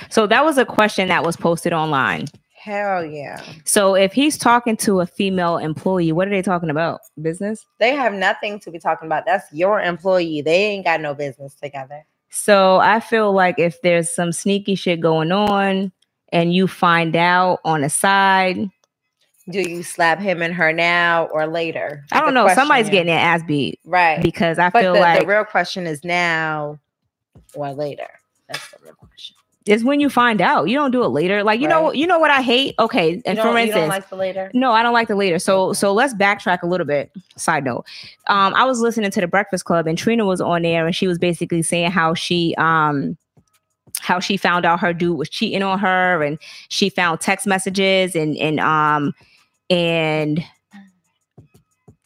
So 0.09 0.27
that 0.27 0.45
was 0.45 0.59
a 0.59 0.65
question 0.65 1.09
that 1.09 1.25
was 1.25 1.37
posted 1.37 1.73
online. 1.73 2.27
Hell 2.53 3.05
yeah. 3.05 3.43
So 3.65 3.95
if 3.95 4.13
he's 4.13 4.37
talking 4.37 4.77
to 4.79 5.01
a 5.01 5.07
female 5.07 5.57
employee, 5.57 6.13
what 6.13 6.29
are 6.29 6.31
they 6.31 6.43
talking 6.43 6.69
about? 6.69 7.01
Business? 7.23 7.65
They 7.79 7.95
have 7.95 8.13
nothing 8.13 8.61
to 8.61 8.71
be 8.71 8.79
talking 8.79 9.07
about. 9.07 9.25
That's 9.25 9.51
your 9.53 9.81
employee. 9.81 10.43
They 10.43 10.67
ain't 10.67 10.85
got 10.85 11.01
no 11.01 11.15
business 11.15 11.55
together. 11.55 12.05
So 12.31 12.79
I 12.79 13.01
feel 13.01 13.33
like 13.33 13.59
if 13.59 13.83
there's 13.83 14.11
some 14.11 14.33
sneaky 14.33 14.75
shit 14.77 15.01
going 15.01 15.33
on 15.33 15.93
and 16.33 16.55
you 16.55 16.69
find 16.69 17.17
out 17.17 17.61
on 17.65 17.83
the 17.83 17.91
side, 17.91 18.71
Do 19.51 19.61
you 19.61 19.83
slap 19.83 20.21
him 20.21 20.43
and 20.43 20.55
her 20.55 20.73
now 20.73 21.27
or 21.27 21.47
later? 21.47 22.05
I 22.13 22.21
don't 22.21 22.35
know. 22.35 22.49
Somebody's 22.49 22.87
is. 22.87 22.91
getting 22.91 23.09
their 23.09 23.19
ass 23.19 23.43
beat 23.47 23.81
right. 23.85 24.23
because 24.23 24.59
I 24.59 24.71
But 24.71 24.83
feel 24.83 24.95
the, 24.95 25.01
like 25.01 25.21
the 25.21 25.27
real 25.27 25.45
question 25.45 25.87
is 25.87 26.05
now 26.05 26.79
or 27.55 27.73
later. 27.73 28.09
That's 28.49 28.71
the 28.71 28.79
real 28.85 28.95
it's 29.71 29.85
when 29.85 30.01
you 30.01 30.11
find 30.11 30.41
out. 30.41 30.69
You 30.69 30.77
don't 30.77 30.91
do 30.91 31.03
it 31.05 31.09
later. 31.09 31.43
Like 31.45 31.61
you 31.61 31.69
know, 31.69 31.87
Right. 31.89 31.95
you 31.97 32.07
know 32.07 32.19
what 32.19 32.31
I 32.31 32.43
hate. 32.43 32.75
Okay, 32.79 33.23
and 33.25 33.39
for 33.39 33.45
you 33.45 33.53
don't 33.53 33.59
instance, 33.59 33.89
like 33.89 34.09
the 34.11 34.17
later. 34.17 34.51
No, 34.53 34.73
I 34.73 34.83
don't 34.83 34.93
like 34.93 35.09
the 35.09 35.17
later. 35.17 35.39
So 35.39 35.73
so 35.73 35.93
let's 35.93 36.13
backtrack 36.15 36.63
a 36.63 36.67
little 36.67 36.87
bit. 36.87 37.11
Side 37.37 37.65
note. 37.65 37.85
Um, 38.27 38.53
I 38.55 38.65
was 38.65 38.81
listening 38.81 39.11
to 39.13 39.21
the 39.21 39.27
Breakfast 39.29 39.65
Club 39.65 39.87
and 39.87 39.97
Trina 39.97 40.25
was 40.27 40.41
on 40.41 40.63
there 40.63 40.85
and 40.87 40.95
she 40.95 41.07
was 41.07 41.19
basically 41.19 41.63
saying 41.63 41.91
how 41.91 42.15
she 42.15 42.55
um 42.59 43.17
how 44.01 44.21
she 44.21 44.37
found 44.37 44.65
out 44.65 44.81
her 44.81 44.93
dude 44.93 45.17
was 45.19 45.29
cheating 45.29 45.63
on 45.63 45.79
her 45.79 46.23
and 46.23 46.39
she 46.69 46.89
found 46.91 47.21
text 47.21 47.47
messages 47.47 48.15
and 48.15 48.37
and 48.39 48.61
um 48.61 49.13
and 49.69 50.45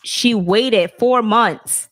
she 0.02 0.34
waited 0.34 0.92
four 0.98 1.22
months. 1.22 1.88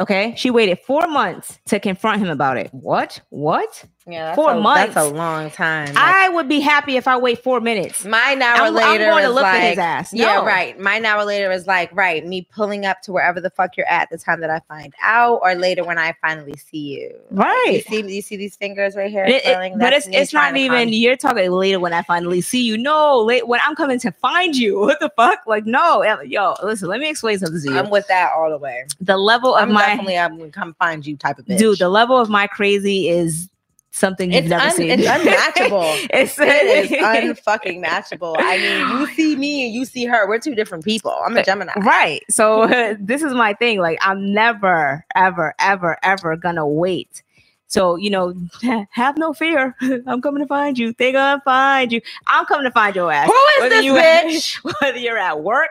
Okay, 0.00 0.32
she 0.36 0.50
waited 0.50 0.78
four 0.86 1.08
months 1.08 1.58
to 1.66 1.80
confront 1.80 2.20
him 2.22 2.30
about 2.30 2.56
it. 2.56 2.68
What? 2.72 3.20
What? 3.30 3.84
Yeah, 4.10 4.34
Four 4.34 4.52
a, 4.52 4.60
months. 4.60 4.94
That's 4.94 5.06
a 5.06 5.10
long 5.12 5.50
time. 5.50 5.88
Like, 5.88 5.96
I 5.98 6.28
would 6.30 6.48
be 6.48 6.60
happy 6.60 6.96
if 6.96 7.06
I 7.06 7.18
wait 7.18 7.42
four 7.42 7.60
minutes. 7.60 8.06
mine 8.06 8.40
hour 8.40 8.56
I'm, 8.56 8.66
I'm 8.68 8.74
later 8.74 9.04
going 9.04 9.22
to 9.24 9.28
look 9.28 9.42
like, 9.42 9.54
at 9.62 9.68
his 9.70 9.78
ass. 9.78 10.14
yeah, 10.14 10.36
No. 10.36 10.46
right. 10.46 10.78
Mine 10.80 11.04
hour 11.04 11.26
later 11.26 11.52
is 11.52 11.66
like, 11.66 11.94
right, 11.94 12.24
me 12.26 12.48
pulling 12.50 12.86
up 12.86 13.02
to 13.02 13.12
wherever 13.12 13.38
the 13.38 13.50
fuck 13.50 13.76
you're 13.76 13.86
at 13.88 14.08
the 14.10 14.16
time 14.16 14.40
that 14.40 14.48
I 14.48 14.60
find 14.66 14.94
out, 15.02 15.40
or 15.42 15.54
later 15.54 15.84
when 15.84 15.98
I 15.98 16.14
finally 16.22 16.54
see 16.56 16.78
you. 17.00 17.14
Right. 17.30 17.82
You 17.90 18.02
see, 18.02 18.14
you 18.16 18.22
see 18.22 18.36
these 18.36 18.56
fingers 18.56 18.96
right 18.96 19.10
here, 19.10 19.24
It- 19.26 19.44
it- 19.44 19.78
but 19.78 19.92
it's 19.92 20.08
it's 20.10 20.32
not 20.32 20.56
even 20.56 20.88
you're 20.88 21.16
talking 21.16 21.50
later 21.50 21.78
when 21.78 21.92
I 21.92 22.00
finally 22.00 22.40
see 22.40 22.62
you. 22.62 22.78
No, 22.78 23.18
late 23.20 23.46
when 23.46 23.60
I'm 23.62 23.76
coming 23.76 23.98
to 24.00 24.10
find 24.12 24.56
you. 24.56 24.78
What 24.88 25.00
the 25.00 25.10
fuck? 25.16 25.40
Like, 25.46 25.66
no, 25.66 26.02
yo, 26.24 26.54
listen, 26.62 26.88
let 26.88 26.98
me 27.00 27.10
explain 27.10 27.38
something 27.38 27.60
to 27.60 27.70
you. 27.72 27.78
I'm 27.78 27.90
with 27.90 28.06
that 28.08 28.30
all 28.34 28.48
the 28.48 28.56
way. 28.56 28.86
the 29.02 29.18
level 29.18 29.54
of 29.54 29.64
I'm 29.64 29.72
my 29.72 29.82
definitely 29.84 30.16
I'm 30.18 30.38
gonna 30.38 30.50
come 30.50 30.74
find 30.78 31.06
you 31.06 31.16
type 31.18 31.38
of 31.38 31.44
bitch. 31.44 31.58
dude, 31.58 31.78
the 31.78 31.90
level 31.90 32.16
of 32.18 32.30
my 32.30 32.46
crazy 32.46 33.08
is 33.10 33.48
something 33.98 34.32
you've 34.32 34.44
it's, 34.44 34.50
never 34.50 34.64
un- 34.64 34.72
seen. 34.72 34.90
it's 34.90 35.06
unmatchable. 35.06 35.82
it's 36.10 36.38
it 36.38 36.90
is 36.90 36.90
unfucking 37.38 37.84
matchable. 37.84 38.36
I 38.38 38.56
mean, 38.58 39.00
you 39.00 39.06
see 39.14 39.36
me 39.36 39.66
and 39.66 39.74
you 39.74 39.84
see 39.84 40.04
her. 40.06 40.28
We're 40.28 40.38
two 40.38 40.54
different 40.54 40.84
people. 40.84 41.14
I'm 41.26 41.36
a 41.36 41.42
Gemini. 41.44 41.72
right. 41.80 42.22
So 42.30 42.66
this 43.00 43.22
is 43.22 43.34
my 43.34 43.54
thing. 43.54 43.80
Like, 43.80 43.98
I'm 44.00 44.32
never, 44.32 45.04
ever, 45.14 45.54
ever, 45.58 45.98
ever 46.02 46.36
gonna 46.36 46.66
wait. 46.66 47.22
So 47.70 47.96
you 47.96 48.08
know, 48.08 48.32
have 48.92 49.18
no 49.18 49.34
fear. 49.34 49.76
I'm 50.06 50.22
coming 50.22 50.42
to 50.42 50.46
find 50.46 50.78
you. 50.78 50.94
They 50.96 51.12
gonna 51.12 51.42
find 51.44 51.92
you. 51.92 52.00
I'm 52.26 52.46
coming 52.46 52.64
to 52.64 52.70
find 52.70 52.96
your 52.96 53.12
ass. 53.12 53.26
Who 53.26 53.32
is 53.34 53.60
Whether 53.60 53.74
this 53.76 53.84
you 53.84 53.92
bitch? 53.92 54.74
whether 54.80 54.98
you're 54.98 55.18
at 55.18 55.42
work, 55.42 55.68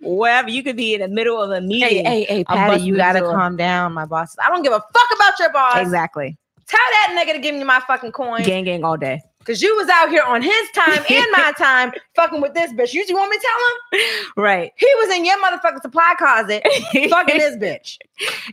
wherever 0.00 0.48
you 0.48 0.62
could 0.62 0.76
be 0.76 0.94
in 0.94 1.02
the 1.02 1.08
middle 1.08 1.42
of 1.42 1.50
a 1.50 1.60
meeting. 1.60 2.06
Hey, 2.06 2.24
hey, 2.24 2.36
hey, 2.36 2.44
Patty, 2.44 2.82
you 2.84 2.96
gotta 2.96 3.20
door. 3.20 3.34
calm 3.34 3.56
down, 3.58 3.92
my 3.92 4.06
boss. 4.06 4.34
I 4.42 4.48
don't 4.48 4.62
give 4.62 4.72
a 4.72 4.80
fuck 4.80 5.08
about 5.14 5.38
your 5.38 5.52
boss. 5.52 5.76
Exactly. 5.76 6.38
Tell 6.66 6.80
that 6.80 7.16
nigga 7.16 7.34
to 7.34 7.38
give 7.38 7.54
me 7.54 7.64
my 7.64 7.80
fucking 7.86 8.12
coin. 8.12 8.42
Gang 8.42 8.64
gang 8.64 8.84
all 8.84 8.96
day. 8.96 9.22
Cause 9.44 9.62
you 9.62 9.76
was 9.76 9.88
out 9.88 10.08
here 10.08 10.24
on 10.26 10.42
his 10.42 10.70
time 10.74 11.04
and 11.08 11.26
my 11.30 11.52
time 11.58 11.92
fucking 12.16 12.40
with 12.40 12.52
this 12.54 12.72
bitch. 12.72 12.92
You 12.92 13.02
just 13.02 13.14
want 13.14 13.30
me 13.30 13.36
to 13.36 13.46
tell 13.46 14.00
him? 14.00 14.26
Right. 14.36 14.72
He 14.76 14.88
was 14.96 15.14
in 15.16 15.24
your 15.24 15.38
motherfucking 15.40 15.82
supply 15.82 16.14
closet 16.18 16.64
fucking 17.10 17.38
this 17.38 17.56
bitch. 17.56 17.98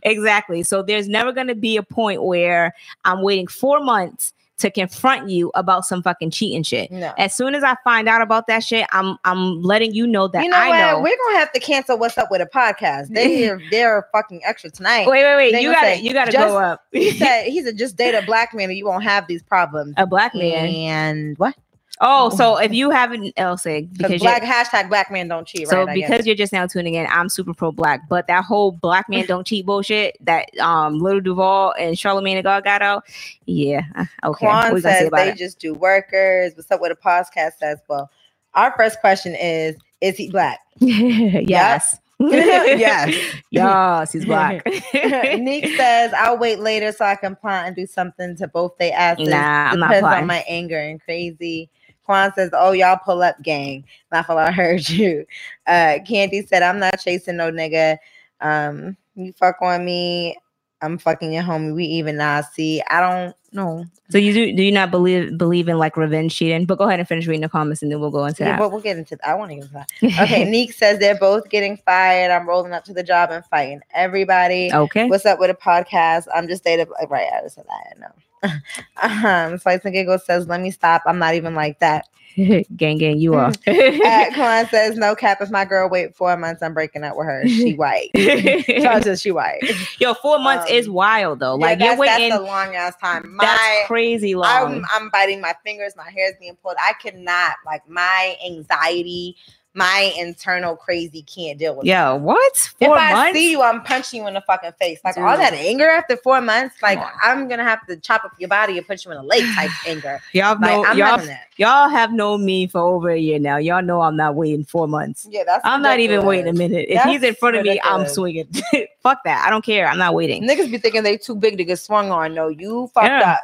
exactly. 0.04 0.62
So 0.62 0.84
there's 0.84 1.08
never 1.08 1.32
gonna 1.32 1.56
be 1.56 1.76
a 1.76 1.82
point 1.82 2.22
where 2.22 2.74
I'm 3.04 3.22
waiting 3.22 3.48
four 3.48 3.80
months 3.80 4.32
to 4.58 4.70
confront 4.70 5.28
you 5.28 5.50
about 5.54 5.84
some 5.84 6.00
fucking 6.02 6.30
cheating 6.30 6.62
shit. 6.62 6.90
No. 6.90 7.12
As 7.18 7.34
soon 7.34 7.54
as 7.56 7.64
I 7.64 7.74
find 7.82 8.08
out 8.08 8.22
about 8.22 8.46
that 8.46 8.62
shit, 8.62 8.86
I'm 8.92 9.16
I'm 9.24 9.60
letting 9.62 9.92
you 9.94 10.06
know 10.06 10.28
that 10.28 10.44
you 10.44 10.48
know 10.50 10.56
I 10.56 10.68
what? 10.68 10.78
know. 10.78 11.00
We're 11.00 11.16
gonna 11.26 11.38
have 11.38 11.52
to 11.52 11.60
cancel 11.60 11.98
what's 11.98 12.16
up 12.18 12.30
with 12.30 12.40
a 12.40 12.46
podcast. 12.46 13.08
They 13.08 13.48
are 13.50 13.60
they're 13.70 14.06
fucking 14.12 14.42
extra 14.44 14.70
tonight. 14.70 15.08
wait, 15.08 15.24
wait, 15.24 15.36
wait. 15.36 15.52
They 15.52 15.62
You 15.62 15.72
gotta 15.72 15.86
say, 15.86 16.00
you 16.00 16.12
gotta 16.12 16.30
just- 16.32 16.46
go 16.48 16.58
up. 16.58 16.84
He 16.92 17.10
said 17.10 17.44
he 17.46 17.62
said 17.62 17.76
just 17.76 17.96
date 17.96 18.14
a 18.14 18.22
black 18.22 18.54
man 18.54 18.68
and 18.70 18.78
you 18.78 18.84
won't 18.86 19.02
have 19.04 19.26
these 19.26 19.42
problems. 19.42 19.94
a 19.96 20.06
black 20.06 20.34
man. 20.34 20.68
And 20.68 21.38
what? 21.38 21.56
Oh, 22.00 22.28
so 22.30 22.56
if 22.60 22.72
you 22.72 22.90
haven't 22.90 23.32
else 23.36 23.62
Because 23.62 23.86
because 23.96 24.20
black 24.20 24.42
hashtag 24.42 24.88
black 24.88 25.10
man 25.10 25.28
don't 25.28 25.46
cheat, 25.46 25.68
so 25.68 25.84
right? 25.84 25.94
Because 25.94 26.26
you're 26.26 26.34
just 26.34 26.52
now 26.52 26.66
tuning 26.66 26.94
in, 26.94 27.06
I'm 27.08 27.28
super 27.28 27.54
pro 27.54 27.70
black. 27.72 28.08
But 28.08 28.26
that 28.26 28.44
whole 28.44 28.72
black 28.72 29.08
man 29.08 29.26
don't 29.26 29.46
cheat 29.46 29.64
bullshit 29.64 30.16
that 30.20 30.48
um 30.58 30.98
Lil 30.98 31.20
Duval 31.20 31.74
and 31.78 31.98
Charlemagne 31.98 32.36
the 32.36 32.42
God 32.42 32.64
got 32.64 32.82
out, 32.82 33.04
yeah, 33.46 33.82
uh, 33.96 34.04
okay. 34.24 34.46
Quan 34.46 34.56
What 34.56 34.68
gonna 34.68 34.80
say 34.82 34.98
says 35.00 35.08
about 35.08 35.16
they 35.18 35.30
it? 35.30 35.36
just 35.36 35.58
do 35.58 35.74
workers. 35.74 36.52
What's 36.56 36.70
up 36.70 36.80
with 36.80 36.92
a 36.92 36.96
podcast 36.96 37.54
says? 37.60 37.78
Well, 37.88 38.10
our 38.54 38.74
first 38.76 39.00
question 39.00 39.34
is: 39.34 39.76
Is 40.00 40.16
he 40.16 40.30
black? 40.30 40.60
yes. 40.80 41.98
Yes. 42.20 43.34
yes, 43.50 44.12
he's 44.12 44.24
black. 44.24 44.64
Nick 44.94 45.66
says, 45.76 46.12
"I'll 46.16 46.38
wait 46.38 46.60
later 46.60 46.92
so 46.92 47.04
I 47.04 47.16
can 47.16 47.34
plot 47.36 47.66
and 47.66 47.76
do 47.76 47.86
something 47.86 48.36
to 48.36 48.46
both 48.48 48.78
they 48.78 48.92
asses." 48.92 49.28
Nah, 49.28 49.36
I'm 49.70 49.80
not 49.80 49.88
Depends 49.88 50.00
plotting. 50.04 50.22
on 50.22 50.26
my 50.28 50.44
anger 50.48 50.78
and 50.78 51.00
crazy. 51.02 51.68
Quan 52.04 52.32
says, 52.34 52.50
"Oh, 52.52 52.72
y'all 52.72 52.98
pull 53.04 53.22
up, 53.22 53.40
gang." 53.42 53.84
Laugh 54.12 54.28
I 54.30 54.50
heard 54.52 54.88
you. 54.88 55.26
Uh, 55.66 55.98
Candy 56.06 56.44
said, 56.46 56.62
"I'm 56.62 56.78
not 56.78 57.00
chasing 57.00 57.36
no 57.36 57.50
nigga. 57.50 57.96
Um, 58.40 58.96
you 59.14 59.32
fuck 59.32 59.56
on 59.62 59.84
me. 59.84 60.36
I'm 60.82 60.98
fucking 60.98 61.32
your 61.32 61.42
homie. 61.42 61.74
We 61.74 61.84
even 61.84 62.16
now. 62.18 62.42
See, 62.42 62.82
I 62.90 63.00
don't 63.00 63.34
know. 63.52 63.86
so 64.10 64.18
you 64.18 64.34
do 64.34 64.54
do 64.54 64.62
you 64.62 64.72
not 64.72 64.90
believe 64.90 65.38
believe 65.38 65.66
in 65.68 65.78
like 65.78 65.96
revenge 65.96 66.34
cheating? 66.36 66.66
But 66.66 66.76
go 66.76 66.84
ahead 66.84 66.98
and 66.98 67.08
finish 67.08 67.26
reading 67.26 67.40
the 67.40 67.48
comments 67.48 67.80
and 67.82 67.90
then 67.90 68.00
we'll 68.00 68.10
go 68.10 68.26
into 68.26 68.42
Yeah, 68.42 68.50
that. 68.50 68.58
but 68.58 68.70
we'll 68.70 68.82
get 68.82 68.98
into. 68.98 69.16
that. 69.16 69.26
I 69.26 69.34
want 69.34 69.50
to 69.52 69.54
get 69.54 69.62
into 69.64 69.72
that. 69.74 70.22
Okay, 70.24 70.44
Neek 70.50 70.72
says 70.74 70.98
they're 70.98 71.18
both 71.18 71.48
getting 71.48 71.78
fired. 71.86 72.30
I'm 72.30 72.46
rolling 72.46 72.72
up 72.74 72.84
to 72.84 72.92
the 72.92 73.02
job 73.04 73.30
and 73.30 73.42
fighting 73.46 73.80
everybody. 73.94 74.70
okay. 74.74 75.08
What's 75.08 75.24
up 75.24 75.38
with 75.40 75.48
a 75.50 75.54
podcast? 75.54 76.26
I'm 76.34 76.48
just 76.48 76.64
dated. 76.64 76.88
Right, 77.08 77.28
I 77.32 77.40
just 77.42 77.54
said 77.54 77.64
that. 77.66 77.98
No. 77.98 78.08
um, 79.02 79.58
Slice 79.58 79.84
and 79.84 79.92
Giggle 79.94 80.18
says, 80.18 80.46
"Let 80.48 80.60
me 80.60 80.70
stop. 80.70 81.02
I'm 81.06 81.18
not 81.18 81.34
even 81.34 81.54
like 81.54 81.78
that." 81.80 82.06
gang 82.76 82.98
gang, 82.98 83.18
you 83.18 83.34
are. 83.34 83.52
Uh, 83.66 84.24
Quan 84.34 84.68
says, 84.68 84.96
"No 84.96 85.14
cap. 85.14 85.40
If 85.40 85.50
my 85.50 85.64
girl 85.64 85.88
wait 85.88 86.16
four 86.16 86.36
months, 86.36 86.62
I'm 86.62 86.74
breaking 86.74 87.04
up 87.04 87.16
with 87.16 87.26
her. 87.26 87.46
She 87.46 87.74
white. 87.74 88.10
Tell 88.14 89.08
us 89.08 89.20
she 89.20 89.30
white. 89.30 89.62
Yo, 90.00 90.14
four 90.14 90.38
months 90.38 90.68
Um, 90.70 90.76
is 90.76 90.88
wild 90.88 91.38
though. 91.38 91.56
Yeah, 91.58 91.66
Like 91.66 91.78
that's, 91.78 91.90
you're 91.90 91.98
waiting. 91.98 92.30
That's 92.30 92.40
a 92.42 92.44
long 92.44 92.74
ass 92.74 92.96
time. 93.00 93.36
My, 93.36 93.44
that's 93.44 93.86
crazy 93.86 94.34
long. 94.34 94.48
I'm, 94.50 94.84
I'm 94.92 95.10
biting 95.10 95.40
my 95.40 95.54
fingers. 95.64 95.94
My 95.96 96.10
hair's 96.10 96.34
being 96.40 96.56
pulled. 96.56 96.76
I 96.80 96.94
cannot. 97.00 97.54
Like 97.64 97.88
my 97.88 98.36
anxiety, 98.44 99.36
my 99.74 100.12
internal 100.18 100.76
crazy 100.76 101.22
can't 101.22 101.58
deal 101.58 101.76
with. 101.76 101.86
it. 101.86 101.90
Yo, 101.90 102.16
what? 102.16 102.52
If 102.80 102.88
Four 102.88 102.96
I 102.96 103.12
months? 103.12 103.38
see 103.38 103.50
you, 103.50 103.62
I'm 103.62 103.82
punching 103.82 104.22
you 104.22 104.28
in 104.28 104.34
the 104.34 104.40
fucking 104.42 104.72
face. 104.80 105.00
Like 105.04 105.16
all 105.16 105.36
that 105.36 105.52
anger 105.54 105.88
after 105.88 106.16
four 106.16 106.40
months, 106.40 106.76
like. 106.82 106.98
I'm 107.22 107.48
gonna 107.48 107.64
have 107.64 107.86
to 107.86 107.96
chop 107.96 108.24
up 108.24 108.32
your 108.38 108.48
body 108.48 108.78
and 108.78 108.86
put 108.86 109.04
you 109.04 109.10
in 109.10 109.16
a 109.16 109.22
lake 109.22 109.44
type 109.54 109.70
anger. 109.86 110.20
y'all 110.32 110.58
Like 110.60 110.70
know 110.70 110.84
I'm 110.84 110.98
y'all, 110.98 111.16
that. 111.26 111.46
y'all 111.56 111.88
have 111.88 112.12
known 112.12 112.44
me 112.44 112.66
for 112.66 112.80
over 112.80 113.10
a 113.10 113.18
year 113.18 113.38
now. 113.38 113.56
Y'all 113.56 113.82
know 113.82 114.00
I'm 114.02 114.16
not 114.16 114.34
waiting 114.34 114.64
four 114.64 114.86
months. 114.88 115.26
Yeah, 115.30 115.44
that's. 115.44 115.64
I'm 115.64 115.82
not 115.82 115.98
even 116.00 116.24
waiting 116.26 116.48
a 116.48 116.52
minute. 116.52 116.86
If 116.88 117.02
he's 117.02 117.16
in 117.16 117.20
That's 117.20 117.38
front 117.38 117.56
of 117.56 117.64
me, 117.64 117.80
I'm 117.82 118.06
swinging. 118.06 118.48
Fuck 119.02 119.24
that. 119.24 119.44
I 119.46 119.50
don't 119.50 119.64
care. 119.64 119.86
I'm 119.86 119.98
not 119.98 120.14
waiting. 120.14 120.42
Niggas 120.42 120.70
be 120.70 120.78
thinking 120.78 121.02
they 121.02 121.16
too 121.16 121.34
big 121.36 121.56
to 121.58 121.64
get 121.64 121.78
swung 121.78 122.10
on. 122.10 122.34
No, 122.34 122.48
you 122.48 122.90
fucked 122.94 123.06
Yeah, 123.06 123.32
up. 123.32 123.40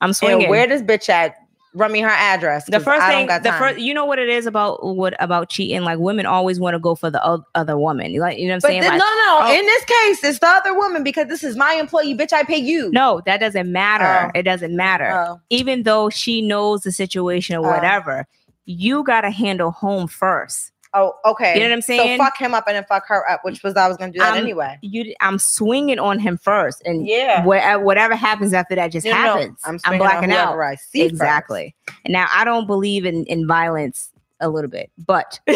I'm 0.00 0.12
swinging. 0.12 0.42
And 0.42 0.50
where 0.50 0.66
this 0.66 0.82
bitch 0.82 1.08
at? 1.08 1.36
Run 1.72 1.92
me 1.92 2.00
her 2.00 2.08
address. 2.08 2.64
The 2.66 2.80
first 2.80 3.06
thing, 3.06 3.28
the 3.28 3.54
first, 3.56 3.78
you 3.78 3.94
know 3.94 4.04
what 4.04 4.18
it 4.18 4.28
is 4.28 4.46
about 4.46 4.84
what 4.84 5.14
about 5.22 5.50
cheating? 5.50 5.82
Like 5.82 6.00
women 6.00 6.26
always 6.26 6.58
want 6.58 6.74
to 6.74 6.80
go 6.80 6.96
for 6.96 7.10
the 7.10 7.24
o- 7.24 7.44
other 7.54 7.78
woman. 7.78 8.12
Like 8.18 8.38
you 8.38 8.46
know 8.48 8.54
what 8.54 8.56
I'm 8.56 8.60
But 8.60 8.68
saying? 8.68 8.82
Like, 8.82 8.92
no, 8.92 8.98
no, 8.98 9.38
oh. 9.42 9.52
in 9.56 9.64
this 9.64 9.84
case, 9.84 10.24
it's 10.24 10.38
the 10.40 10.48
other 10.48 10.74
woman 10.74 11.04
because 11.04 11.28
this 11.28 11.44
is 11.44 11.56
my 11.56 11.74
employee. 11.74 12.16
Bitch, 12.16 12.32
I 12.32 12.42
pay 12.42 12.56
you. 12.58 12.90
no, 12.90 13.22
that 13.24 13.38
doesn't 13.38 13.70
matter. 13.70 14.28
Oh. 14.28 14.38
It 14.38 14.42
doesn't 14.42 14.74
matter. 14.74 15.12
Oh. 15.12 15.40
Even 15.50 15.84
though 15.84 16.10
she 16.10 16.42
knows 16.42 16.80
the 16.82 16.90
situation 16.90 17.54
or 17.56 17.64
Oh. 17.64 17.70
whatever, 17.70 18.26
you 18.64 19.04
got 19.04 19.20
to 19.20 19.30
handle 19.30 19.70
home 19.70 20.08
first. 20.08 20.69
Oh, 20.92 21.14
okay. 21.24 21.54
You 21.54 21.60
know 21.60 21.66
what 21.66 21.74
I'm 21.74 21.82
saying? 21.82 22.18
So 22.18 22.24
fuck 22.24 22.36
him 22.36 22.52
up 22.52 22.64
and 22.66 22.74
then 22.76 22.84
fuck 22.88 23.06
her 23.06 23.28
up, 23.30 23.44
which 23.44 23.62
was 23.62 23.76
I 23.76 23.86
was 23.86 23.96
gonna 23.96 24.12
do 24.12 24.18
that 24.18 24.32
I'm- 24.34 24.42
anyway. 24.42 24.78
You, 24.82 25.14
I'm 25.20 25.38
swinging 25.38 25.98
on 25.98 26.18
him 26.18 26.36
first, 26.36 26.82
and 26.84 27.06
Yeah. 27.06 27.44
where, 27.46 27.78
whatever 27.78 28.16
happens 28.16 28.52
after 28.52 28.74
that 28.74 28.88
just 28.90 29.06
happens. 29.06 29.60
I'm, 29.64 29.78
I'm, 29.84 29.98
blacking 29.98 30.32
out. 30.32 30.58
I 30.58 30.74
see 30.74 31.02
first. 31.02 31.12
exactly. 31.12 31.74
And 32.04 32.12
now 32.12 32.26
I 32.34 32.44
don't 32.44 32.66
believe 32.66 33.04
in 33.06 33.24
in 33.26 33.46
violence 33.46 34.10
a 34.40 34.48
little 34.48 34.70
bit, 34.70 34.90
but 35.06 35.38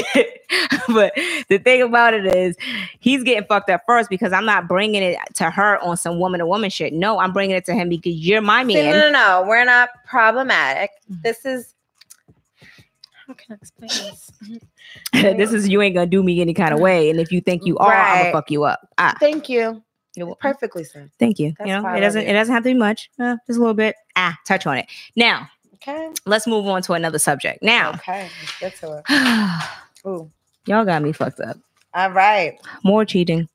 but 0.89 1.13
the 1.49 1.59
thing 1.59 1.83
about 1.83 2.15
it 2.15 2.27
is 2.37 2.55
he's 3.01 3.23
getting 3.23 3.45
fucked 3.49 3.71
up 3.71 3.83
first 3.87 4.11
because 4.11 4.33
I'm 4.33 4.45
not 4.45 4.69
bringing 4.69 5.03
it 5.03 5.19
to 5.35 5.51
her 5.51 5.79
on 5.83 5.97
some 5.97 6.19
woman 6.21 6.41
to 6.41 6.47
woman 6.47 6.71
shit. 6.71 6.93
No, 6.93 7.19
I'm 7.19 7.33
bringing 7.33 7.57
it 7.57 7.65
to 7.67 7.73
him 7.75 7.89
because 7.89 8.15
you're 8.15 8.41
my 8.43 8.65
See, 8.67 8.75
no, 8.75 8.83
man. 8.83 8.99
no, 9.01 9.11
no. 9.11 9.45
We're 9.49 9.65
not 9.65 9.89
problematic. 10.07 10.91
Mm. 11.11 11.23
This 11.23 11.45
is. 11.45 11.74
How 13.27 13.35
can 13.35 13.53
I 13.53 13.55
explain 13.55 13.89
this? 13.89 14.31
this 15.13 15.53
is 15.53 15.69
you 15.69 15.81
ain't 15.83 15.95
gonna 15.95 16.07
do 16.07 16.23
me 16.23 16.41
any 16.41 16.55
kind 16.55 16.75
of 16.75 16.81
way, 16.81 17.09
and 17.11 17.19
if 17.21 17.33
you 17.33 17.41
think 17.41 17.65
you 17.65 17.79
are, 17.79 17.93
I'm 17.93 18.19
gonna 18.19 18.33
fuck 18.33 18.51
you 18.51 18.65
up. 18.65 18.89
Ah, 18.99 19.15
Thank 19.19 19.49
you. 19.49 19.83
you're 20.15 20.27
welcome. 20.27 20.53
Perfectly 20.53 20.85
said. 20.85 21.11
Thank 21.19 21.39
you. 21.39 21.55
That's 21.59 21.69
you 21.69 21.81
know, 21.81 21.95
it 21.95 22.01
doesn't 22.01 22.23
you. 22.23 22.29
it 22.29 22.33
doesn't 22.35 22.53
have 22.53 22.63
to 22.65 22.71
be 22.71 22.75
much. 22.75 23.11
Uh, 23.19 23.37
just 23.47 23.57
a 23.57 23.61
little 23.61 23.75
bit. 23.75 23.97
Ah, 24.17 24.37
touch 24.47 24.67
on 24.67 24.77
it. 24.79 24.87
Now 25.17 25.49
Okay. 25.77 26.11
let's 26.27 26.47
move 26.47 26.67
on 26.67 26.83
to 26.83 26.93
another 26.95 27.19
subject. 27.19 27.63
Now, 27.63 27.91
Okay. 27.95 28.29
Let's 28.61 28.81
get 28.81 28.89
to 28.89 29.03
it. 29.09 30.07
Ooh. 30.07 30.31
y'all 30.67 30.85
got 30.85 31.03
me 31.03 31.13
fucked 31.13 31.41
up. 31.41 31.57
All 31.95 32.11
right. 32.11 32.59
More 32.83 33.05
cheating. 33.05 33.49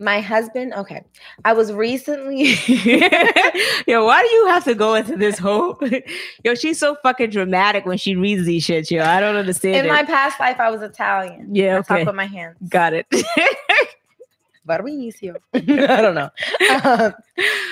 My 0.00 0.20
husband. 0.20 0.72
Okay. 0.74 1.02
I 1.44 1.52
was 1.54 1.72
recently. 1.72 2.42
yo, 3.86 4.04
why 4.04 4.22
do 4.22 4.28
you 4.34 4.46
have 4.46 4.62
to 4.64 4.74
go 4.74 4.94
into 4.94 5.16
this 5.16 5.38
whole? 5.38 5.76
yo, 6.44 6.54
she's 6.54 6.78
so 6.78 6.96
fucking 7.02 7.30
dramatic 7.30 7.84
when 7.84 7.98
she 7.98 8.14
reads 8.14 8.44
these 8.46 8.62
shit. 8.64 8.90
Yo, 8.90 9.02
I 9.02 9.18
don't 9.18 9.34
understand 9.36 9.76
In 9.76 9.86
it. 9.86 9.88
my 9.88 10.04
past 10.04 10.38
life, 10.38 10.60
I 10.60 10.70
was 10.70 10.82
Italian. 10.82 11.54
yeah, 11.54 11.74
I 11.74 11.78
okay, 11.78 12.04
put 12.04 12.14
my 12.14 12.26
hands. 12.26 12.56
got 12.68 12.92
it. 12.92 13.06
Barbicio. 14.68 15.36
I 15.54 15.60
don't 16.02 16.14
know. 16.14 16.30
Um, 16.84 17.14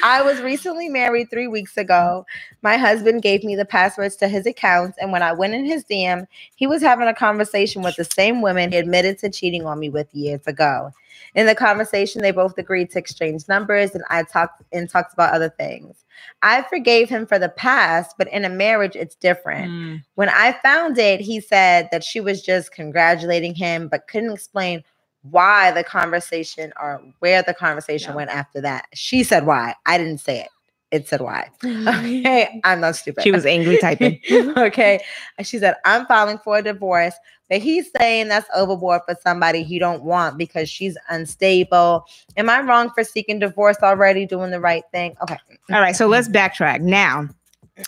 I 0.02 0.22
was 0.22 0.40
recently 0.40 0.88
married 0.88 1.28
three 1.30 1.46
weeks 1.46 1.76
ago. 1.76 2.24
My 2.62 2.78
husband 2.78 3.20
gave 3.22 3.44
me 3.44 3.54
the 3.54 3.66
passwords 3.66 4.16
to 4.16 4.28
his 4.28 4.46
accounts, 4.46 4.96
and 4.98 5.12
when 5.12 5.22
I 5.22 5.32
went 5.32 5.54
in 5.54 5.66
his 5.66 5.84
DM, 5.84 6.26
he 6.56 6.66
was 6.66 6.80
having 6.80 7.06
a 7.06 7.14
conversation 7.14 7.82
with 7.82 7.96
the 7.96 8.04
same 8.04 8.40
woman 8.40 8.72
he 8.72 8.78
admitted 8.78 9.18
to 9.18 9.28
cheating 9.30 9.66
on 9.66 9.78
me 9.78 9.90
with 9.90 10.08
years 10.14 10.46
ago. 10.46 10.90
In 11.36 11.46
the 11.46 11.54
conversation, 11.54 12.22
they 12.22 12.30
both 12.30 12.56
agreed 12.56 12.90
to 12.90 12.98
exchange 12.98 13.46
numbers, 13.46 13.94
and 13.94 14.02
I 14.08 14.22
talked 14.22 14.62
and 14.72 14.88
talked 14.88 15.12
about 15.12 15.34
other 15.34 15.50
things. 15.50 16.04
I 16.40 16.62
forgave 16.62 17.10
him 17.10 17.26
for 17.26 17.38
the 17.38 17.50
past, 17.50 18.16
but 18.16 18.26
in 18.32 18.46
a 18.46 18.48
marriage, 18.48 18.96
it's 18.96 19.14
different. 19.14 19.70
Mm. 19.70 20.04
When 20.14 20.30
I 20.30 20.56
found 20.62 20.96
it, 20.96 21.20
he 21.20 21.40
said 21.40 21.90
that 21.92 22.02
she 22.02 22.20
was 22.20 22.42
just 22.42 22.72
congratulating 22.72 23.54
him, 23.54 23.86
but 23.88 24.08
couldn't 24.08 24.32
explain 24.32 24.82
why 25.30 25.72
the 25.72 25.84
conversation 25.84 26.72
or 26.80 27.02
where 27.18 27.42
the 27.42 27.52
conversation 27.52 28.14
went 28.14 28.30
after 28.30 28.62
that. 28.62 28.86
She 28.94 29.22
said 29.22 29.44
why. 29.44 29.74
I 29.84 29.98
didn't 29.98 30.18
say 30.18 30.40
it. 30.40 30.48
It 30.90 31.08
said 31.08 31.20
why. 31.20 31.50
Okay. 31.62 32.60
I'm 32.64 32.80
not 32.80 32.96
stupid. 32.96 33.24
She 33.24 33.30
was 33.30 33.44
angry 33.44 33.76
typing. 33.78 34.20
okay. 34.56 35.00
She 35.42 35.58
said, 35.58 35.74
I'm 35.84 36.06
filing 36.06 36.38
for 36.38 36.58
a 36.58 36.62
divorce, 36.62 37.14
but 37.48 37.58
he's 37.58 37.90
saying 37.98 38.28
that's 38.28 38.48
overboard 38.54 39.02
for 39.06 39.16
somebody 39.22 39.62
he 39.62 39.78
don't 39.78 40.02
want 40.02 40.38
because 40.38 40.68
she's 40.68 40.96
unstable. 41.08 42.04
Am 42.36 42.48
I 42.50 42.60
wrong 42.60 42.90
for 42.90 43.04
seeking 43.04 43.38
divorce 43.38 43.76
already, 43.82 44.26
doing 44.26 44.50
the 44.50 44.60
right 44.60 44.84
thing? 44.92 45.16
Okay. 45.22 45.38
All 45.72 45.80
right, 45.80 45.96
so 45.96 46.06
let's 46.06 46.28
backtrack 46.28 46.80
now. 46.80 47.28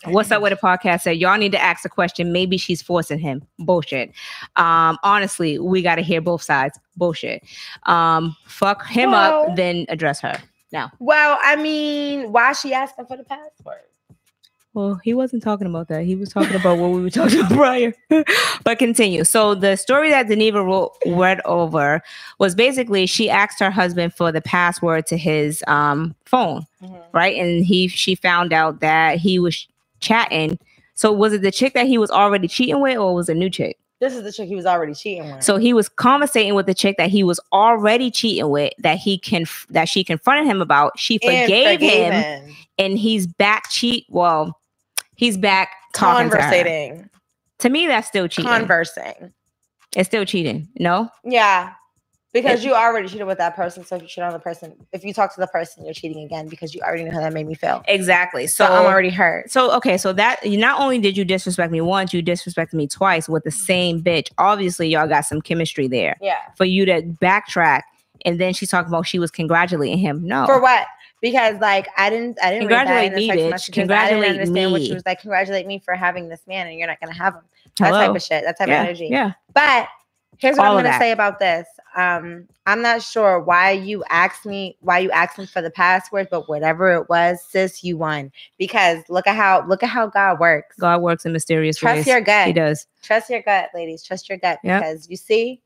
What's 0.05 0.31
up 0.31 0.43
with 0.43 0.51
the 0.53 0.59
podcast? 0.67 1.01
Said 1.03 1.17
y'all 1.17 1.39
need 1.39 1.53
to 1.53 1.61
ask 1.61 1.83
the 1.83 1.89
question. 1.89 2.31
Maybe 2.31 2.59
she's 2.59 2.83
forcing 2.83 3.19
him. 3.19 3.43
Bullshit. 3.59 4.13
Um, 4.57 4.99
honestly, 5.03 5.59
we 5.59 5.81
got 5.81 5.95
to 5.95 6.03
hear 6.03 6.21
both 6.21 6.43
sides. 6.43 6.79
Bullshit. 6.97 7.43
Um, 7.85 8.37
fuck 8.47 8.87
him 8.87 9.13
Well- 9.13 9.49
up, 9.51 9.57
then 9.57 9.87
address 9.89 10.21
her. 10.21 10.39
Now. 10.73 10.93
Well, 10.99 11.39
I 11.43 11.57
mean, 11.57 12.31
why 12.31 12.51
is 12.51 12.61
she 12.61 12.75
asking 12.75 13.07
for 13.07 13.17
the 13.17 13.25
password? 13.25 13.81
Well, 14.75 15.01
he 15.03 15.15
wasn't 15.15 15.43
talking 15.43 15.67
about 15.67 15.89
that. 15.89 16.05
He 16.05 16.15
was 16.15 16.29
talking 16.29 16.55
about 16.55 16.79
what 16.79 16.91
we 16.91 17.03
were 17.03 17.11
talking 17.11 17.41
about 17.41 17.53
prior. 17.53 17.95
but 18.65 18.79
continue. 18.79 19.25
So 19.25 19.55
the 19.55 19.77
story 19.77 20.11
that 20.11 20.27
Deneva 20.27 20.65
wrote, 20.65 20.93
read 21.07 21.41
over 21.45 22.03
was 22.39 22.55
basically 22.55 23.07
she 23.07 23.29
asked 23.31 23.61
her 23.61 23.71
husband 23.71 24.15
for 24.15 24.31
the 24.31 24.41
password 24.41 25.07
to 25.07 25.17
his 25.17 25.65
um, 25.67 26.15
phone, 26.27 26.67
right? 27.13 27.37
And 27.37 27.65
he 27.65 27.89
she 27.89 28.15
found 28.15 28.53
out 28.53 28.81
that 28.81 29.19
he 29.19 29.39
was 29.39 29.67
chatting. 30.01 30.59
So 30.95 31.13
was 31.13 31.33
it 31.33 31.43
the 31.43 31.53
chick 31.53 31.75
that 31.75 31.87
he 31.87 31.99
was 31.99 32.11
already 32.11 32.49
cheating 32.49 32.81
with, 32.81 32.99
or 32.99 33.15
was 33.15 33.29
it 33.29 33.37
a 33.37 33.39
new 33.39 33.51
chick? 33.51 33.79
This 34.01 34.15
is 34.15 34.23
the 34.23 34.31
chick 34.33 34.47
he 34.49 34.55
was 34.55 34.67
already 34.67 34.95
cheating 34.95 35.33
with. 35.33 35.43
So 35.43 35.57
he 35.57 35.73
was 35.73 35.89
conversating 35.89 36.55
with 36.55 36.67
the 36.67 36.75
chick 36.75 36.97
that 36.99 37.11
he 37.11 37.25
was 37.25 37.41
already 37.53 38.13
cheating 38.13 38.49
with, 38.49 38.73
that 38.79 38.99
he 38.99 39.19
can 39.19 39.45
that 39.71 39.89
she 39.89 40.05
confronted 40.05 40.47
him 40.47 40.63
about. 40.63 40.99
She 40.99 41.19
And 41.23 41.47
forgave, 41.47 41.81
him, 41.81 42.13
him. 42.13 42.57
and 42.79 42.99
he's 42.99 43.27
back 43.27 43.71
cheat. 43.71 44.07
Well, 44.09 44.58
he's 45.19 45.37
back 45.37 45.69
talking 45.93 46.31
to. 46.31 46.37
Conversating. 46.37 47.11
To 47.59 47.69
me, 47.69 47.87
that's 47.87 48.09
still 48.09 48.27
cheating. 48.29 48.51
Conversing. 48.51 49.33
it's 49.97 50.09
still 50.09 50.25
cheating. 50.25 50.69
No, 50.79 51.11
Yeah. 51.25 51.75
Because 52.35 52.63
you 52.63 52.75
already 52.75 53.09
cheated 53.09 53.27
with 53.27 53.39
that 53.39 53.57
person. 53.57 53.85
So 53.87 53.97
if 53.97 54.03
you 54.03 54.09
cheat 54.09 54.23
on 54.23 54.35
the 54.35 54.39
person, 54.39 54.75
if 54.93 55.03
you 55.03 55.15
talk 55.15 55.35
to 55.35 55.41
the 55.41 55.47
person, 55.47 55.85
you're 55.87 55.95
cheating 55.95 56.23
again 56.25 56.47
because 56.47 56.75
you 56.75 56.81
already 56.83 57.03
know 57.05 57.11
how 57.11 57.21
that 57.21 57.33
made 57.33 57.47
me 57.47 57.55
feel. 57.55 57.83
exactly. 57.89 58.47
So, 58.47 58.67
So, 58.67 58.73
I'm 58.73 58.85
already 58.85 59.09
hurt. 59.09 59.51
so 59.51 59.73
okay. 59.79 59.97
So 59.97 60.13
that 60.13 60.45
you 60.45 60.59
not 60.59 60.79
only 60.79 60.99
did 60.99 61.17
you 61.17 61.25
disrespect 61.25 61.73
me 61.73 61.81
once, 61.81 62.13
you 62.13 62.23
disrespected 62.23 62.75
me 62.75 62.87
twice 62.87 63.31
with 63.31 63.45
the 63.45 63.51
same 63.51 64.03
bitch. 64.03 64.29
Obviously, 64.37 64.89
y'all 64.89 65.09
got 65.09 65.23
some 65.23 65.41
chemistry 65.41 65.89
there. 65.89 66.17
Yeah. 66.21 66.37
For 66.55 66.67
you 66.67 66.85
to 66.85 67.01
backtrack, 67.03 67.83
and 68.27 68.39
then 68.39 68.53
she's 68.53 68.69
talking 68.69 68.89
about 68.89 69.07
she 69.07 69.19
was 69.19 69.31
congratulating 69.31 69.99
him. 69.99 70.23
No, 70.25 70.45
For 70.45 70.61
what? 70.61 70.87
Because 71.21 71.61
like 71.61 71.89
I 71.97 72.11
didn't 72.11 72.39
I 72.43 72.51
didn't 72.51 72.69
read 72.69 72.87
that 72.87 73.05
in 73.07 73.13
Congratulate 73.13 73.13
the 73.13 73.19
me, 73.19 73.29
bitch. 73.31 73.51
messages. 73.51 73.75
I 73.77 73.83
Congratulate 73.83 74.23
didn't 74.23 74.41
understand 74.41 74.73
what 74.73 74.81
me. 74.81 74.87
she 74.89 74.95
was 74.95 75.07
like. 75.07 75.21
Congratulate 75.21 75.67
me 75.67 75.79
for 75.79 75.95
having 75.95 76.29
this 76.29 76.47
man 76.47 76.67
and 76.69 76.79
you're 76.79 76.87
not 76.87 77.01
gonna 77.01 77.15
have 77.15 77.35
him. 77.35 77.43
That 77.79 77.89
Hello? 77.89 78.07
type 78.07 78.17
of 78.17 78.23
shit. 78.23 78.45
That 78.45 78.59
type 78.59 78.69
yeah, 78.69 78.83
of 78.83 78.87
energy. 78.89 79.09
yeah. 79.09 79.33
But 79.53 79.89
Here's 80.39 80.57
what 80.57 80.67
All 80.67 80.79
I'm 80.79 80.85
gonna 80.85 80.99
say 80.99 81.11
about 81.11 81.41
this. 81.41 81.67
Um, 81.97 82.47
I'm 82.65 82.81
not 82.81 83.03
sure 83.03 83.41
why 83.41 83.73
you 83.73 84.05
asked 84.09 84.47
me 84.47 84.77
why 84.81 85.01
you 85.01 85.11
asked 85.11 85.37
me 85.37 85.47
for 85.47 85.61
the 85.61 85.71
password, 85.71 86.29
but 86.31 86.49
whatever 86.49 86.93
it 86.93 87.09
was, 87.09 87.41
sis, 87.43 87.83
you 87.83 87.97
won. 87.97 88.31
Because 88.57 89.03
look 89.09 89.27
at 89.27 89.35
how 89.35 89.67
look 89.67 89.83
at 89.83 89.89
how 89.89 90.07
God 90.07 90.39
works. 90.39 90.77
God 90.77 91.03
works 91.03 91.27
in 91.27 91.33
mysterious 91.33 91.79
Trust 91.79 91.97
ways. 91.97 92.05
Trust 92.05 92.15
your 92.17 92.21
gut. 92.25 92.47
He 92.47 92.53
does. 92.53 92.87
Trust 93.03 93.31
your 93.31 93.43
gut, 93.43 93.71
ladies. 93.75 94.05
Trust 94.05 94.29
your 94.29 94.39
gut. 94.39 94.61
Yep. 94.63 94.81
Because 94.81 95.11
you 95.11 95.17
see, 95.17 95.61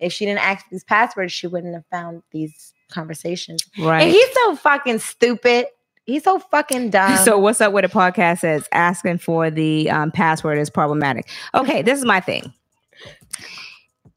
if 0.00 0.10
she 0.10 0.24
didn't 0.24 0.42
ask 0.42 0.64
these 0.70 0.84
passwords, 0.84 1.32
she 1.32 1.46
wouldn't 1.46 1.74
have 1.74 1.86
found 1.90 2.22
these 2.30 2.72
conversations. 2.90 3.64
Right. 3.78 4.02
And 4.02 4.10
he's 4.10 4.32
so 4.34 4.56
fucking 4.56 4.98
stupid. 4.98 5.66
He's 6.06 6.24
so 6.24 6.38
fucking 6.38 6.90
dumb. 6.90 7.16
so 7.24 7.38
what's 7.38 7.60
up 7.60 7.72
with 7.72 7.84
the 7.84 7.90
podcast 7.90 8.40
says 8.40 8.68
asking 8.72 9.18
for 9.18 9.50
the 9.50 9.90
um, 9.90 10.10
password 10.10 10.58
is 10.58 10.70
problematic. 10.70 11.28
Okay, 11.54 11.82
this 11.82 11.98
is 11.98 12.04
my 12.04 12.20
thing. 12.20 12.52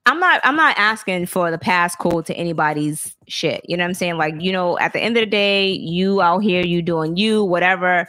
I'm 0.05 0.22
not 0.22 0.39
I'm 0.45 0.55
not 0.55 0.78
asking 0.78 1.26
for 1.26 1.51
the 1.51 1.57
passcode 1.57 2.26
to 2.26 2.34
anybody's 2.34 3.13
shit. 3.28 3.61
You 3.68 3.76
know 3.76 3.84
what 3.84 3.89
I'm 3.89 3.93
saying? 3.93 4.18
Like, 4.18 4.36
you 4.39 4.53
know, 4.53 4.80
at 4.80 4.93
the 4.93 5.01
end 5.01 5.18
of 5.18 5.22
the 5.22 5.30
day, 5.30 5.70
you 5.70 6.22
out 6.22 6.39
here, 6.39 6.65
you 6.65 6.82
doing 6.82 7.18
you, 7.18 7.43
whatever. 7.43 8.07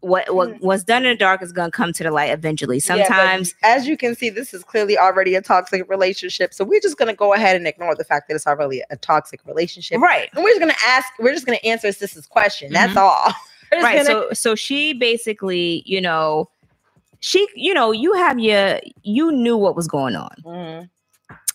What 0.00 0.34
what 0.34 0.48
Mhm. 0.50 0.60
what's 0.60 0.84
done 0.84 1.04
in 1.04 1.10
the 1.12 1.16
dark 1.16 1.42
is 1.42 1.52
gonna 1.52 1.70
come 1.70 1.92
to 1.94 2.02
the 2.02 2.10
light 2.10 2.30
eventually. 2.30 2.76
Yeah, 2.76 2.82
Sometimes 3.06 3.54
as 3.62 3.86
you 3.88 3.96
can 3.96 4.14
see, 4.14 4.30
this 4.30 4.52
is 4.54 4.62
clearly 4.64 4.98
already 4.98 5.34
a 5.34 5.42
toxic 5.42 5.88
relationship. 5.88 6.52
So 6.54 6.64
we're 6.64 6.80
just 6.80 6.96
gonna 6.98 7.14
go 7.14 7.32
ahead 7.34 7.56
and 7.56 7.66
ignore 7.66 7.94
the 7.94 8.04
fact 8.04 8.28
that 8.28 8.34
it's 8.34 8.46
already 8.46 8.82
a 8.90 8.96
toxic 8.96 9.40
relationship. 9.46 10.00
right. 10.00 10.28
And 10.34 10.42
we're 10.44 10.50
just 10.50 10.60
gonna 10.60 10.74
ask, 10.86 11.06
we're 11.18 11.32
just 11.32 11.46
gonna 11.46 11.58
answer 11.64 11.90
sis's 11.92 12.26
question. 12.26 12.72
That's 12.72 12.92
Mhm. 12.94 13.00
all. 13.02 13.32
Right 13.72 13.96
gonna- 13.96 14.04
so 14.06 14.28
so 14.32 14.54
she 14.54 14.92
basically 14.92 15.82
you 15.86 16.00
know 16.00 16.48
she 17.18 17.48
you 17.56 17.74
know 17.74 17.90
you 17.90 18.12
have 18.14 18.38
your 18.38 18.78
you 19.02 19.32
knew 19.32 19.56
what 19.56 19.74
was 19.74 19.88
going 19.88 20.14
on 20.14 20.30
Mhm. 20.44 20.88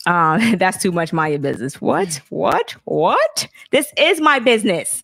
um 0.07 0.57
that's 0.57 0.81
too 0.83 0.91
much 0.91 1.13
my 1.13 1.37
business 1.37 1.79
what 1.79 2.19
what 2.29 2.75
what 2.83 3.47
this 3.71 3.93
is 3.97 4.19
my 4.19 4.39
business 4.39 5.03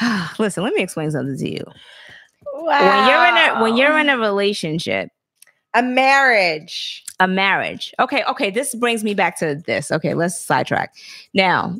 listen 0.40 0.64
let 0.64 0.74
me 0.74 0.82
explain 0.82 1.10
something 1.12 1.36
to 1.38 1.48
you 1.48 1.64
when 2.64 3.08
you're 3.08 3.26
in 3.26 3.36
a 3.36 3.62
when 3.62 3.76
you're 3.76 3.98
in 3.98 4.08
a 4.08 4.18
relationship. 4.18 5.08
A 5.74 5.82
marriage. 5.82 7.04
a 7.20 7.28
marriage. 7.28 7.94
Okay 8.00 8.24
okay 8.24 8.50
this 8.50 8.74
brings 8.74 9.04
me 9.04 9.14
back 9.14 9.38
to 9.38 9.54
this. 9.66 9.92
Okay 9.92 10.14
let's 10.14 10.40
sidetrack. 10.40 10.94
Now 11.34 11.76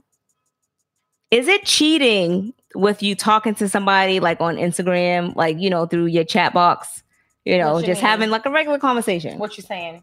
is 1.30 1.48
it 1.48 1.64
cheating 1.64 2.52
with 2.74 3.02
you 3.02 3.14
talking 3.14 3.54
to 3.56 3.68
somebody 3.68 4.20
like 4.20 4.40
on 4.40 4.56
instagram 4.56 5.34
like 5.34 5.58
you 5.58 5.70
know 5.70 5.86
through 5.86 6.06
your 6.06 6.24
chat 6.24 6.52
box? 6.52 7.02
You 7.44 7.58
know 7.58 7.74
What 7.74 7.86
just 7.86 8.02
mean? 8.02 8.10
having 8.10 8.30
like 8.30 8.46
a 8.46 8.50
regular 8.50 8.78
conversation. 8.78 9.38
What 9.38 9.56
you 9.56 9.62
saying? 9.62 10.02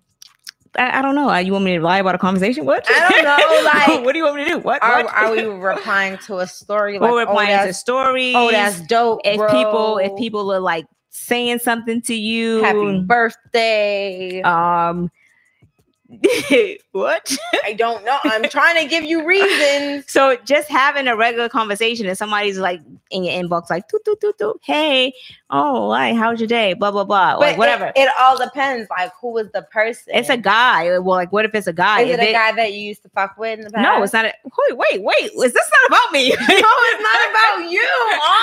I, 0.77 0.99
I 0.99 1.01
don't 1.01 1.15
know 1.15 1.29
Uh, 1.29 1.37
you 1.37 1.51
want 1.53 1.65
me 1.65 1.75
to 1.77 1.83
lie 1.83 1.97
about 1.99 2.15
a 2.15 2.17
conversation 2.17 2.65
what 2.65 2.85
I 2.89 3.09
don't 3.09 3.23
know, 3.23 3.63
like- 3.95 4.05
what 4.05 4.13
do 4.13 4.19
you 4.19 4.25
want 4.25 4.37
me 4.37 4.43
to 4.45 4.49
do 4.51 4.59
what, 4.59 4.81
Are, 4.83 5.03
what? 5.03 5.13
are 5.13 5.31
we 5.31 5.43
replying 5.43 6.17
to 6.19 6.37
a 6.39 6.47
story? 6.47 6.99
Like, 6.99 7.09
or 7.09 7.15
oh, 7.15 7.19
replying 7.19 7.59
to 7.59 7.65
that's, 7.65 7.77
stories 7.79 8.35
oh, 8.35 8.51
that's 8.51 8.81
dope. 8.81 9.21
if 9.25 9.37
bro. 9.37 9.47
people 9.51 9.97
if 9.97 10.17
people 10.17 10.51
are 10.53 10.59
like 10.59 10.85
saying 11.09 11.59
something 11.59 12.01
to 12.03 12.13
you 12.15 12.61
happy 12.63 13.01
birthday. 13.01 14.41
um 14.43 15.09
what 16.93 17.37
I 17.65 17.73
don't 17.73 18.03
know. 18.05 18.17
I'm 18.23 18.43
trying 18.49 18.81
to 18.81 18.87
give 18.89 19.03
you 19.03 19.25
reasons. 19.25 20.05
So 20.07 20.37
just 20.45 20.69
having 20.69 21.07
a 21.07 21.15
regular 21.17 21.49
conversation 21.49 22.05
and 22.07 22.17
somebody's 22.17 22.57
like 22.57 22.81
in 23.11 23.23
your 23.25 23.33
inbox, 23.33 23.69
like, 23.69 23.87
toot, 23.89 24.03
toot, 24.05 24.19
toot, 24.21 24.37
toot, 24.37 24.59
hey, 24.63 25.13
oh, 25.49 25.91
hi, 25.91 26.13
how's 26.13 26.39
your 26.39 26.47
day? 26.47 26.73
Blah, 26.73 26.91
blah, 26.91 27.03
blah. 27.03 27.33
But 27.33 27.39
Like, 27.41 27.57
whatever. 27.57 27.91
It, 27.95 28.09
all 28.19 28.37
depends. 28.37 28.89
Like, 28.89 29.11
who 29.19 29.37
is 29.37 29.49
the 29.53 29.61
person? 29.63 30.13
it's 30.15 30.29
a 30.29 30.37
guy. 30.37 30.89
Well, 30.99 31.15
like, 31.15 31.31
what 31.31 31.43
if 31.45 31.53
it's 31.55 31.67
a 31.67 31.73
guy? 31.73 32.01
Is 32.01 32.09
If 32.09 32.19
it 32.19 32.23
a 32.23 32.29
it- 32.29 32.33
guy 32.33 32.51
that 32.53 32.73
you 32.73 32.79
used 32.79 33.03
to 33.03 33.09
fuck 33.09 33.37
with 33.37 33.59
in 33.59 33.65
the 33.65 33.71
past? 33.71 33.83
No, 33.83 34.03
it's 34.03 34.13
not. 34.13 34.25
A, 34.25 34.33
wait, 34.69 34.77
wait, 34.77 35.03
wait. 35.03 35.45
Is 35.45 35.53
this 35.53 35.71
not 35.71 35.87
about 35.99 36.11
me? 36.13 36.29
No, 36.37 36.37
it's 36.39 37.03
not 37.03 37.29
about 37.29 37.71
you. 37.71 37.87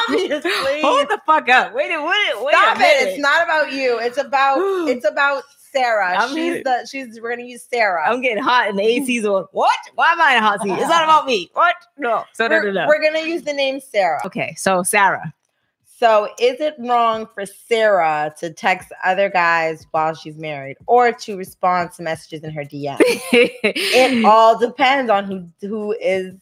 Obviously, 0.08 0.80
Hold 0.82 1.08
the 1.08 1.20
fuck 1.26 1.48
up. 1.48 1.74
Wait, 1.74 1.90
a- 1.92 2.00
wait, 2.02 2.44
wait 2.44 2.54
stop 2.54 2.78
a 2.78 2.82
it. 2.82 3.08
It's 3.08 3.18
not 3.18 3.42
about 3.44 3.72
you. 3.72 3.98
It's 4.00 4.18
about 4.18 4.58
it's 4.88 5.06
about 5.06 5.42
Sarah. 5.74 6.16
I'm 6.16 6.34
she's 6.34 6.62
the 6.62 6.88
she's. 6.90 7.20
We're 7.20 7.30
gonna 7.30 7.48
use 7.48 7.62
Sarah. 7.62 8.08
I'm 8.08 8.20
getting 8.20 8.42
hot 8.42 8.68
and 8.68 8.78
the 8.78 8.82
AC's 8.82 9.24
mm. 9.24 9.34
on. 9.34 9.46
What? 9.52 9.78
Why 9.94 10.12
am 10.12 10.20
I 10.20 10.32
in 10.32 10.38
a 10.38 10.46
hot 10.46 10.62
seat? 10.62 10.72
It's 10.72 10.88
not 10.88 11.04
about 11.04 11.26
me. 11.26 11.50
What? 11.54 11.74
No. 11.98 12.24
So, 12.32 12.46
we're, 12.50 12.72
no, 12.72 12.82
no. 12.82 12.86
we're 12.86 13.02
gonna 13.02 13.26
use 13.26 13.42
the 13.42 13.52
name 13.52 13.80
Sarah. 13.80 14.20
Okay, 14.24 14.54
so 14.56 14.82
Sarah. 14.82 15.32
So, 15.96 16.28
is 16.40 16.60
it 16.60 16.74
wrong 16.78 17.28
for 17.34 17.46
Sarah 17.46 18.34
to 18.40 18.52
text 18.52 18.92
other 19.04 19.30
guys 19.30 19.86
while 19.92 20.14
she's 20.14 20.36
married, 20.36 20.76
or 20.86 21.12
to 21.12 21.36
respond 21.36 21.92
to 21.92 22.02
messages 22.02 22.42
in 22.42 22.50
her 22.50 22.64
DM? 22.64 22.96
it 23.00 24.24
all 24.24 24.58
depends 24.58 25.10
on 25.10 25.24
who 25.24 25.46
who 25.66 25.92
is 26.00 26.34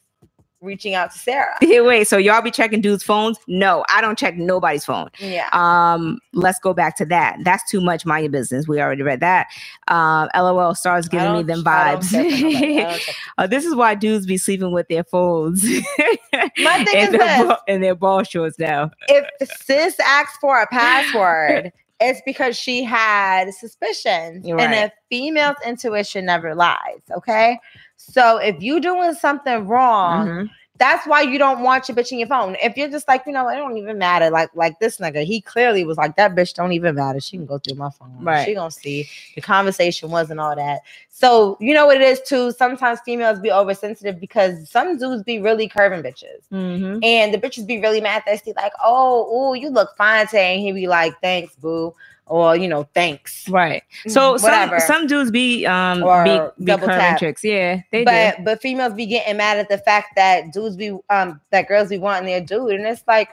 reaching 0.63 0.95
out 0.95 1.11
to 1.13 1.19
Sarah. 1.19 1.55
Hey, 1.61 1.81
wait, 1.81 2.07
so 2.09 2.17
y'all 2.17 2.41
be 2.41 2.51
checking 2.51 2.81
dudes' 2.81 3.03
phones? 3.03 3.37
No, 3.47 3.85
I 3.89 4.01
don't 4.01 4.17
check 4.19 4.37
nobody's 4.37 4.85
phone. 4.85 5.11
Yeah. 5.19 5.49
Um, 5.53 6.19
let's 6.33 6.59
go 6.61 6.73
back 6.73 6.97
to 6.99 7.05
that. 7.07 7.37
That's 7.45 7.69
too 7.71 7.81
much 7.81 8.07
mind 8.07 8.25
your 8.25 8.31
business. 8.33 8.67
We 8.69 8.81
already 8.81 9.03
read 9.03 9.21
that. 9.21 9.49
Um, 9.89 10.29
LOL 10.35 10.75
starts 10.75 11.09
I 11.09 11.11
giving 11.11 11.33
me 11.33 11.43
them 11.43 11.65
vibes. 11.65 12.11
check 12.11 12.31
for 12.31 12.45
nobody. 12.47 12.79
I 12.81 12.83
don't 12.91 13.01
check- 13.01 13.15
Uh, 13.39 13.47
this 13.47 13.65
is 13.65 13.75
why 13.75 13.95
dudes 13.95 14.25
be 14.27 14.37
sleeping 14.39 14.73
with 14.73 14.89
their 14.89 15.05
phones. 15.05 15.65
My 16.33 16.85
thing 16.85 16.97
is 16.97 17.11
their 17.11 17.19
this. 17.19 17.43
ball, 17.47 17.59
and 17.69 17.83
their 17.83 17.95
ball 17.95 18.23
shorts 18.23 18.59
now. 18.59 18.91
if 19.09 19.27
sis 19.61 19.99
asks 20.01 20.37
for 20.41 20.61
a 20.63 20.67
password, 20.69 21.73
it's 22.09 22.23
because 22.25 22.57
she 22.57 22.85
had 22.85 23.53
suspicions. 23.55 24.47
You're 24.47 24.61
And 24.61 24.75
a 24.75 24.93
female's 25.11 25.57
intuition 25.67 26.27
never 26.27 26.55
lies, 26.55 27.01
okay? 27.17 27.59
So 27.97 28.39
if 28.39 28.61
you're 28.61 28.81
doing 28.81 29.15
something 29.15 29.67
wrong, 29.67 30.27
Mhm. 30.27 30.51
That's 30.83 31.07
why 31.07 31.21
you 31.21 31.39
don't 31.39 31.61
want 31.61 31.89
your 31.89 31.97
bitch 31.97 32.11
in 32.11 32.19
your 32.19 32.27
phone. 32.27 32.57
If 32.61 32.77
you're 32.77 32.89
just 32.89 33.07
like, 33.07 33.23
you 33.25 33.33
know, 33.33 33.49
it 33.49 33.55
don't 33.55 33.77
even 33.79 33.99
matter. 33.99 34.31
Like, 34.31 34.51
like 34.57 34.81
this 34.81 34.99
nigga, 34.99 35.25
he 35.25 35.41
clearly 35.41 35.85
was 35.85 35.97
like, 35.97 36.17
that 36.17 36.35
bitch 36.35 36.55
don't 36.55 36.73
even 36.73 36.97
matter. 36.97 37.21
She 37.21 37.37
can 37.37 37.47
go 37.47 37.59
through 37.59 37.77
my 37.77 37.91
phone. 37.91 38.13
Right. 38.19 38.45
She 38.45 38.55
gonna 38.55 38.73
see 38.73 39.09
the 39.37 39.41
conversation 39.41 40.11
wasn't 40.11 40.41
all 40.41 40.57
that. 40.57 40.81
So 41.09 41.57
you 41.61 41.73
know 41.73 41.87
what 41.87 41.99
it 41.99 42.03
is 42.03 42.21
too. 42.23 42.51
Sometimes 42.51 42.99
females 43.05 43.39
be 43.39 43.53
oversensitive 43.53 44.19
because 44.19 44.69
some 44.69 44.99
dudes 44.99 45.23
be 45.23 45.39
really 45.39 45.69
curving 45.69 46.03
bitches. 46.03 46.43
Mhm. 46.53 46.99
And 47.05 47.33
the 47.33 47.39
bitches 47.39 47.65
be 47.65 47.81
really 47.81 48.01
mad 48.01 48.25
thirsty, 48.27 48.53
like, 48.57 48.73
oh, 48.83 49.29
oh, 49.31 49.55
you 49.55 49.71
look 49.71 49.97
fine 49.97 50.27
today. 50.27 50.55
And 50.55 50.63
he 50.63 50.73
be 50.73 50.89
like, 50.89 51.15
thanks, 51.21 51.55
boo. 51.55 51.95
Or, 52.27 52.57
you 52.57 52.69
know, 52.69 52.85
thanks. 52.95 53.49
Right. 53.49 53.83
So 54.07 54.37
some, 54.39 54.51
Whatever. 54.51 54.81
some 54.81 55.07
dudes 55.07 55.31
be 55.31 55.67
um 55.67 56.03
Or 56.03 56.25
be, 56.25 56.41
be 56.59 56.65
double 56.67 56.87
curving 56.87 57.19
chicks. 57.19 57.45
Yeah, 57.45 57.83
they 57.91 58.01
do. 58.01 58.05
but 58.07 58.45
but 58.45 58.63
females 58.63 58.95
be 58.95 59.07
getting 59.07 59.37
mad 59.37 59.59
at 59.59 59.69
the 59.69 59.79
fact 59.79 60.17
that 60.17 60.53
dudes 60.53 60.77
be 60.77 60.97
um 61.11 61.41
that 61.51 61.69
girls 61.69 61.89
be 61.91 61.99
wanting 61.99 62.27
their 62.27 62.41
dude. 62.41 62.73
And 62.73 62.87
it's 62.87 63.03
like 63.07 63.31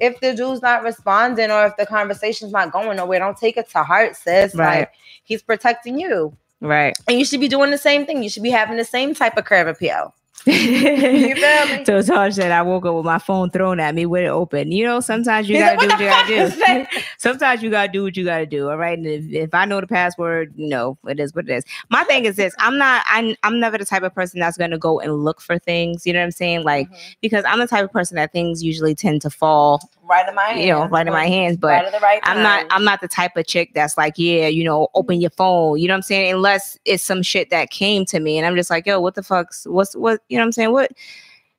if 0.00 0.18
the 0.20 0.34
dude's 0.34 0.60
not 0.60 0.82
responding 0.82 1.50
or 1.50 1.66
if 1.66 1.76
the 1.76 1.86
conversation's 1.86 2.52
not 2.52 2.72
going 2.72 2.96
nowhere, 2.96 3.20
don't 3.20 3.38
take 3.38 3.56
it 3.56 3.70
to 3.70 3.82
heart, 3.82 4.16
sis. 4.16 4.54
Right. 4.54 4.80
Like 4.80 4.92
he's 5.24 5.42
protecting 5.42 5.98
you. 5.98 6.36
Right. 6.60 6.96
And 7.08 7.18
you 7.18 7.24
should 7.24 7.40
be 7.40 7.48
doing 7.48 7.70
the 7.70 7.78
same 7.78 8.04
thing. 8.06 8.22
You 8.22 8.28
should 8.28 8.42
be 8.42 8.50
having 8.50 8.76
the 8.76 8.84
same 8.84 9.14
type 9.14 9.36
of 9.36 9.44
curve 9.44 9.66
appeal. 9.68 10.14
You 10.46 11.36
feel 11.36 11.66
me? 11.68 11.84
So 11.84 12.02
Taj 12.02 12.34
said 12.34 12.50
I 12.52 12.62
woke 12.62 12.84
up 12.86 12.94
with 12.96 13.04
my 13.04 13.18
phone 13.18 13.50
thrown 13.50 13.78
at 13.80 13.94
me 13.94 14.06
with 14.06 14.24
it 14.24 14.28
open. 14.28 14.72
You 14.72 14.84
know, 14.84 15.00
sometimes 15.00 15.48
you 15.48 15.56
gotta 15.58 15.76
like, 15.76 15.80
do 15.80 15.86
"What 15.86 15.98
what 15.98 16.00
you 16.00 16.06
gotta 16.06 16.56
that?" 16.66 16.88
do. 16.90 17.00
sometimes 17.18 17.62
you 17.62 17.70
gotta 17.70 17.92
do 17.92 18.02
what 18.02 18.16
you 18.16 18.24
gotta 18.24 18.46
do. 18.46 18.68
All 18.68 18.76
right. 18.76 18.98
And 18.98 19.06
if, 19.06 19.24
if 19.32 19.54
I 19.54 19.64
know 19.64 19.80
the 19.80 19.86
password, 19.86 20.52
you 20.56 20.68
know, 20.68 20.98
it 21.06 21.20
is 21.20 21.34
what 21.34 21.48
it 21.48 21.52
is. 21.52 21.64
My 21.90 22.02
thing 22.04 22.24
is 22.24 22.36
this 22.36 22.54
I'm 22.58 22.76
not 22.78 23.04
I'm 23.08 23.36
I'm 23.44 23.60
never 23.60 23.78
the 23.78 23.84
type 23.84 24.02
of 24.02 24.14
person 24.14 24.40
that's 24.40 24.56
gonna 24.58 24.78
go 24.78 25.00
and 25.00 25.24
look 25.24 25.40
for 25.40 25.58
things. 25.58 26.06
You 26.06 26.12
know 26.12 26.20
what 26.20 26.24
I'm 26.26 26.30
saying? 26.32 26.64
Like 26.64 26.88
Mhm. 26.90 27.16
because 27.20 27.44
I'm 27.46 27.60
the 27.60 27.66
type 27.68 27.84
of 27.84 27.92
person 27.92 28.16
that 28.16 28.32
things 28.32 28.62
usually 28.64 28.94
tend 28.94 29.22
to 29.22 29.30
fall, 29.30 29.80
right 30.02 30.28
in 30.28 30.34
my 30.34 30.42
hands. 30.44 30.60
you 30.60 30.72
know, 30.72 30.86
right 30.86 31.06
in 31.06 31.12
my 31.12 31.26
hands. 31.26 31.56
But 31.56 31.84
right 31.84 32.02
right 32.02 32.20
I'm 32.24 32.42
not. 32.42 32.66
I'm 32.70 32.84
not 32.84 33.00
the 33.00 33.08
type 33.08 33.36
of 33.36 33.46
chick 33.46 33.72
that's 33.74 33.96
like, 33.96 34.14
yeah, 34.16 34.46
you 34.48 34.64
know, 34.64 34.88
open 34.94 35.20
your 35.20 35.30
phone. 35.30 35.78
You 35.78 35.88
know 35.88 35.94
what 35.94 35.98
I'm 35.98 36.02
saying? 36.02 36.34
Unless 36.34 36.78
it's 36.84 37.02
some 37.02 37.22
shit 37.22 37.50
that 37.50 37.70
came 37.70 38.04
to 38.06 38.20
me 38.20 38.38
and 38.38 38.46
I'm 38.46 38.56
just 38.56 38.70
like, 38.70 38.86
yo, 38.86 39.00
what 39.00 39.14
the 39.14 39.22
fuck's 39.22 39.66
what's 39.66 39.96
what 39.96 40.20
you 40.28 40.36
know 40.36 40.42
what 40.42 40.46
I'm 40.46 40.52
saying? 40.52 40.72
What 40.72 40.92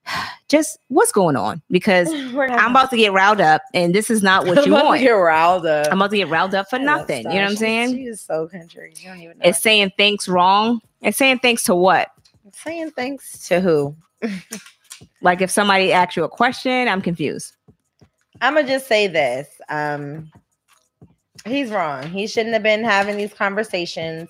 just 0.50 0.80
what's 0.88 1.12
going 1.12 1.36
on? 1.36 1.62
Because 1.70 2.12
I'm 2.14 2.72
about 2.72 2.90
to 2.92 2.98
get 2.98 3.14
riled 3.14 3.42
up 3.42 3.62
and 3.74 3.94
this 3.94 4.10
is 4.10 4.24
not 4.24 4.46
what 4.46 4.58
I'm 4.60 4.66
you 4.66 4.76
about 4.76 4.94
to 4.94 5.00
get 5.00 5.12
riled 5.12 5.66
up. 5.66 5.88
I'm 5.92 6.00
about 6.00 6.12
to 6.12 6.18
get 6.18 6.30
riled 6.30 6.56
up 6.56 6.70
for 6.70 6.78
I 6.78 6.84
nothing. 6.84 7.24
You 7.24 7.36
know 7.36 7.42
what 7.42 7.50
I'm 7.52 7.56
saying? 7.56 7.96
She 7.96 8.04
is 8.06 8.22
so 8.22 8.48
country. 8.48 8.94
You 8.98 9.10
don't 9.10 9.22
even 9.22 9.38
know. 9.38 9.50
It's 9.50 9.62
saying 9.62 9.92
thanks 9.98 10.28
wrong. 10.28 10.82
It's 11.02 11.18
saying 11.18 11.40
thanks 11.40 11.64
to 11.66 11.76
what? 11.76 12.10
saying 12.56 12.92
thanks 12.92 13.48
to 13.48 13.60
who? 13.60 13.96
Like 15.22 15.42
if 15.42 15.50
somebody 15.50 15.92
asks 15.92 16.16
you 16.16 16.24
a 16.24 16.30
question, 16.30 16.88
I'm 16.88 17.02
confused. 17.02 17.56
I'm 18.44 18.56
gonna 18.56 18.68
just 18.68 18.88
say 18.88 19.08
this. 19.08 19.48
Um, 19.70 20.30
he's 21.46 21.72
wrong. 21.72 22.10
He 22.10 22.28
shouldn't 22.28 22.54
have 22.54 22.62
been 22.62 22.84
having 22.84 23.16
these 23.16 23.34
conversations. 23.34 24.30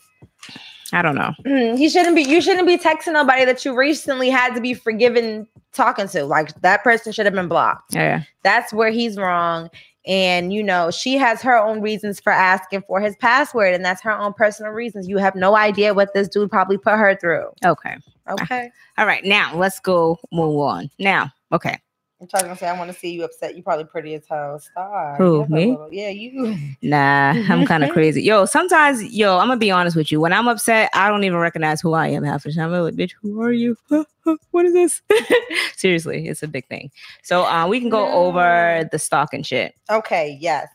I 0.91 1.01
don't 1.01 1.16
know. 1.16 1.34
he 1.76 1.89
shouldn't 1.89 2.16
be. 2.16 2.22
You 2.22 2.39
shouldn't 2.39 2.68
be 2.68 2.78
texting 2.78 3.14
nobody 3.14 3.43
that 3.43 3.66
you 3.66 3.76
recently 3.76 4.30
had 4.30 4.53
to 4.53 4.61
be 4.61 4.76
forgiven 4.76 5.47
talking 5.74 6.07
to. 6.09 6.26
Like 6.26 6.53
that 6.61 6.84
person 6.84 7.11
should 7.11 7.26
have 7.26 7.34
been 7.34 7.47
blocked. 7.47 7.95
Yeah. 7.95 8.22
That's 8.43 8.72
where 8.72 8.91
he's 8.91 9.18
wrong. 9.18 9.72
And 10.05 10.53
you 10.53 10.61
know, 10.61 10.91
she 10.91 11.16
has 11.16 11.41
her 11.41 11.57
own 11.57 11.82
reasons 11.82 12.20
for 12.20 12.32
asking 12.32 12.84
for 12.84 13.01
his 13.01 13.16
password, 13.16 13.74
and 13.74 13.84
that's 13.84 14.03
her 14.03 14.11
own 14.11 14.34
personal 14.34 14.74
reasons. 14.74 15.07
You 15.07 15.18
have 15.18 15.34
no 15.34 15.55
idea 15.55 15.95
what 15.95 16.14
this 16.14 16.28
dude 16.28 16.51
probably 16.51 16.78
put 16.78 16.99
her 16.99 17.16
through. 17.16 17.47
Okay. 17.66 17.97
Okay. 18.30 18.70
All 18.99 19.07
right. 19.07 19.26
Now 19.26 19.55
let's 19.55 19.80
go 19.80 20.20
move 20.32 20.59
on. 20.59 20.91
Now, 20.99 21.32
okay. 21.51 21.80
I'm 22.24 22.30
trying 22.30 22.50
to 22.50 22.56
say 22.56 22.68
I 22.68 22.78
want 22.78 22.90
to 22.90 22.98
see 22.98 23.12
you 23.12 23.26
upset. 23.26 23.58
You 23.58 23.64
probably 23.64 23.84
pretty 23.84 24.14
as 24.14 24.26
hell. 24.30 24.58
Stop. 24.58 25.18
Who, 25.18 25.46
me? 25.48 25.72
little- 25.72 25.90
yeah, 25.92 26.08
you. 26.08 26.58
Nah, 26.82 27.32
I'm 27.50 27.66
kind 27.66 27.84
of 27.84 27.90
crazy. 27.90 28.22
Yo, 28.24 28.46
sometimes, 28.46 29.04
yo, 29.04 29.40
I'm 29.40 29.48
gonna 29.48 29.58
be 29.58 29.72
honest 29.72 29.98
with 29.98 30.10
you. 30.10 30.22
When 30.22 30.32
I'm 30.32 30.48
upset, 30.48 30.90
I 30.94 31.10
don't 31.10 31.26
even 31.26 31.38
recognize 31.38 31.82
who 31.82 31.92
I 31.92 32.08
am 32.08 32.24
half 32.24 32.44
the 32.44 32.54
time. 32.54 32.74
I'm 32.74 32.82
like, 32.82 32.94
bitch, 32.94 33.12
who 33.22 33.42
are 33.42 33.52
you? 33.52 33.76
what 34.52 34.66
is 34.66 34.72
this? 34.72 35.02
Seriously, 35.76 36.30
it's 36.30 36.44
a 36.44 36.48
big 36.48 36.66
thing. 36.68 36.92
So 37.24 37.44
uh, 37.44 37.68
we 37.68 37.82
can 37.82 37.90
go 37.90 38.10
over 38.14 38.88
the 38.90 39.00
stock 39.00 39.34
and 39.34 39.46
shit. 39.46 39.76
Okay, 39.92 40.38
yes. 40.40 40.70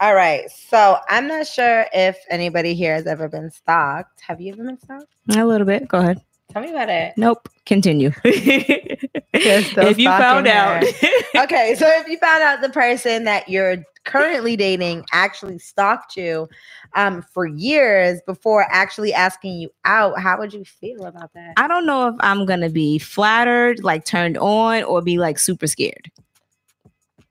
All 0.00 0.14
right. 0.14 0.50
So 0.50 0.96
I'm 1.10 1.28
not 1.28 1.46
sure 1.46 1.86
if 1.92 2.16
anybody 2.30 2.72
here 2.74 2.94
has 2.94 3.06
ever 3.06 3.28
been 3.28 3.50
stalked. 3.50 4.22
Have 4.22 4.40
you 4.40 4.54
ever 4.54 4.64
been 4.64 4.80
stalked? 4.80 5.12
A 5.36 5.44
little 5.44 5.66
bit. 5.66 5.88
Go 5.88 5.98
ahead. 5.98 6.22
Tell 6.52 6.62
me 6.62 6.70
about 6.70 6.88
it. 6.88 7.14
Nope. 7.16 7.48
Continue. 7.66 8.12
if 8.24 9.98
you 9.98 10.08
found 10.08 10.46
out, 10.46 10.84
Okay, 11.36 11.74
so 11.76 11.86
if 11.86 12.06
you 12.06 12.16
found 12.18 12.42
out 12.42 12.60
the 12.60 12.68
person 12.68 13.24
that 13.24 13.48
you're 13.48 13.84
currently 14.04 14.56
dating 14.56 15.04
actually 15.12 15.58
stalked 15.58 16.16
you 16.16 16.48
um, 16.94 17.22
for 17.34 17.44
years 17.46 18.20
before 18.24 18.66
actually 18.70 19.12
asking 19.12 19.54
you 19.58 19.70
out, 19.84 20.18
how 20.20 20.38
would 20.38 20.54
you 20.54 20.64
feel 20.64 21.04
about 21.06 21.32
that? 21.34 21.54
I 21.56 21.66
don't 21.66 21.84
know 21.86 22.08
if 22.08 22.14
I'm 22.20 22.46
gonna 22.46 22.70
be 22.70 22.98
flattered, 22.98 23.82
like 23.82 24.04
turned 24.04 24.38
on, 24.38 24.84
or 24.84 25.02
be 25.02 25.18
like 25.18 25.38
super 25.38 25.66
scared. 25.66 26.10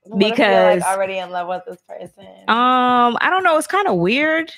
What 0.02 0.22
if 0.22 0.38
you're, 0.38 0.46
because- 0.46 0.82
like 0.82 0.92
already 0.92 1.18
in 1.18 1.30
love 1.30 1.48
with 1.48 1.62
this 1.66 1.82
person. 1.88 2.26
Um, 2.48 3.16
I 3.20 3.28
don't 3.30 3.42
know. 3.42 3.56
It's 3.58 3.66
kind 3.66 3.88
of 3.88 3.96
weird 3.96 4.52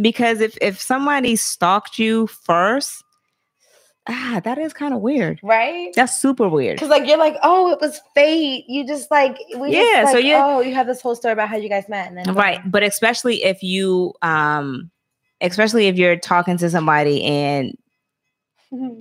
because 0.00 0.40
if 0.40 0.56
if 0.62 0.80
somebody 0.80 1.36
stalked 1.36 1.98
you 1.98 2.26
first, 2.28 3.03
ah, 4.08 4.40
that 4.44 4.58
is 4.58 4.72
kind 4.72 4.92
of 4.94 5.00
weird. 5.00 5.40
right? 5.42 5.90
That's 5.94 6.20
super 6.20 6.48
weird. 6.48 6.76
Because 6.76 6.90
like 6.90 7.06
you're 7.08 7.18
like, 7.18 7.36
oh, 7.42 7.70
it 7.70 7.80
was 7.80 8.00
fate. 8.14 8.64
You 8.68 8.86
just 8.86 9.10
like 9.10 9.38
we 9.56 9.72
just, 9.72 9.90
Yeah, 9.90 10.06
so 10.06 10.14
like, 10.14 10.24
you- 10.24 10.34
oh, 10.36 10.60
you 10.60 10.74
have 10.74 10.86
this 10.86 11.00
whole 11.00 11.14
story 11.16 11.32
about 11.32 11.48
how 11.48 11.56
you 11.56 11.68
guys 11.68 11.88
met, 11.88 12.08
and 12.08 12.18
then 12.18 12.34
Right, 12.34 12.60
but 12.70 12.82
especially 12.82 13.44
if 13.44 13.62
you 13.62 14.12
um, 14.22 14.90
especially 15.40 15.86
if 15.88 15.96
you're 15.96 16.16
talking 16.16 16.56
to 16.58 16.70
somebody 16.70 17.22
and 17.24 17.76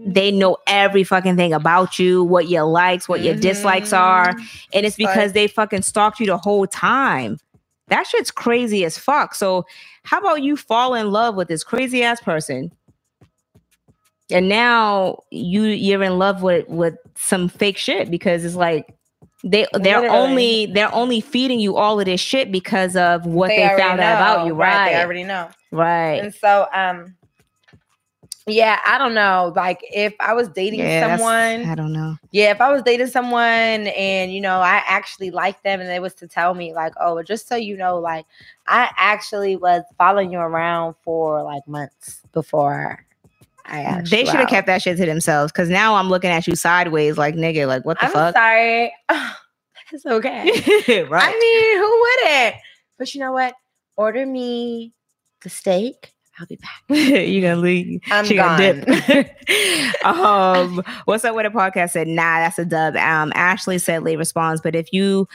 they 0.06 0.32
know 0.40 0.58
every 0.68 1.04
fucking 1.04 1.36
thing 1.36 1.54
about 1.54 1.98
you, 2.00 2.24
what 2.24 2.48
your 2.50 2.64
likes, 2.64 3.10
what 3.10 3.22
your 3.22 3.36
dislikes 3.36 3.92
are, 3.94 4.34
Mhm. 4.34 4.68
and 4.74 4.86
it's 4.86 4.98
But- 4.98 5.08
because 5.08 5.34
they 5.34 5.48
fucking 5.48 5.82
stalked 5.82 6.20
you 6.20 6.26
the 6.28 6.38
whole 6.38 6.68
time. 6.68 7.38
That 7.90 8.08
shit's 8.08 8.32
crazy 8.32 8.86
as 8.86 8.98
fuck. 8.98 9.36
So, 9.36 9.66
how 10.04 10.20
about 10.20 10.42
you 10.42 10.56
fall 10.56 10.94
in 10.96 11.12
love 11.12 11.36
with 11.36 11.48
this 11.50 11.64
crazy 11.64 12.02
ass 12.04 12.22
person, 12.22 12.72
and 14.34 14.50
now 14.50 15.24
you 15.32 15.64
you're 15.64 16.04
in 16.04 16.18
love 16.18 16.42
with 16.42 16.68
with 16.68 16.96
some 17.16 17.48
fake 17.48 17.78
shit 17.78 18.12
because 18.12 18.44
it's 18.44 18.56
like 18.56 18.94
they 19.44 19.68
they're 19.74 20.02
Literally. 20.02 20.08
only 20.10 20.66
they're 20.68 20.94
only 20.94 21.22
feeding 21.22 21.60
you 21.60 21.78
all 21.78 22.00
of 22.00 22.06
this 22.06 22.22
shit 22.22 22.52
because 22.52 22.96
of 22.96 23.26
what 23.26 23.50
they, 23.50 23.64
already 23.64 23.82
found 23.82 24.00
out 24.02 24.16
about 24.16 24.48
you, 24.48 24.54
They 24.54 24.60
right? 24.60 24.92
They 24.92 25.02
already 25.02 25.24
know. 25.24 25.50
Right. 25.72 26.22
And 26.24 26.34
so, 26.34 26.68
um, 26.74 27.16
yeah, 28.46 28.80
I 28.86 28.98
don't 28.98 29.14
know. 29.14 29.54
Like, 29.56 29.80
if 29.84 30.14
I 30.20 30.34
was 30.34 30.50
dating 30.50 30.80
Yeah, 30.82 31.18
someone, 31.18 31.66
I 31.66 31.76
don't 31.76 31.94
know. 31.94 32.18
yeah, 32.32 32.52
if 32.52 32.60
I 32.62 32.72
was 32.72 32.82
dating 32.84 33.08
someone 33.08 33.88
and 33.88 34.34
you 34.34 34.42
know 34.42 34.60
I 34.60 34.82
actually 34.88 35.32
liked 35.32 35.64
them, 35.64 35.80
and 35.80 35.90
they 35.90 36.00
was 36.00 36.14
to 36.16 36.28
tell 36.28 36.54
me 36.54 36.74
like, 36.74 36.94
oh, 37.00 37.22
just 37.24 37.48
so 37.48 37.56
you 37.56 37.78
know, 37.78 38.00
like 38.00 38.26
I 38.68 38.90
actually 38.98 39.56
was 39.56 39.84
following 39.98 40.32
you 40.32 40.40
around 40.40 40.96
for 41.04 41.44
like 41.44 41.68
months 41.68 42.22
before 42.34 43.06
I. 43.66 44.02
They 44.10 44.26
should 44.26 44.36
have 44.36 44.42
out. 44.44 44.50
kept 44.50 44.68
that 44.68 44.82
shit 44.82 44.98
to 44.98 45.06
themselves 45.06 45.52
because 45.52 45.70
now 45.70 45.96
I'm 45.96 46.10
looking 46.10 46.30
at 46.32 46.48
you 46.48 46.56
sideways, 46.56 47.18
like 47.18 47.36
nigga, 47.36 47.68
like 47.68 47.86
what 47.86 48.00
the 48.00 48.06
I'm 48.06 48.12
fuck? 48.12 48.36
sorry. 48.36 48.94
It's 49.92 50.06
okay. 50.08 50.46
right. 51.10 51.36
I 51.36 51.40
mean, 51.40 51.78
who 51.78 52.02
wouldn't? 52.02 52.56
But 52.98 53.14
you 53.14 53.20
know 53.20 53.32
what? 53.32 53.54
Order 53.96 54.26
me 54.26 54.92
the 55.44 55.50
steak. 55.50 56.14
I'll 56.40 56.48
be 56.48 56.56
back. 56.56 56.82
you 56.98 57.42
gonna 57.42 57.62
leave? 57.62 58.02
I'm 58.10 58.26
she 58.26 58.36
gone. 58.36 58.60
gonna 58.60 58.84
dip. 58.86 60.06
um, 60.06 60.82
what's 61.06 61.24
up 61.26 61.36
with 61.36 61.46
a 61.46 61.50
podcast? 61.50 61.92
Said 61.92 62.08
nah, 62.08 62.40
that's 62.40 62.58
a 62.58 62.66
dub. 62.66 62.96
Um, 62.96 63.32
Ashley 63.36 63.78
said 63.78 64.02
late 64.02 64.18
response, 64.18 64.60
but 64.62 64.76
if 64.76 64.92
you 64.92 65.28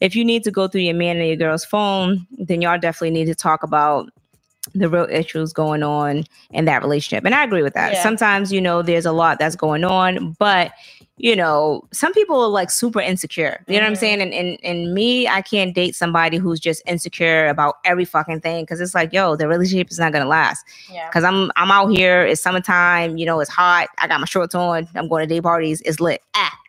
if 0.00 0.16
you 0.16 0.24
need 0.24 0.44
to 0.44 0.50
go 0.50 0.66
through 0.66 0.80
your 0.82 0.94
man 0.94 1.18
and 1.18 1.28
your 1.28 1.36
girl's 1.36 1.64
phone, 1.66 2.26
then 2.38 2.62
y'all 2.62 2.78
definitely 2.78 3.10
need 3.10 3.26
to 3.26 3.34
talk 3.34 3.62
about 3.62 4.08
the 4.78 4.88
real 4.88 5.06
issues 5.10 5.52
going 5.52 5.82
on 5.82 6.24
in 6.50 6.64
that 6.66 6.82
relationship. 6.82 7.24
And 7.24 7.34
I 7.34 7.44
agree 7.44 7.62
with 7.62 7.74
that. 7.74 7.94
Yeah. 7.94 8.02
Sometimes 8.02 8.52
you 8.52 8.60
know 8.60 8.82
there's 8.82 9.06
a 9.06 9.12
lot 9.12 9.38
that's 9.38 9.56
going 9.56 9.84
on, 9.84 10.36
but 10.38 10.72
you 11.18 11.34
know, 11.34 11.82
some 11.94 12.12
people 12.12 12.38
are 12.42 12.48
like 12.48 12.70
super 12.70 13.00
insecure. 13.00 13.64
You 13.68 13.76
know 13.78 13.84
what 13.84 13.86
I'm 13.86 13.92
Mhm. 13.94 13.98
saying? 13.98 14.20
And, 14.20 14.34
and 14.34 14.58
and 14.62 14.92
me, 14.92 15.26
I 15.26 15.40
can't 15.40 15.74
date 15.74 15.94
somebody 15.96 16.36
who's 16.36 16.60
just 16.60 16.82
insecure 16.86 17.46
about 17.48 17.76
every 17.86 18.04
fucking 18.04 18.40
thing 18.42 18.64
because 18.64 18.82
it's 18.82 18.94
like, 18.94 19.14
yo, 19.14 19.34
the 19.34 19.48
relationship 19.48 19.90
is 19.90 19.98
not 19.98 20.12
gonna 20.12 20.26
last 20.26 20.66
Yeah. 20.92 21.08
because 21.08 21.24
I'm 21.24 21.50
I'm 21.56 21.70
out 21.70 21.86
here. 21.88 22.22
It's 22.26 22.42
summertime. 22.42 23.16
You 23.16 23.24
know, 23.24 23.40
it's 23.40 23.50
hot. 23.50 23.88
I 23.98 24.08
got 24.08 24.20
my 24.20 24.26
shorts 24.26 24.54
on. 24.54 24.88
I'm 24.94 25.08
going 25.08 25.26
to 25.26 25.34
day 25.34 25.40
parties. 25.40 25.80
It's 25.86 26.00
lit. 26.00 26.22
Ah. 26.34 26.52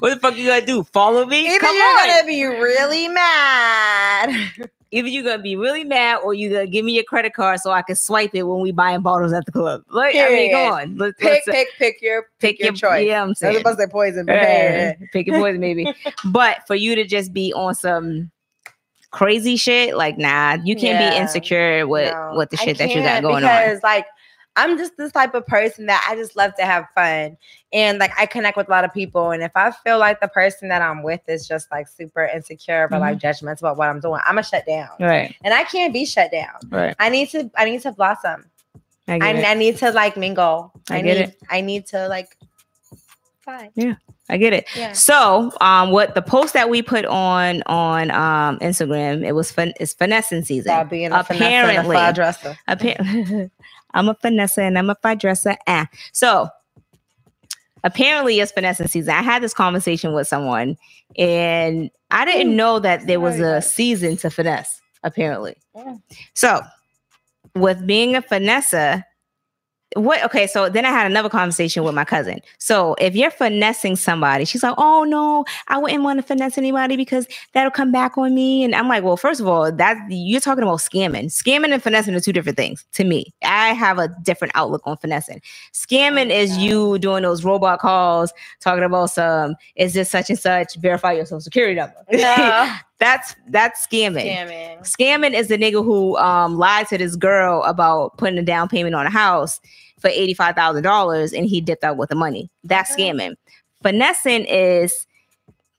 what 0.00 0.10
the 0.14 0.18
fuck 0.20 0.36
you 0.36 0.46
gonna 0.46 0.64
do? 0.66 0.82
Follow 0.82 1.24
me? 1.24 1.46
Either 1.48 1.60
Come 1.60 1.74
you're 1.76 1.84
on. 2.00 2.06
gonna 2.08 2.26
be 2.26 2.44
really 2.44 3.08
mad. 3.08 4.30
Either 4.96 5.08
you're 5.08 5.22
gonna 5.22 5.42
be 5.42 5.56
really 5.56 5.84
mad 5.84 6.20
or 6.24 6.32
you're 6.32 6.50
gonna 6.50 6.66
give 6.66 6.82
me 6.82 6.92
your 6.92 7.04
credit 7.04 7.34
card 7.34 7.60
so 7.60 7.70
I 7.70 7.82
can 7.82 7.96
swipe 7.96 8.30
it 8.34 8.44
when 8.44 8.60
we 8.60 8.72
buying 8.72 9.02
bottles 9.02 9.30
at 9.34 9.44
the 9.44 9.52
club. 9.52 9.82
Like, 9.90 10.16
I 10.16 10.28
mean, 10.30 10.52
come 10.52 10.72
on. 10.72 10.96
Let's, 10.96 11.18
pick, 11.18 11.30
let's, 11.30 11.48
uh, 11.48 11.52
pick, 11.52 11.68
pick 11.76 12.00
your 12.00 12.30
pick, 12.38 12.58
your, 12.58 12.72
choice. 12.72 13.06
Yeah, 13.06 13.20
I'm 13.20 13.26
I 13.26 13.28
was 13.28 13.38
saying. 13.38 13.56
supposed 13.58 13.76
to 13.76 13.84
say 13.84 13.90
poison, 13.90 14.24
but 14.24 14.36
Yeah, 14.36 14.94
pick 15.12 15.26
your 15.26 15.38
poison, 15.38 15.60
maybe. 15.60 15.86
but 16.24 16.66
for 16.66 16.74
you 16.74 16.94
to 16.94 17.04
just 17.04 17.34
be 17.34 17.52
on 17.52 17.74
some 17.74 18.30
crazy 19.10 19.56
shit, 19.56 19.98
like 19.98 20.16
nah, 20.16 20.56
you 20.64 20.76
can't 20.76 21.12
be 21.12 21.18
insecure 21.20 21.86
with 21.86 22.14
no, 22.14 22.32
with 22.38 22.48
the 22.48 22.56
shit 22.56 22.78
that 22.78 22.88
you 22.88 23.02
got 23.02 23.22
going 23.22 23.44
on. 23.44 23.50
because, 23.50 23.82
like, 23.82 24.06
I'm 24.56 24.76
just 24.78 24.96
this 24.96 25.12
type 25.12 25.34
of 25.34 25.46
person 25.46 25.86
that 25.86 26.04
I 26.08 26.16
just 26.16 26.34
love 26.36 26.54
to 26.56 26.64
have 26.64 26.86
fun, 26.94 27.36
and 27.72 27.98
like 27.98 28.12
I 28.18 28.26
connect 28.26 28.56
with 28.56 28.68
a 28.68 28.70
lot 28.70 28.84
of 28.84 28.92
people. 28.92 29.30
And 29.30 29.42
if 29.42 29.52
I 29.54 29.70
feel 29.70 29.98
like 29.98 30.20
the 30.20 30.28
person 30.28 30.68
that 30.68 30.82
I'm 30.82 31.02
with 31.02 31.20
is 31.28 31.46
just 31.46 31.70
like 31.70 31.88
super 31.88 32.24
insecure, 32.24 32.88
but 32.88 33.00
like 33.00 33.18
judgments 33.18 33.60
about 33.62 33.76
what 33.76 33.88
I'm 33.88 34.00
doing, 34.00 34.20
I'm 34.26 34.34
gonna 34.34 34.42
shut 34.44 34.66
down, 34.66 34.88
Right, 34.98 35.34
and 35.44 35.52
I 35.54 35.64
can't 35.64 35.92
be 35.92 36.04
shut 36.04 36.32
down. 36.32 36.54
right. 36.70 36.96
I 36.98 37.08
need 37.08 37.28
to, 37.30 37.50
I 37.56 37.64
need 37.66 37.82
to 37.82 37.92
blossom. 37.92 38.46
I 39.08 39.18
get 39.18 39.36
I, 39.36 39.38
it. 39.38 39.44
I 39.46 39.54
need 39.54 39.76
to 39.78 39.92
like 39.92 40.16
mingle. 40.16 40.72
I 40.90 40.98
I, 40.98 41.02
get 41.02 41.16
need, 41.18 41.22
it. 41.28 41.36
I 41.50 41.60
need 41.60 41.86
to 41.86 42.08
like. 42.08 42.36
Fine. 43.42 43.70
Yeah. 43.76 43.94
I 44.28 44.38
get 44.38 44.52
it. 44.52 44.66
Yeah. 44.74 44.92
So, 44.92 45.52
um, 45.60 45.92
what 45.92 46.16
the 46.16 46.22
post 46.22 46.52
that 46.54 46.68
we 46.68 46.82
put 46.82 47.04
on 47.04 47.62
on 47.66 48.10
um 48.10 48.58
Instagram, 48.58 49.24
it 49.24 49.32
was 49.32 49.52
fun. 49.52 49.72
It's 49.78 49.94
finessing 49.94 50.44
season. 50.44 50.88
Being 50.88 51.12
a 51.12 51.22
finesse 51.22 51.42
and 51.42 51.86
a 51.86 52.50
Apparently. 52.66 53.50
fly 53.92 53.94
dresser. 53.94 53.94
Appa- 53.94 53.94
I'm 53.94 54.08
a 54.08 54.14
finesse 54.14 54.58
and 54.58 54.78
I'm 54.78 54.90
a 54.90 54.94
fine 54.96 55.18
dresser. 55.18 55.56
Ah. 55.66 55.88
So 56.12 56.48
apparently 57.84 58.40
it's 58.40 58.52
finessing 58.52 58.88
season. 58.88 59.14
I 59.14 59.22
had 59.22 59.42
this 59.42 59.54
conversation 59.54 60.12
with 60.12 60.28
someone 60.28 60.76
and 61.16 61.90
I 62.10 62.24
didn't 62.24 62.56
know 62.56 62.78
that 62.80 63.06
there 63.06 63.20
was 63.20 63.40
a 63.40 63.62
season 63.62 64.16
to 64.18 64.30
finesse, 64.30 64.80
apparently. 65.02 65.56
Mm. 65.76 66.02
So 66.34 66.60
with 67.54 67.86
being 67.86 68.16
a 68.16 68.22
finesse, 68.22 69.02
what 69.94 70.22
okay, 70.24 70.46
so 70.46 70.68
then 70.68 70.84
I 70.84 70.90
had 70.90 71.08
another 71.08 71.28
conversation 71.28 71.84
with 71.84 71.94
my 71.94 72.04
cousin. 72.04 72.40
So 72.58 72.96
if 72.98 73.14
you're 73.14 73.30
finessing 73.30 73.94
somebody, 73.94 74.44
she's 74.44 74.62
like, 74.62 74.74
Oh 74.78 75.04
no, 75.04 75.44
I 75.68 75.78
wouldn't 75.78 76.02
want 76.02 76.18
to 76.18 76.22
finesse 76.24 76.58
anybody 76.58 76.96
because 76.96 77.26
that'll 77.52 77.70
come 77.70 77.92
back 77.92 78.18
on 78.18 78.34
me. 78.34 78.64
And 78.64 78.74
I'm 78.74 78.88
like, 78.88 79.04
Well, 79.04 79.16
first 79.16 79.40
of 79.40 79.46
all, 79.46 79.70
that 79.70 79.96
you're 80.08 80.40
talking 80.40 80.64
about 80.64 80.78
scamming. 80.78 81.26
Scamming 81.26 81.72
and 81.72 81.82
finessing 81.82 82.14
are 82.14 82.20
two 82.20 82.32
different 82.32 82.58
things 82.58 82.84
to 82.92 83.04
me. 83.04 83.32
I 83.44 83.74
have 83.74 83.98
a 83.98 84.08
different 84.22 84.52
outlook 84.56 84.82
on 84.86 84.96
finessing. 84.96 85.40
Scamming 85.72 86.30
is 86.30 86.58
you 86.58 86.98
doing 86.98 87.22
those 87.22 87.44
robot 87.44 87.78
calls, 87.78 88.32
talking 88.60 88.84
about 88.84 89.10
some, 89.10 89.54
is 89.76 89.94
this 89.94 90.10
such 90.10 90.30
and 90.30 90.38
such, 90.38 90.74
verify 90.76 91.12
your 91.12 91.26
social 91.26 91.40
security 91.40 91.74
number. 91.74 91.94
No. 92.10 92.76
that's 92.98 93.34
that's 93.48 93.86
scamming. 93.86 94.24
Scamming. 94.24 94.78
Scamming 94.80 95.34
is 95.34 95.48
the 95.48 95.58
nigga 95.58 95.84
who 95.84 96.16
um 96.16 96.56
lied 96.56 96.88
to 96.88 96.98
this 96.98 97.16
girl 97.16 97.62
about 97.64 98.16
putting 98.16 98.38
a 98.38 98.42
down 98.42 98.68
payment 98.68 98.94
on 98.94 99.06
a 99.06 99.10
house 99.10 99.60
for 100.00 100.08
eighty-five 100.08 100.54
thousand 100.54 100.82
dollars 100.82 101.32
and 101.32 101.46
he 101.46 101.60
dipped 101.60 101.84
out 101.84 101.96
with 101.96 102.08
the 102.08 102.14
money. 102.14 102.50
That's 102.64 102.92
Okay. 102.92 103.10
scamming. 103.10 103.34
Finessing 103.82 104.44
is 104.46 105.06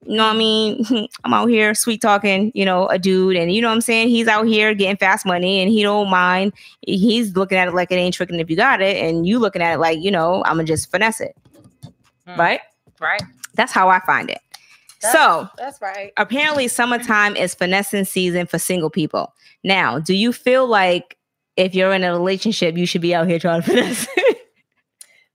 you 0.06 0.16
know 0.16 0.28
what 0.28 0.36
I 0.36 0.38
mean? 0.38 0.86
I'm 1.26 1.34
out 1.34 1.50
here 1.50 1.74
sweet 1.74 2.02
talking, 2.02 2.52
you 2.56 2.64
know, 2.64 2.88
a 2.88 2.98
dude, 3.00 3.36
and 3.36 3.52
you 3.54 3.62
know 3.62 3.68
what 3.68 3.74
I'm 3.74 3.82
saying? 3.82 4.08
He's 4.10 4.28
out 4.28 4.46
here 4.48 4.74
getting 4.74 4.96
fast 4.96 5.26
money 5.26 5.60
and 5.60 5.70
he 5.70 5.82
don't 5.84 6.10
mind. 6.10 6.54
He's 6.82 7.36
looking 7.36 7.58
at 7.58 7.68
it 7.68 7.74
like 7.74 7.92
it 7.92 7.96
ain't 7.96 8.14
tricking 8.14 8.40
if 8.40 8.50
you 8.50 8.56
got 8.56 8.82
it, 8.82 8.96
and 9.04 9.28
you 9.28 9.40
looking 9.40 9.62
at 9.62 9.74
it 9.74 9.80
like, 9.80 10.00
you 10.00 10.12
know, 10.12 10.44
I'm 10.46 10.54
gonna 10.58 10.66
just 10.66 10.90
finesse 10.92 11.20
it. 11.20 11.36
Mm. 12.28 12.38
Right? 12.38 12.62
Right. 13.02 13.22
That's 13.56 13.72
how 13.74 13.90
I 13.90 14.00
find 14.06 14.30
it. 14.30 14.40
That's- 15.02 15.14
so 15.14 15.50
That's 15.58 15.82
right. 15.82 16.12
apparently 16.18 16.68
summertime 16.68 17.36
is 17.36 17.54
finessing 17.54 18.06
season 18.06 18.48
for 18.48 18.58
single 18.60 18.90
people. 18.90 19.34
Now, 19.64 20.00
do 20.00 20.14
you 20.14 20.34
feel 20.34 20.68
like 20.68 21.18
if 21.56 21.74
you're 21.76 21.94
in 21.94 22.04
a 22.04 22.12
relationship, 22.12 22.78
you 22.78 22.86
should 22.86 23.02
be 23.02 23.14
out 23.16 23.28
here 23.28 23.40
trying 23.40 23.62
to 23.62 23.68
finesse? 23.68 24.08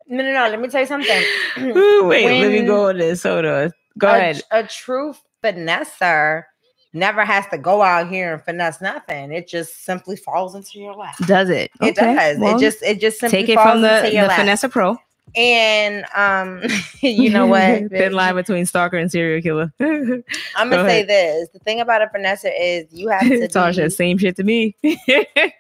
No, 0.09 0.23
no, 0.23 0.33
no. 0.33 0.49
Let 0.49 0.61
me 0.61 0.69
tell 0.69 0.81
you 0.81 0.87
something. 0.87 1.23
Ooh, 1.59 2.07
Wait, 2.07 2.41
let 2.43 2.53
me 2.53 2.67
go 2.67 2.89
on 2.89 2.99
this. 2.99 3.23
Hold 3.23 3.45
on. 3.47 3.73
Go 3.99 4.09
a, 4.09 4.17
ahead. 4.17 4.43
A 4.51 4.65
true 4.65 5.15
finesser 5.43 6.45
never 6.93 7.25
has 7.25 7.47
to 7.49 7.59
go 7.59 7.83
out 7.83 8.09
here 8.11 8.35
and 8.35 8.43
finesse 8.43 8.81
nothing. 8.81 9.33
It 9.33 9.49
just 9.49 9.85
simply 9.85 10.17
falls 10.17 10.55
into 10.55 10.79
your 10.79 10.95
lap. 10.95 11.17
Does 11.27 11.49
it? 11.49 11.71
It 11.81 11.99
Okay, 11.99 12.15
does. 12.15 12.39
well, 12.39 12.57
it 12.57 12.61
just 12.61 12.83
it 12.83 13.01
just 13.01 13.21
simply 13.21 13.39
take 13.41 13.49
it 13.49 13.55
falls 13.55 13.71
from 13.71 13.83
the, 13.83 13.99
into 13.99 14.11
the 14.11 14.15
your 14.17 14.27
lap. 14.27 14.39
Finesse 14.39 14.65
Pro. 14.71 14.97
And 15.35 16.05
um, 16.15 16.63
you 17.01 17.31
know 17.31 17.47
what? 17.47 17.61
Thin 17.91 18.13
line 18.13 18.35
between 18.35 18.67
stalker 18.67 18.97
and 18.99 19.11
serial 19.11 19.41
killer. 19.43 19.73
I'm 19.81 20.69
gonna 20.71 20.89
say 20.89 21.03
ahead. 21.03 21.09
this. 21.09 21.49
The 21.51 21.59
thing 21.61 21.81
about 21.81 22.03
a 22.03 22.07
finesser 22.07 22.53
is 22.59 22.87
you 22.93 23.09
have 23.09 23.23
to 23.23 23.49
Tasha, 23.49 23.85
be, 23.85 23.91
same 23.91 24.19
shit 24.19 24.37
to 24.37 24.45
me. 24.45 24.77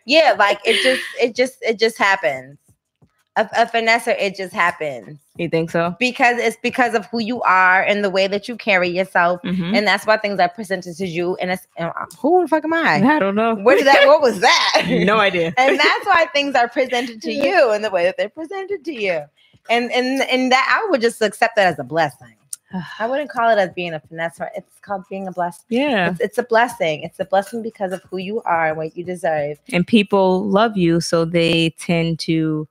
yeah, 0.07 0.35
like 0.39 0.61
it 0.65 0.83
just 0.83 1.03
it 1.21 1.35
just 1.35 1.57
it 1.63 1.79
just 1.79 1.97
happens. 1.99 2.59
A, 3.37 3.49
a 3.57 3.65
finesser, 3.67 4.15
it 4.21 4.37
just 4.37 4.53
happens 4.53 5.19
you 5.39 5.49
think 5.49 5.71
so? 5.71 5.97
because 5.99 6.37
it's 6.37 6.59
because 6.63 6.93
of 6.93 7.07
who 7.07 7.19
you 7.19 7.41
are 7.45 7.83
and 7.83 8.05
the 8.05 8.11
way 8.11 8.27
that 8.27 8.47
you 8.47 8.57
carry 8.59 8.91
yourself, 8.91 9.41
Mhm. 9.43 9.75
and 9.75 9.87
that's 9.87 10.05
why 10.07 10.19
things 10.19 10.39
are 10.39 10.51
presented 10.51 10.97
to 10.99 11.07
you. 11.07 11.35
And 11.37 11.51
it's 11.51 11.67
uh, 11.79 11.91
who 12.21 12.43
the 12.43 12.49
fuck 12.49 12.63
am 12.65 12.75
I? 12.75 12.97
I 13.03 13.19
don't 13.19 13.35
know. 13.35 13.55
What 13.55 13.83
that? 13.87 14.07
What 14.07 14.21
was 14.21 14.41
that? 14.41 14.83
no 14.87 15.17
idea. 15.19 15.55
and 15.57 15.81
that's 15.81 16.05
why 16.07 16.27
things 16.35 16.55
are 16.55 16.69
presented 16.69 17.23
to 17.23 17.33
you 17.33 17.71
and 17.71 17.83
the 17.83 17.89
way 17.89 18.05
that 18.05 18.19
they're 18.19 18.29
presented 18.29 18.85
to 18.85 18.93
you. 18.93 19.23
And 19.71 19.93
and 19.93 20.23
and 20.23 20.53
that 20.53 20.81
I 20.83 20.91
would 20.91 21.01
just 21.01 21.23
accept 21.23 21.57
that 21.57 21.67
as 21.67 21.79
a 21.79 21.85
blessing. 21.85 22.37
I 22.99 23.07
wouldn't 23.07 23.31
call 23.31 23.51
it 23.51 23.59
as 23.59 23.71
being 23.71 23.95
a 23.95 24.01
finesse. 24.01 24.41
It's 24.55 24.79
called 24.81 25.05
being 25.09 25.29
a 25.29 25.33
blessing. 25.33 25.65
Yeah. 25.69 26.11
It's, 26.11 26.21
it's 26.21 26.39
a 26.39 26.43
blessing. 26.43 27.03
It's 27.03 27.21
a 27.21 27.25
blessing 27.25 27.63
because 27.63 27.93
of 27.93 28.03
who 28.05 28.19
you 28.19 28.43
are 28.43 28.69
and 28.69 28.77
what 28.77 28.97
you 28.97 29.05
deserve. 29.05 29.59
And 29.73 29.87
people 29.87 30.49
love 30.49 30.77
you, 30.77 31.01
so 31.01 31.25
they 31.25 31.71
tend 31.79 32.19
to 32.21 32.69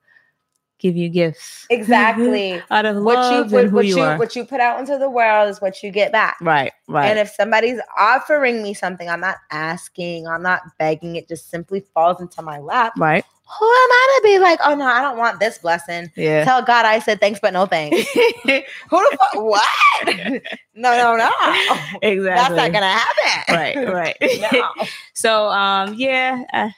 give 0.79 0.97
you 0.97 1.09
gifts. 1.09 1.67
Exactly. 1.69 2.61
Out 2.69 2.85
of 2.85 3.03
what 3.03 3.13
you 3.13 3.37
love 3.37 3.51
what, 3.51 3.61
and 3.61 3.69
who 3.69 3.75
what 3.77 3.85
you, 3.85 3.95
you 3.95 4.01
are. 4.01 4.17
what 4.17 4.35
you 4.35 4.43
put 4.43 4.59
out 4.59 4.79
into 4.79 4.97
the 4.97 5.09
world 5.09 5.49
is 5.49 5.61
what 5.61 5.81
you 5.83 5.91
get 5.91 6.11
back. 6.11 6.37
right, 6.41 6.73
right. 6.87 7.05
And 7.05 7.19
if 7.19 7.29
somebody's 7.29 7.79
offering 7.97 8.61
me 8.61 8.73
something, 8.73 9.07
I'm 9.07 9.21
not 9.21 9.37
asking, 9.51 10.27
I'm 10.27 10.41
not 10.41 10.61
begging. 10.79 11.15
It 11.15 11.27
just 11.27 11.49
simply 11.49 11.81
falls 11.93 12.19
into 12.19 12.41
my 12.41 12.59
lap. 12.59 12.93
right. 12.97 13.23
Who 13.59 13.65
am 13.65 13.91
I 13.91 14.19
to 14.19 14.23
be 14.23 14.39
like, 14.39 14.59
oh 14.63 14.75
no, 14.75 14.85
I 14.85 15.01
don't 15.01 15.17
want 15.17 15.39
this 15.39 15.57
blessing? 15.57 16.09
Yeah. 16.15 16.45
Tell 16.45 16.61
God 16.61 16.85
I 16.85 16.99
said 16.99 17.19
thanks, 17.19 17.39
but 17.41 17.51
no 17.51 17.65
thanks. 17.65 17.97
Who 18.13 18.29
the 18.45 19.17
fuck? 19.17 19.33
What? 19.35 20.55
no, 20.73 20.95
no, 20.95 21.17
no. 21.17 21.29
exactly. 22.01 22.23
That's 22.23 22.55
not 22.55 22.71
gonna 22.71 22.91
happen. 22.91 23.55
right, 23.55 23.93
right. 23.93 24.17
No. 24.53 24.85
so, 25.13 25.47
um, 25.49 25.93
yeah, 25.95 26.43
uh, 26.53 26.69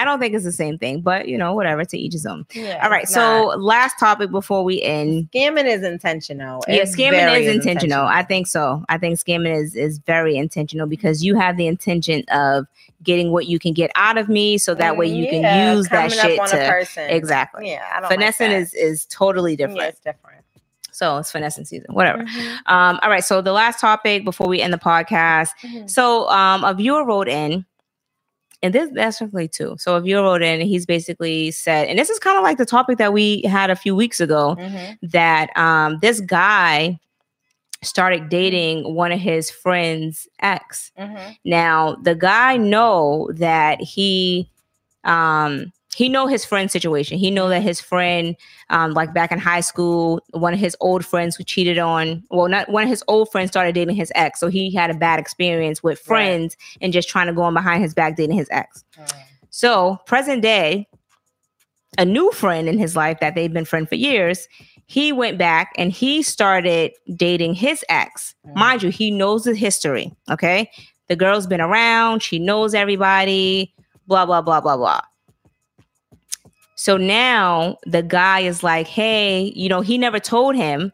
I 0.00 0.04
don't 0.04 0.18
think 0.20 0.34
it's 0.34 0.44
the 0.44 0.52
same 0.52 0.78
thing, 0.78 1.00
but 1.00 1.28
you 1.28 1.36
know, 1.36 1.54
whatever. 1.54 1.84
To 1.84 1.98
each 1.98 2.12
his 2.12 2.24
own. 2.26 2.46
Yeah, 2.52 2.80
All 2.84 2.90
right. 2.90 3.08
So, 3.08 3.20
not. 3.20 3.60
last 3.60 3.98
topic 3.98 4.30
before 4.30 4.62
we 4.62 4.80
end. 4.82 5.28
scamming 5.32 5.66
is 5.66 5.82
intentional. 5.82 6.64
Yeah, 6.68 6.82
It's 6.82 6.96
scamming 6.96 7.40
is 7.40 7.48
intentional. 7.54 8.06
I 8.06 8.22
think 8.22 8.46
so. 8.46 8.84
I 8.88 8.98
think 8.98 9.18
scamming 9.18 9.54
is 9.54 9.74
is 9.74 9.98
very 9.98 10.36
intentional 10.36 10.86
because 10.86 11.24
you 11.24 11.34
have 11.34 11.56
the 11.56 11.66
intention 11.66 12.22
of 12.30 12.66
getting 13.02 13.32
what 13.32 13.46
you 13.46 13.58
can 13.58 13.72
get 13.72 13.90
out 13.94 14.18
of 14.18 14.28
me, 14.28 14.58
so 14.58 14.74
that 14.74 14.96
way 14.96 15.06
you 15.06 15.24
Yeah, 15.24 15.30
can 15.30 15.76
use 15.76 15.88
that 15.88 16.12
shit 16.12 16.38
to 16.50 17.14
exactly. 17.14 17.70
Yeah, 17.70 17.84
I 17.94 18.00
don't 18.00 18.08
Finessing 18.10 18.50
like 18.50 18.60
is 18.62 18.74
is 18.74 19.04
totally 19.06 19.56
different. 19.56 19.80
Yeah, 19.80 19.86
it's 19.88 20.00
different. 20.00 20.44
So 20.92 21.16
it's 21.18 21.30
finessing 21.30 21.64
season, 21.64 21.94
whatever. 21.94 22.24
Mhm, 22.24 22.58
Um, 22.66 22.98
all 23.02 23.08
right. 23.10 23.22
So 23.22 23.40
the 23.40 23.52
last 23.52 23.78
topic 23.80 24.24
before 24.24 24.48
we 24.48 24.60
end 24.60 24.72
the 24.72 24.78
podcast. 24.78 25.50
mhm. 25.62 25.88
So 25.88 26.28
um, 26.28 26.64
a 26.64 26.74
viewer 26.74 27.04
wrote 27.04 27.28
in, 27.28 27.64
and 28.62 28.74
this 28.74 28.90
that's 28.92 29.20
actually 29.22 29.48
two. 29.48 29.76
So 29.78 29.96
a 29.96 30.00
viewer 30.00 30.22
wrote 30.22 30.42
in, 30.42 30.60
he's 30.60 30.86
basically 30.86 31.50
said, 31.52 31.88
and 31.88 31.98
this 31.98 32.10
is 32.10 32.18
kind 32.18 32.36
of 32.36 32.42
like 32.42 32.58
the 32.58 32.66
topic 32.66 32.98
that 32.98 33.12
we 33.12 33.42
had 33.42 33.70
a 33.70 33.76
few 33.76 33.94
weeks 33.94 34.20
ago, 34.20 34.56
Mhm. 34.58 34.98
that 35.12 35.56
um, 35.56 35.98
this 36.00 36.20
guy 36.20 36.98
started 37.82 38.28
dating 38.28 38.94
one 38.94 39.12
of 39.12 39.20
his 39.20 39.50
friends' 39.50 40.26
ex. 40.40 40.90
Mhm. 40.98 41.36
Now 41.44 41.94
the 42.02 42.14
guy 42.16 42.56
know 42.56 43.30
that 43.34 43.80
he 43.80 44.48
um 45.04 45.72
he 45.98 46.08
know 46.08 46.26
his 46.28 46.44
friend's 46.44 46.72
situation. 46.72 47.18
He 47.18 47.30
know 47.30 47.48
that 47.48 47.62
his 47.62 47.80
friend 47.80 48.36
um 48.70 48.92
like 48.92 49.12
back 49.12 49.32
in 49.32 49.38
high 49.38 49.60
school, 49.70 50.20
one 50.30 50.54
of 50.54 50.60
his 50.60 50.76
old 50.80 51.04
friends 51.04 51.34
who 51.36 51.42
cheated 51.44 51.78
on 51.78 52.22
well 52.30 52.48
not 52.48 52.68
one 52.68 52.84
of 52.84 52.88
his 52.88 53.02
old 53.08 53.30
friends 53.32 53.50
started 53.50 53.74
dating 53.74 53.96
his 53.96 54.12
ex. 54.14 54.38
So 54.40 54.48
he 54.48 54.72
had 54.72 54.90
a 54.90 54.94
bad 54.94 55.18
experience 55.18 55.82
with 55.82 55.98
Right. 55.98 56.06
friends 56.06 56.56
and 56.80 56.92
just 56.92 57.08
trying 57.08 57.26
to 57.26 57.32
go 57.32 57.42
on 57.42 57.54
behind 57.54 57.82
his 57.82 57.94
back 57.94 58.16
dating 58.16 58.36
his 58.36 58.48
ex. 58.50 58.84
Mm. 58.96 59.12
So 59.50 59.98
present 60.06 60.40
day, 60.42 60.86
a 61.98 62.04
new 62.04 62.30
friend 62.32 62.68
in 62.68 62.78
his 62.78 62.94
life 62.94 63.18
that 63.20 63.34
they've 63.34 63.52
been 63.52 63.64
friends 63.64 63.88
for 63.88 63.96
years, 63.96 64.46
he 64.86 65.10
went 65.12 65.36
back 65.36 65.72
and 65.76 65.90
he 65.90 66.22
started 66.22 66.92
dating 67.16 67.54
his 67.54 67.84
ex. 67.88 68.34
Mhm. 68.46 68.54
Mind 68.56 68.82
you, 68.84 68.90
he 68.90 69.10
knows 69.10 69.44
the 69.44 69.54
history. 69.54 70.12
Okay. 70.30 70.70
The 71.08 71.16
girl's 71.16 71.46
been 71.46 71.60
around, 71.60 72.22
she 72.22 72.38
knows 72.38 72.72
everybody, 72.74 73.74
blah, 74.06 74.26
blah, 74.26 74.42
blah, 74.42 74.60
blah, 74.60 74.76
blah. 74.76 75.00
So 76.78 76.96
now 76.96 77.76
the 77.86 78.04
guy 78.04 78.40
is 78.40 78.62
like, 78.62 78.86
hey, 78.86 79.52
you 79.56 79.68
know, 79.68 79.80
he 79.80 79.98
never 79.98 80.20
told 80.20 80.54
him 80.54 80.92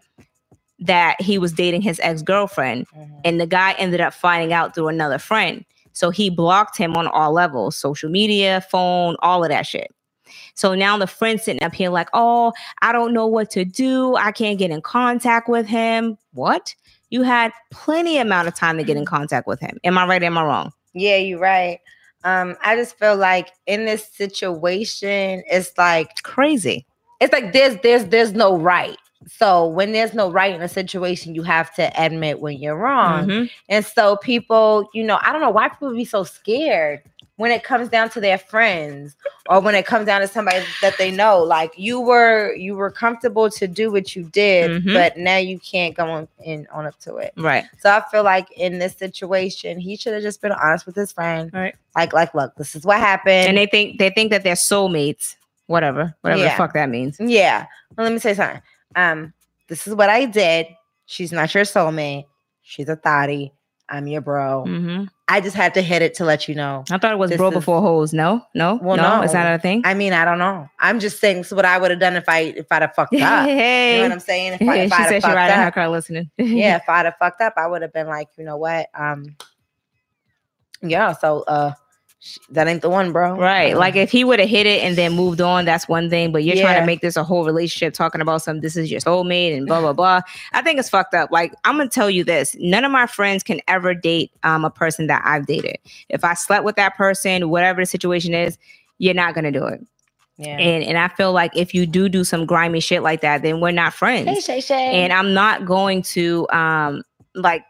that 0.78 1.20
he 1.20 1.36
was 1.36 1.52
dating 1.52 1.82
his 1.82 2.00
ex 2.02 2.22
girlfriend. 2.22 2.86
Mhm. 2.88 3.20
And 3.22 3.38
the 3.38 3.46
guy 3.46 3.72
ended 3.72 4.00
up 4.00 4.14
finding 4.14 4.54
out 4.54 4.74
through 4.74 4.88
another 4.88 5.18
friend. 5.18 5.62
So 5.92 6.08
he 6.08 6.30
blocked 6.30 6.78
him 6.78 6.96
on 6.96 7.06
all 7.08 7.32
levels 7.32 7.76
social 7.76 8.10
media, 8.10 8.62
phone, 8.70 9.16
all 9.20 9.44
of 9.44 9.50
that 9.50 9.66
shit. 9.66 9.94
So 10.54 10.74
now 10.74 10.96
the 10.96 11.06
friend 11.06 11.38
sitting 11.38 11.62
up 11.62 11.74
here 11.74 11.90
like, 11.90 12.08
oh, 12.14 12.54
I 12.80 12.90
don't 12.92 13.12
know 13.12 13.26
what 13.26 13.50
to 13.50 13.66
do. 13.66 14.16
I 14.16 14.32
can't 14.32 14.58
get 14.58 14.70
in 14.70 14.80
contact 14.80 15.50
with 15.50 15.66
him. 15.66 16.16
What? 16.32 16.74
You 17.10 17.22
had 17.22 17.52
plenty 17.70 18.16
amount 18.16 18.48
of 18.48 18.54
time 18.56 18.78
to 18.78 18.84
get 18.84 18.96
in 18.96 19.04
contact 19.04 19.46
with 19.46 19.60
him. 19.60 19.76
Am 19.84 19.98
I 19.98 20.06
right? 20.06 20.22
Am 20.22 20.38
I 20.38 20.44
wrong? 20.44 20.72
Yeah, 20.94 21.16
you're 21.16 21.38
right. 21.38 21.80
Um, 22.24 22.56
I 22.62 22.76
just 22.76 22.98
feel 22.98 23.16
like 23.16 23.50
in 23.66 23.84
this 23.84 24.06
situation, 24.08 25.42
it's 25.46 25.72
like 25.78 26.08
Crazy. 26.22 26.86
it's 27.20 27.32
like 27.32 27.52
there's 27.52 27.76
there's 27.82 28.06
there's 28.06 28.32
no 28.32 28.56
right. 28.58 28.96
So 29.26 29.66
when 29.68 29.92
there's 29.92 30.12
no 30.14 30.30
right 30.30 30.54
in 30.54 30.60
a 30.62 30.68
situation, 30.68 31.34
you 31.34 31.42
have 31.44 31.74
to 31.76 31.90
admit 32.02 32.40
when 32.40 32.58
you're 32.58 32.76
wrong. 32.76 33.26
Mhm. 33.28 33.50
And 33.70 33.84
so 33.84 34.16
people, 34.16 34.88
you 34.92 35.02
know, 35.02 35.18
I 35.22 35.32
don't 35.32 35.40
know 35.40 35.50
why 35.50 35.68
people 35.68 35.94
be 35.94 36.04
so 36.04 36.24
scared 36.24 37.02
when 37.36 37.50
it 37.50 37.64
comes 37.64 37.88
down 37.88 38.08
to 38.10 38.20
their 38.20 38.38
friends 38.38 39.16
or 39.48 39.58
when 39.60 39.74
it 39.74 39.84
comes 39.86 40.06
down 40.06 40.20
to 40.20 40.28
somebody 40.28 40.64
that 40.80 40.96
they 40.98 41.10
know. 41.10 41.42
Like 41.42 41.72
you 41.76 42.00
were 42.00 42.54
you 42.54 42.76
were 42.76 42.90
comfortable 42.90 43.50
to 43.50 43.66
do 43.66 43.90
what 43.90 44.14
you 44.14 44.24
did, 44.30 44.82
Mhm. 44.84 44.94
but 44.94 45.16
now 45.16 45.36
you 45.38 45.58
can't 45.58 45.96
go 45.96 46.06
on 46.08 46.28
in 46.44 46.66
on 46.72 46.86
up 46.86 46.98
to 47.00 47.16
it. 47.16 47.32
Right. 47.36 47.64
So 47.80 47.90
I 47.90 48.02
feel 48.10 48.22
like 48.22 48.50
in 48.52 48.78
this 48.78 48.96
situation, 48.96 49.78
he 49.80 49.96
should 49.96 50.12
have 50.14 50.22
just 50.22 50.40
been 50.40 50.52
honest 50.52 50.86
with 50.86 50.94
his 50.94 51.10
friend. 51.12 51.50
Right. 51.52 51.74
Like, 51.96 52.12
like, 52.12 52.34
look, 52.34 52.54
this 52.56 52.76
is 52.76 52.84
what 52.84 52.98
happened. 52.98 53.48
And 53.48 53.56
they 53.58 53.66
think 53.66 53.98
they 53.98 54.10
think 54.10 54.30
that 54.30 54.44
they're 54.44 54.54
soulmates. 54.54 55.36
Whatever. 55.66 56.14
Whatever 56.20 56.42
Yeah. 56.42 56.50
the 56.50 56.56
fuck 56.56 56.74
that 56.74 56.88
means. 56.90 57.16
yeah. 57.18 57.66
Well, 57.96 58.04
let 58.04 58.12
me 58.12 58.18
say 58.18 58.34
something. 58.34 58.60
Um, 58.96 59.32
this 59.68 59.86
is 59.86 59.94
what 59.94 60.10
I 60.10 60.26
did. 60.26 60.66
She's 61.06 61.32
not 61.32 61.52
your 61.54 61.64
soulmate. 61.64 62.26
She's 62.62 62.88
a 62.88 62.96
thotty. 62.96 63.52
I'm 63.88 64.06
your 64.06 64.20
bro. 64.20 64.64
hmm 64.64 65.04
I 65.26 65.40
just 65.40 65.56
had 65.56 65.72
to 65.74 65.80
hit 65.80 66.02
it 66.02 66.12
to 66.14 66.24
let 66.24 66.48
you 66.48 66.54
know. 66.54 66.84
I 66.90 66.98
thought 66.98 67.12
it 67.12 67.18
was 67.18 67.34
bro 67.34 67.48
is- 67.48 67.54
before 67.54 67.80
hoes. 67.80 68.12
No, 68.12 68.42
no, 68.54 68.78
Well, 68.82 68.96
no, 68.98 69.22
no. 69.22 69.26
that 69.26 69.54
a 69.54 69.58
thing? 69.58 69.80
I 69.84 69.94
mean, 69.94 70.12
I 70.12 70.24
don't 70.26 70.38
know. 70.38 70.68
I'm 70.78 71.00
just 71.00 71.18
saying 71.18 71.38
this 71.38 71.46
is 71.46 71.54
what 71.54 71.64
I 71.64 71.78
would 71.78 71.90
have 71.90 71.98
done 72.00 72.14
if 72.16 72.28
I 72.28 72.40
if 72.40 72.66
I'd 72.70 72.82
have 72.82 72.94
fucked 72.94 73.14
up. 73.14 73.48
You 73.48 73.54
know 73.54 74.02
what 74.02 74.12
I'm 74.12 74.20
saying? 74.20 74.58
If, 74.60 74.62
I, 74.68 74.76
Hey, 74.76 74.84
if 74.84 74.92
she 74.92 75.02
I'd 75.02 75.08
said 75.08 75.22
she 75.24 75.28
riding 75.32 75.56
her 75.56 75.70
car 75.70 75.88
listening. 75.88 76.30
yeah, 76.36 76.76
if 76.76 76.88
I'd 76.88 77.06
have 77.06 77.16
fucked 77.18 77.40
up, 77.40 77.54
I 77.56 77.66
would 77.66 77.80
have 77.80 77.92
been 77.92 78.06
like, 78.06 78.28
you 78.36 78.44
know 78.44 78.58
what? 78.58 78.88
Um, 78.94 79.36
yeah. 80.82 81.12
So, 81.12 81.42
uh, 81.48 81.72
that 82.50 82.66
ain't 82.66 82.82
the 82.82 82.88
one, 82.90 83.12
bro. 83.12 83.36
Right. 83.36 83.76
Like 83.76 83.96
if 83.96 84.10
he 84.10 84.24
would 84.24 84.38
have 84.40 84.48
hit 84.48 84.66
it 84.66 84.82
and 84.82 84.96
then 84.96 85.12
moved 85.12 85.40
on, 85.40 85.64
that's 85.64 85.88
one 85.88 86.08
thing. 86.08 86.32
But 86.32 86.42
you're 86.44 86.56
trying 86.56 86.80
to 86.80 86.86
make 86.86 87.00
this 87.00 87.16
a 87.16 87.24
whole 87.24 87.44
relationship 87.44 87.92
talking 87.94 88.20
about 88.20 88.42
some 88.42 88.60
this 88.60 88.76
is 88.76 88.90
your 88.90 89.00
soulmate 89.00 89.56
and 89.56 89.66
blah 89.66 89.80
blah 89.80 89.92
blah. 89.92 90.20
I 90.52 90.62
think 90.62 90.78
it's 90.78 90.88
fucked 90.88 91.14
up. 91.14 91.30
Like 91.30 91.52
I'm 91.64 91.76
gonna 91.76 91.88
tell 91.90 92.08
you 92.10 92.24
this. 92.24 92.56
None 92.58 92.84
of 92.84 92.90
my 92.92 93.06
friends 93.06 93.42
can 93.42 93.60
ever 93.68 93.94
date 93.94 94.30
um 94.42 94.64
a 94.64 94.70
person 94.70 95.06
that 95.08 95.22
I've 95.24 95.46
dated. 95.46 95.76
If 96.08 96.24
I 96.24 96.34
slept 96.34 96.64
with 96.64 96.76
that 96.76 96.96
person, 96.96 97.48
whatever 97.50 97.82
the 97.82 97.86
situation 97.86 98.32
is, 98.34 98.58
you're 98.98 99.14
not 99.14 99.34
gonna 99.34 99.52
do 99.52 99.66
it. 99.66 99.80
yeah. 100.38 100.56
And 100.58 100.82
and 100.82 100.96
I 100.98 101.08
feel 101.08 101.32
like 101.32 101.54
if 101.56 101.74
you 101.74 101.84
do 101.86 102.08
do 102.08 102.24
some 102.24 102.46
grimy 102.46 102.80
shit 102.80 103.02
like 103.02 103.20
that, 103.20 103.42
then 103.42 103.60
we're 103.60 103.70
not 103.70 103.92
friends. 103.92 104.28
Hey, 104.28 104.40
Shay 104.40 104.60
Shay. 104.60 105.02
and 105.02 105.12
I'm 105.12 105.34
not 105.34 105.66
going 105.66 106.02
to 106.02 106.48
um 106.50 107.02
like 107.34 107.64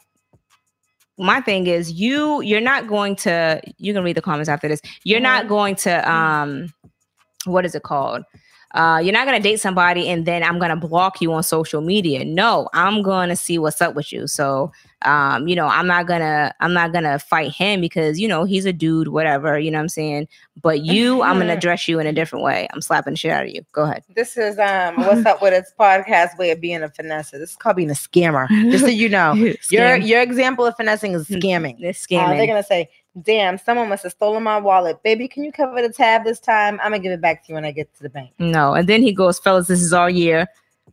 my 1.19 1.41
thing 1.41 1.67
is 1.67 1.93
you 1.93 2.41
you're 2.43 2.61
not 2.61 2.87
going 2.89 3.17
to 3.17 3.61
you 3.79 3.93
can 3.93 4.03
read 4.05 4.17
the 4.17 4.23
comments 4.23 4.49
after 4.49 4.69
this. 4.69 4.81
You're 5.05 5.21
not 5.21 5.45
Mhm. 5.45 5.49
going 5.49 5.75
to 5.77 6.11
um 6.11 6.73
what 7.47 7.65
is 7.65 7.75
it 7.75 7.83
called? 7.83 8.25
Uh, 8.75 8.99
you're 9.03 9.12
not 9.12 9.25
gonna 9.25 9.41
date 9.41 9.61
somebody 9.61 10.09
and 10.09 10.27
then 10.27 10.43
I'm 10.43 10.59
gonna 10.59 10.77
block 10.77 11.20
you 11.22 11.33
on 11.33 11.43
social 11.43 11.81
media. 11.81 12.25
No, 12.25 12.68
I'm 12.75 13.03
gonna 13.03 13.37
see 13.37 13.57
what's 13.59 13.81
up 13.81 13.95
with 13.95 14.12
you. 14.12 14.27
So 14.27 14.72
um, 15.03 15.47
you 15.47 15.55
know, 15.55 15.66
I'm 15.66 15.87
not 15.87 16.07
gonna 16.07 16.53
I'm 16.61 16.72
not 16.72 16.93
gonna 16.93 17.18
fight 17.18 17.53
him 17.53 17.81
because 17.81 18.18
you 18.18 18.27
know 18.27 18.45
he's 18.45 18.64
a 18.64 18.72
dude, 18.72 19.09
whatever, 19.09 19.59
you 19.59 19.70
know 19.70 19.79
what 19.79 19.83
I'm 19.83 19.89
saying. 19.91 20.29
But 20.61 20.81
you, 20.85 21.22
I'm 21.22 21.39
gonna 21.39 21.53
address 21.53 21.87
you 21.87 22.01
in 22.01 22.07
a 22.07 22.12
different 22.12 22.45
way. 22.45 22.66
I'm 22.72 22.81
slapping 22.81 23.12
the 23.12 23.16
shit 23.16 23.31
out 23.31 23.45
of 23.45 23.51
you. 23.51 23.62
Go 23.72 23.83
ahead. 23.85 24.03
This 24.14 24.37
is 24.37 24.59
um 24.59 24.97
what's 24.97 25.25
up 25.25 25.41
with 25.41 25.53
its 25.55 25.72
podcast 25.79 26.37
way 26.39 26.51
of 26.51 26.61
being 26.61 26.83
a 26.83 26.89
finesse. 26.89 27.31
This 27.31 27.51
is 27.51 27.57
called 27.57 27.77
being 27.77 27.91
a 27.91 27.95
scammer. 27.95 28.49
Just 28.70 28.85
so 28.85 28.91
you 28.91 29.09
know. 29.09 29.35
Your 29.70 29.97
your 29.97 30.20
example 30.20 30.66
of 30.66 30.75
finessing 30.77 31.12
is 31.12 31.29
scamming. 31.29 31.77
It's 31.81 32.05
Uh, 32.05 32.09
scamming. 32.09 32.37
they're 32.39 32.47
gonna 32.47 32.62
say, 32.64 32.89
"Damn, 33.23 33.59
someone 33.59 33.89
must 33.89 34.03
have 34.03 34.12
stolen 34.12 34.43
my 34.43 34.59
wallet, 34.59 35.03
baby. 35.03 35.29
Can 35.29 35.45
you 35.45 35.53
cover 35.53 35.81
the 35.81 35.93
tab 35.93 36.25
this 36.25 36.41
time? 36.41 36.81
I'm 36.83 36.91
gonna 36.93 36.99
give 36.99 37.12
it 37.12 37.21
back 37.21 37.45
to 37.45 37.49
you 37.51 37.55
when 37.55 37.65
I 37.65 37.71
get 37.71 37.95
to 37.97 38.03
the 38.03 38.11
bank." 38.11 38.31
No. 38.39 38.75
And 38.75 38.89
then 38.89 39.03
he 39.03 39.12
goes, 39.12 39.39
fellas, 39.39 39.69
this 39.69 39.83
is 39.83 39.93
our 39.93 40.11
year. 40.11 40.47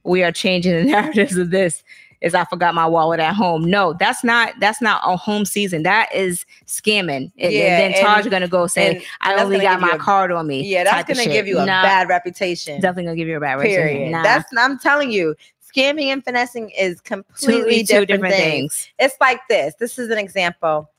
We 0.04 0.24
are 0.24 0.32
changing 0.32 0.74
the 0.76 0.84
narratives 0.92 1.38
of 1.38 1.50
this. 1.52 1.84
Is 2.22 2.36
I 2.36 2.46
forgot 2.46 2.76
my 2.76 2.86
wallet 2.86 3.20
at 3.20 3.34
home. 3.34 3.66
No, 3.66 3.94
that's 3.94 4.24
not 4.24 4.54
that's 4.60 4.80
not 4.80 5.02
a 5.04 5.18
home 5.18 5.44
season. 5.44 5.82
That 5.82 6.14
is 6.14 6.46
scamming. 6.68 7.32
And, 7.40 7.52
Yeah, 7.52 7.80
and 7.80 7.96
then 7.96 8.04
Taj 8.04 8.28
gonna 8.28 8.48
go 8.48 8.68
say, 8.68 9.04
I 9.22 9.42
only 9.42 9.60
got 9.60 9.82
my 9.82 9.90
a- 9.94 9.98
card 9.98 10.32
on 10.32 10.46
me. 10.46 10.62
Yeah, 10.64 10.84
that's 10.84 11.08
gonna 11.08 11.28
give 11.28 11.48
you 11.48 11.58
a 11.58 11.66
Nah, 11.66 11.82
bad 11.82 12.10
reputation. 12.10 12.80
Definitely 12.80 13.06
gonna 13.06 13.16
give 13.16 13.28
you 13.28 13.38
a 13.38 13.40
bad 13.40 13.56
reputation. 13.56 13.88
Period. 13.88 14.12
Nah. 14.12 14.22
That's 14.22 14.48
I'm 14.56 14.78
telling 14.78 15.10
you, 15.12 15.36
scamming 15.76 16.06
and 16.14 16.24
finessing 16.24 16.70
is 16.72 17.02
completely 17.02 17.80
two 17.80 18.06
different, 18.06 18.08
different 18.10 18.36
things. 18.36 18.76
things. 18.76 18.90
It's 19.00 19.16
like 19.20 19.40
this. 19.50 19.74
This 19.80 19.98
is 19.98 20.10
an 20.12 20.20
example. 20.20 20.92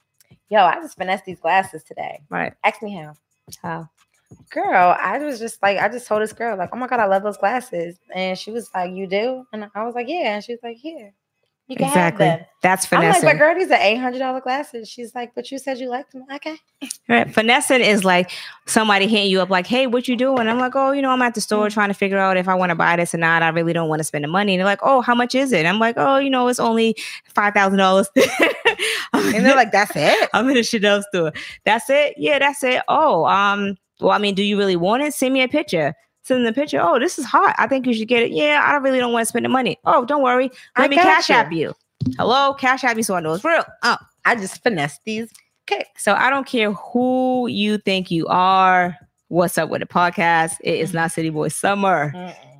Yo, 0.52 0.66
I 0.66 0.74
just 0.82 0.98
finessed 0.98 1.24
these 1.24 1.40
glasses 1.40 1.82
today. 1.82 2.20
Right. 2.28 2.52
Ask 2.62 2.82
me 2.82 2.94
how. 2.94 3.14
How? 3.62 3.88
Girl, 4.50 4.94
I 5.00 5.16
was 5.16 5.38
just 5.38 5.62
like, 5.62 5.78
I 5.78 5.88
just 5.88 6.06
told 6.06 6.20
this 6.20 6.34
girl, 6.34 6.58
like, 6.58 6.68
oh 6.74 6.76
my 6.76 6.86
God, 6.86 7.00
I 7.00 7.06
love 7.06 7.22
those 7.22 7.38
glasses. 7.38 7.98
And 8.14 8.38
she 8.38 8.50
was 8.50 8.68
like, 8.74 8.92
You 8.92 9.06
do? 9.06 9.46
And 9.54 9.70
I 9.74 9.82
was 9.82 9.94
like, 9.94 10.08
Yeah. 10.10 10.34
And 10.34 10.44
she 10.44 10.52
was 10.52 10.60
like, 10.62 10.76
Here. 10.76 11.14
You 11.68 11.76
can 11.76 11.86
Exactly. 11.86 12.26
have 12.26 12.38
them. 12.40 12.46
That's 12.62 12.84
finessing. 12.86 13.22
I'm 13.22 13.26
like, 13.26 13.38
but 13.38 13.38
girl, 13.38 13.54
these 13.54 13.70
are 13.70 13.78
eight 13.80 13.96
hundred 13.96 14.18
dollar 14.18 14.40
glasses. 14.40 14.88
She's 14.88 15.14
like, 15.14 15.34
but 15.34 15.50
you 15.50 15.58
said 15.58 15.78
you 15.78 15.88
liked 15.88 16.12
them. 16.12 16.24
Okay. 16.32 16.56
Right. 17.08 17.32
Finessing 17.32 17.80
is 17.80 18.04
like 18.04 18.30
somebody 18.66 19.06
hitting 19.06 19.30
you 19.30 19.40
up, 19.40 19.48
like, 19.48 19.66
"Hey, 19.66 19.86
what 19.86 20.06
you 20.06 20.16
doing?" 20.16 20.48
I'm 20.48 20.58
like, 20.58 20.76
"Oh, 20.76 20.92
you 20.92 21.00
know, 21.02 21.10
I'm 21.10 21.22
at 21.22 21.34
the 21.34 21.40
store 21.40 21.66
Mm. 21.68 21.72
trying 21.72 21.88
to 21.88 21.94
figure 21.94 22.18
out 22.18 22.36
if 22.36 22.46
I 22.48 22.54
want 22.54 22.70
to 22.70 22.74
buy 22.76 22.96
this 22.96 23.14
or 23.14 23.18
not. 23.18 23.42
I 23.42 23.48
really 23.48 23.72
don't 23.72 23.88
want 23.88 24.00
to 24.00 24.04
spend 24.04 24.22
the 24.24 24.28
money." 24.28 24.54
And 24.54 24.60
they're 24.60 24.66
like, 24.66 24.80
"Oh, 24.82 25.00
how 25.00 25.14
much 25.14 25.34
is 25.34 25.52
it?" 25.52 25.64
I'm 25.66 25.78
like, 25.78 25.94
"Oh, 25.96 26.18
you 26.18 26.30
know, 26.30 26.46
it's 26.48 26.60
only 26.60 26.96
five 27.28 27.54
thousand 27.54 27.78
dollars." 27.78 28.08
And 29.14 29.46
they're 29.46 29.56
like, 29.56 29.72
that's 29.72 29.92
it. 29.94 30.30
I'm 30.34 30.48
in 30.50 30.56
a 30.56 30.62
Chanel 30.62 31.02
store. 31.02 31.32
That's 31.64 31.88
it. 31.90 32.14
Yeah, 32.16 32.38
that's 32.38 32.62
it. 32.62 32.82
Oh, 32.88 33.24
um, 33.26 33.76
well, 34.00 34.10
I 34.12 34.18
mean, 34.18 34.34
do 34.34 34.42
you 34.42 34.56
really 34.58 34.76
want 34.76 35.02
it? 35.02 35.14
Send 35.14 35.32
me 35.34 35.42
a 35.42 35.48
picture. 35.48 35.94
Send 36.22 36.38
them 36.46 36.52
the 36.52 36.60
picture. 36.60 36.80
Oh, 36.80 36.98
this 36.98 37.18
is 37.18 37.24
hot. 37.24 37.54
I 37.58 37.66
think 37.66 37.86
you 37.86 37.92
should 37.94 38.08
get 38.08 38.22
it. 38.22 38.30
Yeah, 38.30 38.62
I 38.64 38.76
really 38.76 38.98
don't 38.98 39.12
want 39.12 39.22
to 39.22 39.26
spend 39.26 39.44
the 39.44 39.48
money. 39.48 39.78
Oh, 39.84 40.04
don't 40.04 40.22
worry. 40.22 40.50
Let 40.78 40.84
I 40.84 40.88
me 40.88 40.96
cash 40.96 41.28
you. 41.28 41.34
app 41.34 41.52
you. 41.52 41.74
Hello, 42.16 42.54
cash 42.54 42.84
app 42.84 42.96
you 42.96 43.02
so 43.02 43.14
I 43.14 43.20
know 43.20 43.32
it's 43.34 43.44
real. 43.44 43.64
Oh, 43.82 43.96
I 44.24 44.34
just 44.36 44.62
finessed 44.62 45.00
these. 45.04 45.30
Okay. 45.70 45.84
so 45.96 46.14
I 46.14 46.28
don't 46.30 46.46
care 46.46 46.72
who 46.72 47.46
you 47.46 47.78
think 47.78 48.10
you 48.10 48.26
are. 48.28 48.96
What's 49.28 49.56
up 49.58 49.68
with 49.70 49.80
the 49.80 49.86
podcast? 49.86 50.54
It 50.62 50.78
is 50.80 50.92
not 50.92 51.12
City 51.12 51.30
Boy 51.30 51.48
Summer. 51.48 52.12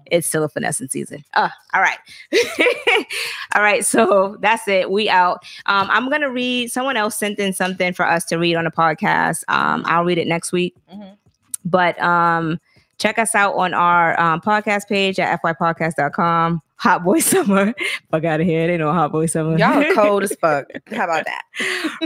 It's 0.06 0.26
still 0.26 0.44
a 0.44 0.48
finessing 0.48 0.88
season. 0.88 1.24
Uh, 1.34 1.48
all 1.74 1.80
right. 1.80 1.98
all 3.54 3.62
right. 3.62 3.84
So 3.84 4.36
that's 4.40 4.66
it. 4.68 4.90
We 4.90 5.08
out. 5.08 5.42
Um, 5.66 5.88
I'm 5.90 6.08
gonna 6.10 6.30
read 6.30 6.70
someone 6.70 6.96
else 6.96 7.16
sent 7.16 7.38
in 7.38 7.52
something 7.52 7.92
for 7.92 8.06
us 8.06 8.24
to 8.26 8.36
read 8.36 8.56
on 8.56 8.64
the 8.64 8.70
podcast. 8.70 9.44
Um, 9.48 9.82
I'll 9.86 10.04
read 10.04 10.18
it 10.18 10.26
next 10.26 10.52
week. 10.52 10.74
Mhm. 10.92 11.16
But 11.64 12.00
um 12.02 12.58
check 13.02 13.18
us 13.18 13.34
out 13.34 13.54
on 13.56 13.74
our 13.74 14.18
um, 14.20 14.40
podcast 14.40 14.86
page 14.88 15.18
at 15.18 15.42
fypodcast.com. 15.42 16.62
Hot 16.76 17.04
Boy 17.04 17.18
Summer. 17.32 17.74
Fuck 18.10 18.24
out 18.24 18.40
of 18.40 18.46
here. 18.46 18.66
They 18.66 18.76
know 18.76 18.92
Hot 18.92 19.10
Boy 19.12 19.26
Summer. 19.26 19.58
Y'all 19.58 19.82
are 19.82 19.94
cold 19.94 20.22
as 20.22 20.34
fuck. 20.40 20.66
How 20.90 21.04
about 21.04 21.24
that? 21.26 21.42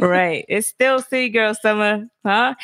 right. 0.01 0.45
It's 0.49 0.67
still 0.69 1.01
City 1.01 1.29
Girl 1.29 1.55
Summer, 1.55 2.07
huh? 2.25 2.55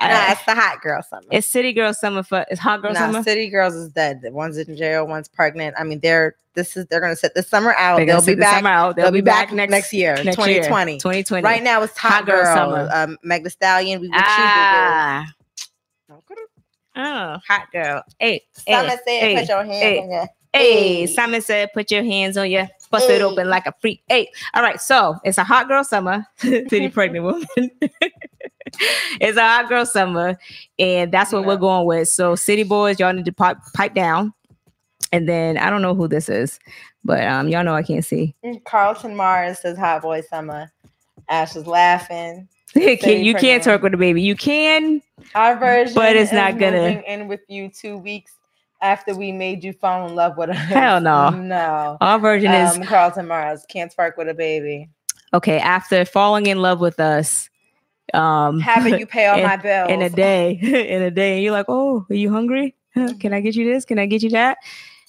Nah, 0.00 0.06
Uh, 0.06 0.26
it's 0.30 0.44
the 0.46 0.54
hot 0.54 0.80
girl 0.80 1.02
summer. 1.02 1.26
it's 1.30 1.46
City 1.46 1.74
Girl 1.74 1.92
Summer 1.92 2.22
for 2.22 2.46
it's 2.50 2.58
Hot 2.60 2.80
Girl 2.80 2.94
nah, 2.94 3.00
Summer. 3.00 3.22
City 3.22 3.50
Girls 3.50 3.74
is 3.74 3.90
dead. 3.92 4.22
The 4.22 4.30
one's 4.32 4.56
in 4.56 4.74
jail, 4.74 5.06
one's 5.06 5.28
pregnant. 5.28 5.74
I 5.78 5.84
mean, 5.84 6.00
they're 6.00 6.36
this 6.54 6.74
is 6.76 6.86
they're 6.86 7.00
gonna 7.00 7.14
set 7.16 7.34
the 7.34 7.42
summer 7.42 7.74
out. 7.74 7.98
They're 7.98 8.06
They'll 8.06 8.20
be 8.20 8.24
sit 8.24 8.36
the 8.36 8.40
back. 8.40 8.56
summer 8.56 8.70
out. 8.70 8.96
They'll, 8.96 9.10
be 9.10 9.20
back, 9.20 9.52
next, 9.52 9.92
year, 9.92 10.14
next 10.24 10.38
year, 10.38 10.62
2020. 10.62 10.96
2020. 10.98 11.44
Right 11.44 11.62
now 11.62 11.82
it's 11.82 11.96
hot, 11.98 12.12
Hot 12.12 12.26
Girl 12.26 12.42
girl. 12.42 12.54
Summer. 12.54 12.88
Um, 12.94 13.18
Meg 13.22 13.44
Thee 13.44 13.50
Stallion. 13.50 14.00
We 14.00 14.10
Ah. 14.14 15.26
Oh, 16.96 17.38
hot 17.46 17.70
girl. 17.72 18.02
Hey, 18.18 18.42
Summer 18.52 18.88
hey, 18.88 18.88
said, 18.88 19.20
hey, 19.20 19.36
"Put 19.36 19.48
your 19.48 19.64
hands 19.64 19.82
hey. 19.82 19.98
on 20.00 20.10
your." 20.10 20.28
hey. 20.52 20.96
Hey. 21.00 21.06
Simon 21.06 21.40
said, 21.42 21.70
"Put 21.72 21.90
your 21.90 22.02
hands 22.04 22.36
on 22.36 22.50
your 22.50 22.68
bust 22.90 23.08
it 23.08 23.22
open 23.22 23.48
like 23.48 23.66
a 23.66 23.74
freak." 23.80 24.02
Hey, 24.08 24.30
all 24.54 24.62
right. 24.62 24.80
So 24.80 25.16
it's 25.24 25.38
a 25.38 25.44
hot 25.44 25.68
girl 25.68 25.84
summer. 25.84 26.26
City 26.38 26.88
pregnant 26.92 27.24
woman. 27.24 27.46
it's 29.20 29.38
a 29.38 29.42
hot 29.42 29.68
girl 29.68 29.86
summer, 29.86 30.38
and 30.78 31.12
that's 31.12 31.32
what 31.32 31.42
Yeah. 31.42 31.46
we're 31.48 31.56
going 31.56 31.86
with. 31.86 32.08
So 32.08 32.34
city 32.34 32.62
boys, 32.62 32.98
y'all 32.98 33.12
need 33.12 33.24
to 33.26 33.32
pipe 33.32 33.58
pipe 33.74 33.94
down. 33.94 34.32
And 35.12 35.28
then 35.28 35.58
I 35.58 35.70
don't 35.70 35.82
know 35.82 35.94
who 35.94 36.06
this 36.06 36.28
is, 36.28 36.60
but 37.04 37.26
um, 37.26 37.48
y'all 37.48 37.64
know 37.64 37.74
I 37.74 37.82
can't 37.82 38.04
see. 38.04 38.34
Carlton 38.64 39.16
Mars 39.16 39.58
says, 39.60 39.76
"Hot 39.78 40.02
boy 40.02 40.20
summer." 40.22 40.70
Ash 41.28 41.54
is 41.54 41.66
laughing. 41.66 42.48
you 42.74 42.82
can't, 42.82 43.00
City 43.00 43.22
you 43.22 43.34
can't 43.34 43.62
pregnant. 43.62 43.64
twerk 43.64 43.82
with 43.82 43.94
a 43.94 43.96
baby. 43.96 44.22
You 44.22 44.34
can, 44.36 45.02
Our 45.34 45.56
version, 45.58 45.94
But 45.94 46.16
it's 46.16 46.30
is 46.30 46.32
not 46.34 46.58
gonna- 46.58 46.80
moving 46.80 47.02
in 47.04 47.28
with 47.28 47.40
you 47.48 47.68
two 47.68 47.98
weeks 47.98 48.32
after 48.82 49.14
we 49.14 49.32
made 49.32 49.62
you 49.62 49.72
fall 49.72 50.06
in 50.08 50.14
love 50.14 50.36
with 50.36 50.50
us. 50.50 50.56
Hell 50.56 51.00
no. 51.00 51.30
no. 51.36 51.98
our 52.00 52.18
version 52.18 52.50
is 52.52 52.76
Um, 52.76 52.84
Carlton 52.84 53.26
Mars 53.28 53.64
can't 53.68 53.94
twerk 53.94 54.16
with 54.16 54.28
a 54.28 54.34
baby. 54.34 54.88
okay. 55.34 55.58
After 55.58 56.04
falling 56.04 56.46
in 56.46 56.62
love 56.62 56.80
with 56.80 56.98
us, 57.00 57.48
um, 58.14 58.58
Having 58.60 58.98
you 58.98 59.06
pay 59.06 59.26
all 59.26 59.38
in- 59.38 59.44
my 59.44 59.56
bills 59.56 59.90
in 59.90 60.02
a 60.02 60.08
day, 60.10 60.52
in 60.62 61.02
a 61.02 61.10
day, 61.10 61.34
and 61.34 61.42
you're 61.44 61.52
like, 61.52 61.66
oh, 61.68 62.04
are 62.10 62.14
you 62.14 62.30
hungry? 62.32 62.74
Can 63.20 63.32
I 63.32 63.40
get 63.40 63.54
you 63.54 63.72
this? 63.72 63.84
Can 63.84 63.98
I 63.98 64.06
get 64.06 64.22
you 64.22 64.30
that? 64.30 64.58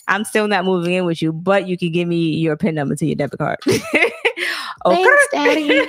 I'm 0.07 0.23
still 0.25 0.47
not 0.47 0.65
moving 0.65 0.93
in 0.93 1.05
with 1.05 1.21
you, 1.21 1.31
but 1.33 1.67
you 1.67 1.77
can 1.77 1.91
give 1.91 2.07
me 2.07 2.17
your 2.35 2.57
PIN 2.57 2.75
number 2.75 2.95
to 2.95 3.05
your 3.05 3.15
debit 3.15 3.39
card. 3.39 3.57
okay. 3.65 3.79
Thanks, 4.85 5.27
Daddy. 5.31 5.87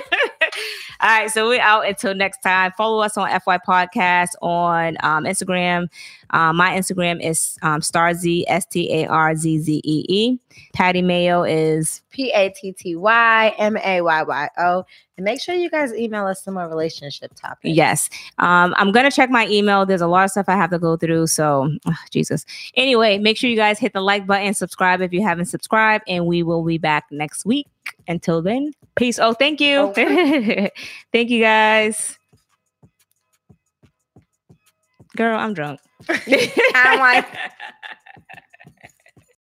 All 1.03 1.09
right, 1.09 1.29
so 1.29 1.49
we're 1.49 1.59
out 1.59 1.85
until 1.85 2.15
next 2.15 2.37
time. 2.37 2.71
Follow 2.77 3.01
us 3.01 3.17
on 3.17 3.27
FY 3.27 3.57
Podcast 3.57 4.29
on 4.41 4.95
um, 5.03 5.25
Instagram. 5.25 5.89
Um, 6.29 6.55
my 6.55 6.69
Instagram 6.77 7.21
is 7.21 7.57
um, 7.61 7.81
Starzy 7.81 8.45
S 8.47 8.65
T 8.65 8.89
A 8.89 9.07
R 9.07 9.35
Z 9.35 9.59
Z 9.59 9.81
E 9.83 10.05
E. 10.07 10.39
Patty 10.71 11.01
Mayo 11.01 11.43
is 11.43 12.01
P 12.09 12.31
A 12.31 12.51
T 12.51 12.71
T 12.71 12.95
Y 12.95 13.53
M 13.57 13.75
A 13.83 13.99
Y 13.99 14.23
Y 14.23 14.49
O. 14.59 14.85
And 15.17 15.25
make 15.25 15.41
sure 15.41 15.55
you 15.55 15.69
guys 15.69 15.93
email 15.93 16.25
us 16.25 16.41
some 16.41 16.53
more 16.53 16.69
relationship 16.69 17.33
topics. 17.35 17.75
Yes. 17.75 18.09
Um, 18.37 18.73
I'm 18.77 18.93
gonna 18.93 19.11
check 19.11 19.29
my 19.29 19.45
email. 19.47 19.85
There's 19.85 19.99
a 19.99 20.07
lot 20.07 20.23
of 20.23 20.31
stuff 20.31 20.45
I 20.47 20.55
have 20.55 20.69
to 20.69 20.79
go 20.79 20.95
through. 20.95 21.27
So 21.27 21.69
Jesus. 22.11 22.45
Anyway, 22.77 23.17
make 23.17 23.35
sure 23.35 23.49
you 23.49 23.57
guys 23.57 23.77
hit 23.77 23.91
the 23.91 23.99
like 23.99 24.25
button, 24.25 24.53
subscribe 24.53 25.01
if 25.01 25.11
you 25.11 25.21
haven't 25.21 25.47
subscribed, 25.47 26.05
and 26.07 26.27
we 26.27 26.43
will 26.43 26.63
be 26.63 26.77
back 26.77 27.03
next 27.11 27.45
week. 27.45 27.67
Until 28.07 28.41
then, 28.41 28.71
peace. 28.95 29.19
Oh, 29.19 29.33
thank 29.33 29.61
you. 29.61 29.77
Oh, 29.79 29.93
thank 31.11 31.29
you 31.29 31.41
guys. 31.41 32.17
Girl, 35.15 35.37
I'm 35.37 35.53
drunk. 35.53 35.79
I'm 36.75 36.99
like- 36.99 37.27